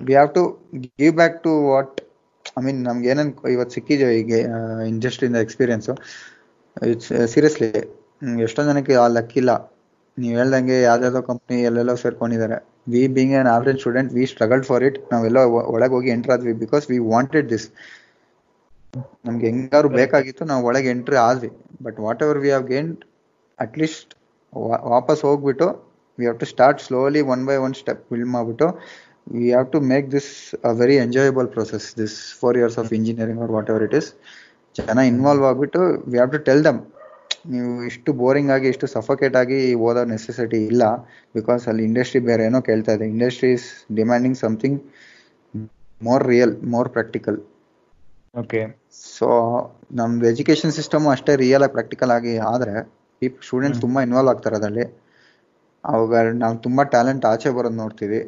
we 0.06 0.14
have 0.14 0.30
to 0.38 0.44
give 1.00 1.14
back 1.20 1.38
to 1.44 1.52
what 1.68 1.98
I 2.58 2.62
mean 2.66 2.80
ನಮ್ಗೆ 2.84 3.10
ಏನೇನು 3.14 3.34
ಇವತ್ತು 3.56 3.74
ಸಿಕ್ಕಿದೆ 3.78 4.08
ಈಗ 4.22 4.32
ಇಂಡಸ್ಟ್ರಿಯಿಂದ 4.94 5.40
ಎಕ್ಸ್ಪೀರಿಯನ್ಸ್ 5.46 5.90
ಇಟ್ಸ್ 6.92 7.12
ಸೀರಿಯಸ್ಲಿ 7.34 7.70
ಎಷ್ಟೊಂದ್ 8.46 8.70
ಜನಕ್ಕೆ 8.72 8.96
ಆ 9.04 9.06
ಲಕ್ಕಿಲ್ಲ 9.18 9.52
ನೀವ್ 10.18 10.34
ಹೇಳ್ದಂಗೆ 10.40 10.78
ಯಾವ್ದಾವ್ದೋ 10.82 11.22
ಕಂಪ್ನಿ 11.30 11.58
ಎಲ್ಲೆಲ್ಲೋ 11.70 11.96
ಸೇರ್ಕೊಂಡಿದ್ದಾರೆ. 12.04 12.58
We 12.88 13.02
being 13.16 13.34
an 13.36 13.48
average 13.48 13.80
student 13.80 14.12
we 14.14 14.24
struggle 14.32 14.64
for 14.64 14.84
it 14.84 14.98
ನಾವೆಲ್ಲ 15.12 15.40
ಒಳಗೆ 15.74 15.94
ಹೋಗಿ 15.96 16.10
ಎಂಟರ್ 16.12 16.34
ಆದ್ವಿ 16.36 16.54
ಬಿಕಾಸ್ 16.64 16.86
ವಿ 16.92 16.98
ವಾಂಟೆಡ್ 17.12 17.48
ದಿಸ್ 17.50 17.68
ನಮ್ಗೆ 19.26 19.46
ಹೆಂಗಾರು 19.50 19.90
ಬೇಕಾಗಿತ್ತು 19.98 20.44
ನಾವು 20.46 20.64
ಒಳಗೆ 20.70 20.90
ಎಂಟ್ರಿ 20.94 21.18
ಆದ್ವಿ. 21.26 21.50
But 21.84 21.98
whatever 22.24 22.40
we 22.44 22.50
have 22.50 22.66
gained 22.68 22.98
at least 23.60 24.12
ವಾಪಸ್ 24.94 25.22
ಹೋಗ್ಬಿಟ್ಟು 25.28 25.68
we 26.18 26.26
have 26.26 26.40
to 26.40 26.48
start 26.54 26.82
slowly 26.82 27.22
one 27.34 27.44
by 27.46 27.56
one 27.66 27.76
step 27.82 28.02
build 28.10 28.32
ಮಾಡ್ಬಿಟ್ಟು 28.34 28.68
we 29.34 29.46
have 29.48 29.68
to 29.74 29.80
make 29.92 30.08
this 30.12 30.30
a 30.64 30.74
very 30.80 30.96
enjoyable 30.98 31.48
process 31.48 31.88
this 31.98 32.16
four 32.40 32.58
years 32.58 32.78
of 32.84 32.92
engineering 33.00 33.42
are 33.42 33.54
whatever 33.70 33.86
it 33.88 33.96
is 34.02 34.10
ಜನ 34.76 35.00
involve 35.12 35.46
ಆಗ್ಬಿಟ್ಟು 35.46 35.82
we 36.10 36.18
have 36.20 36.32
to 36.32 36.42
tell 36.48 36.64
them 36.68 36.82
ನೀವು 37.46 37.70
ಇಷ್ಟು 37.84 38.10
boring 38.14 38.52
ಆಗಿ 38.52 38.68
ಇಷ್ಟು 38.70 38.88
suffocate 38.94 39.36
ಆಗಿ 39.36 39.60
ಓದೋ 39.86 40.02
necessity 40.12 40.60
ಇಲ್ಲ. 40.66 40.84
ಬಿಕಾಸ್ 41.36 41.64
ಅಲ್ಲಿ 41.70 41.84
ಇಂಡಸ್ಟ್ರಿ 41.84 42.22
ಬೇರೆ 42.28 42.44
ಏನೋ 42.46 42.60
ಕೇಳ್ತಾ 42.68 42.94
ಇದೆ. 42.98 43.06
Industry 43.14 43.50
is 43.58 43.68
demanding 43.96 44.38
something 44.38 44.78
more 46.02 46.24
real 46.28 46.54
more 46.74 46.90
practical 46.90 47.40
okay 48.36 48.60
so 49.16 49.28
ನಮ್ದು 49.94 50.26
ಎಜುಕೇಶನ್ 50.30 50.72
ಸಿಸ್ಟಮ್ 50.72 51.06
ಅಷ್ಟೇ 51.10 51.34
ರಿಯಲ್ 51.38 51.64
ಆಗಿ 51.64 51.74
ಪ್ರಾಕ್ಟಿಕಲ್ 51.74 52.12
ಆಗಿ 52.12 52.34
ಆದ್ರೆ 52.52 52.74
ಸ್ಟೂಡೆಂಟ್ಸ್ 53.42 53.78
ಹ್ಮ್. 53.78 53.84
ತುಂಬಾ 53.86 54.00
ಇನ್ವಾಲ್ವ್ 54.02 54.32
ಆಗ್ತಾರೆ 54.32 54.56
ಅದರಲ್ಲಿ. 54.56 54.86
ಅವಾಗ 55.84 56.14
ನಾವು 56.40 56.56
ತುಂಬಾ 56.66 56.84
ಟ್ಯಾಲೆಂಟ್ 56.94 57.26
ಆಚೆ 57.26 57.50
ಬರೋದು 57.58 57.78
ನೋಡ್ತೀವಿ. 57.78 58.22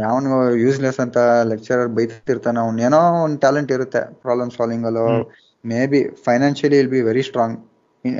ಯಾವನು 0.00 0.30
ಯೂಸ್ಲೆಸ್ 0.62 0.98
ಅಂತ 1.00 1.18
ಲೆಕ್ಚರರ್ 1.50 1.90
ಬೈತಿರ್ತಾನೆ 1.96 2.58
ಅವ್ನ 2.60 2.80
ಏನೋ 2.80 3.00
ಒಂದು 3.24 3.38
ಟ್ಯಾಲೆಂಟ್ 3.38 3.70
ಇರುತ್ತೆ 3.72 4.00
ಪ್ರಾಬ್ಲಮ್ 4.22 4.50
ಸಾಲ್ವಿಂಗ್ 4.50 4.86
ಅಲ್ಲೋ 4.86 5.04
ಹ್ಮ್. 5.08 5.24
Maybe 5.86 6.00
financially 6.24 6.76
will 6.78 6.90
be 6.90 7.00
very 7.02 7.22
strong 7.22 7.56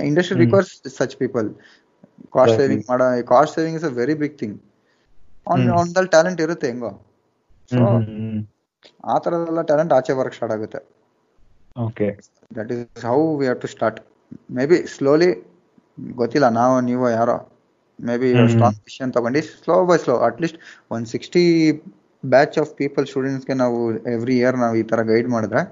industry. 0.06 0.36
Requires 0.42 0.70
such 0.98 1.16
people 1.22 1.48
cost. 2.34 2.56
Saving 2.60 2.84
ಮಾಡೋ 2.90 3.04
cost 3.30 3.54
saving 3.58 3.78
is 3.80 3.86
a 3.86 3.94
very 4.00 4.16
big 4.22 4.36
thing 4.40 4.56
ಅವ್ನ್. 5.46 5.64
ಅವ್ನದಲ್ಲಿ 5.76 6.10
ಟ್ಯಾಲೆಂಟ್ 6.14 6.40
ಇರುತ್ತೆ 6.46 6.68
ಹೆಂಗೋ 6.70 6.92
ಸೊ 7.70 7.80
ಆ 9.04 9.14
ತರದೆಲ್ಲ 9.24 9.62
ಟ್ಯಾಲೆಂಟ್ 9.70 9.92
ಆಚೆ 9.96 10.12
ಬರಕ್ 10.18 10.36
ಸ್ಟಾರ್ಟ್ 10.36 10.54
ಆಗುತ್ತೆ 10.56 10.80
okay 11.76 12.08
that 12.50 12.70
is 12.74 13.04
how 13.06 13.18
we 13.38 13.46
have 13.46 13.60
to 13.62 13.70
start 13.72 13.98
maybe 14.70 14.78
slowly 14.94 15.30
ಗೊತ್ತಿಲ್ಲ 16.16 16.48
ನಾವು 16.58 16.74
ನೀವು 16.88 17.04
ಯಾರೋ 17.10 17.36
ಮೇ 17.98 18.14
ಬಿ. 18.20 18.28
ಸ್ಟ್ರಾಂಗ್ 18.52 18.78
ಡಿಸಿಷನ್ 18.80 19.12
ತಗೊಂಡು 19.14 19.40
slow 19.54 19.76
by 19.86 19.96
slow 19.98 20.14
at least 20.26 20.58
ಒಂದ್ 20.90 21.06
ಸಿಕ್ಸ್ಟಿ 21.14 21.42
ಬ್ಯಾಚ್ 22.24 22.56
ಆಫ್ 22.62 22.70
ಪೀಪಲ್ 22.80 23.06
ಸ್ಟೂಡೆಂಟ್ಸ್ಗೆ 23.10 23.54
ನಾವು 23.62 23.78
ಎವ್ರಿ 24.14 24.36
ಇಯರ್ 24.38 24.56
ನಾವು 24.62 24.76
ಈ 24.76 24.84
ತರ 24.90 25.02
ಗೈಡ್ 25.10 25.28
ಮಾಡಿದ್ರೆ 25.34 25.62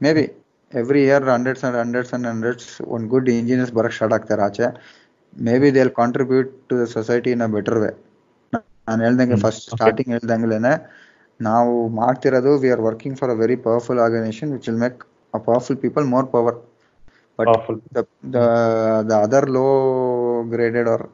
maybe 0.16 0.24
every 0.72 1.00
year 1.04 1.24
hundreds 1.28 1.64
and 1.66 1.76
hundreds 1.80 2.12
and 2.16 2.26
hundreds 2.30 2.66
ಒಂದು 2.94 3.08
ಗುಡ್ 3.12 3.28
ಇಂಜಿನಿಯರ್ಸ್ 3.32 3.72
ಬರೋಕ್ಕೆ 3.78 3.96
ಸ್ಟಾರ್ಟ್ 3.98 4.14
ಆಗ್ತಾರೆ 4.18 4.42
ಆಚೆ. 4.46 4.66
Maybe 5.62 5.68
they 5.76 5.82
contribute 5.98 6.50
to 6.68 6.74
the 6.80 6.86
society 6.94 7.30
in 7.34 7.42
a 7.42 7.50
better 7.56 7.78
way 7.82 7.90
ನಾನು 8.88 9.00
ಹೇಳ್ದಂಗೆ. 9.06 9.36
ಫಸ್ಟ್. 9.44 9.66
ಸ್ಟಾರ್ಟಿಂಗ್ 9.74 10.10
ಹೇಳ್ದಂಗ್ಲೇನೆ 10.14 10.72
ನಾವು 11.40 11.70
ಮಾಡ್ತಿರೋದು 11.98 12.52
we 12.62 12.68
are 12.74 12.82
working 12.88 13.16
for 13.20 13.30
a 13.30 13.38
very 13.40 13.56
powerful 13.64 14.00
organisation 14.04 14.50
which 14.54 14.68
will 14.68 14.82
make 14.84 14.98
a 15.34 15.40
powerful 15.46 15.78
people 15.84 16.06
more 16.12 16.28
power 16.34 16.58
but 17.38 17.56
the 19.06 19.16
other 19.22 19.46
low 19.56 19.66
graded 20.52 20.88
are 20.94 21.04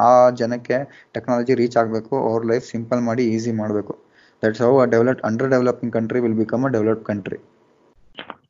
ಆ 0.00 0.08
ಜನಕ್ಕೆ 0.40 0.76
technology 1.14 1.54
reach 1.60 1.76
ಆಗಬೇಕು 1.82 2.14
ಅವ್ರ 2.28 2.40
life 2.50 2.66
simple 2.74 3.00
ಮಾಡಿ 3.08 3.24
ಈಸಿ 3.34 3.52
ಮಾಡಬೇಕು. 3.60 3.94
That's 4.42 4.62
how 4.64 4.72
a 4.78 4.86
develop 4.94 5.22
under 5.28 5.50
developing 5.54 5.94
country 5.96 6.20
will 6.24 6.38
become 6.42 6.64
a 6.66 6.72
country 7.10 7.38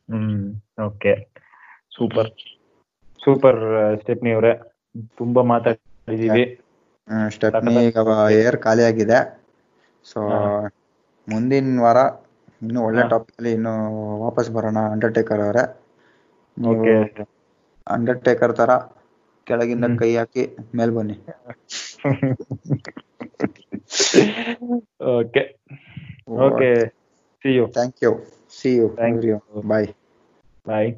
hmm 0.09 0.43
okay 0.85 1.13
super 1.97 2.31
super 3.23 3.61
stepney 4.03 4.31
ಅವರೇ. 4.37 4.53
ತುಂಬಾ 5.21 5.43
ಮಾತಾಡಿದೀವಿ. 5.53 6.45
Stepney 7.35 7.75
ಈಗ 7.89 7.99
air 8.41 8.59
ಖಾಲಿ 8.65 8.85
ಆಗಿದೆ 8.91 9.19
ಸೊ 10.05 10.21
ಮುಂದಿನ 11.29 11.81
ವಾರ 11.85 11.99
ಇನ್ನು 12.63 12.81
ಒಳ್ಳೆ. 12.89 13.03
ಟಾಪಿಕ್ 13.13 13.37
ಅಲ್ಲಿ 13.39 13.53
ಇನ್ನು 13.59 13.73
ವಾಪಸ್ 14.25 14.51
ಬರೋಣ 14.57 14.79
ಅಂಡರ್ಟೇಕರ್ 14.95 15.43
ಅವರೇ. 15.47 15.65
ಓಕೆ 16.57 16.95
ಅಂಡರ್ಟೇಕರ್ 17.87 18.55
ತರ 18.61 18.71
ಕೆಳಗಿಂದ 19.47 19.87
ಕೈ 20.01 20.11
ಹಾಕಿ 20.19 20.45
ಮೇಲ್ 20.77 20.93
ಬನ್ನಿ. 20.97 21.17
Okay 25.17 25.43
okay 26.41 26.71
thank 27.75 28.01
you 28.05 28.13
See 28.59 28.75
you. 28.81 28.95
Thank 28.97 29.23
you. 29.23 29.41
Bye. 29.63 29.95
Bye. 30.65 30.97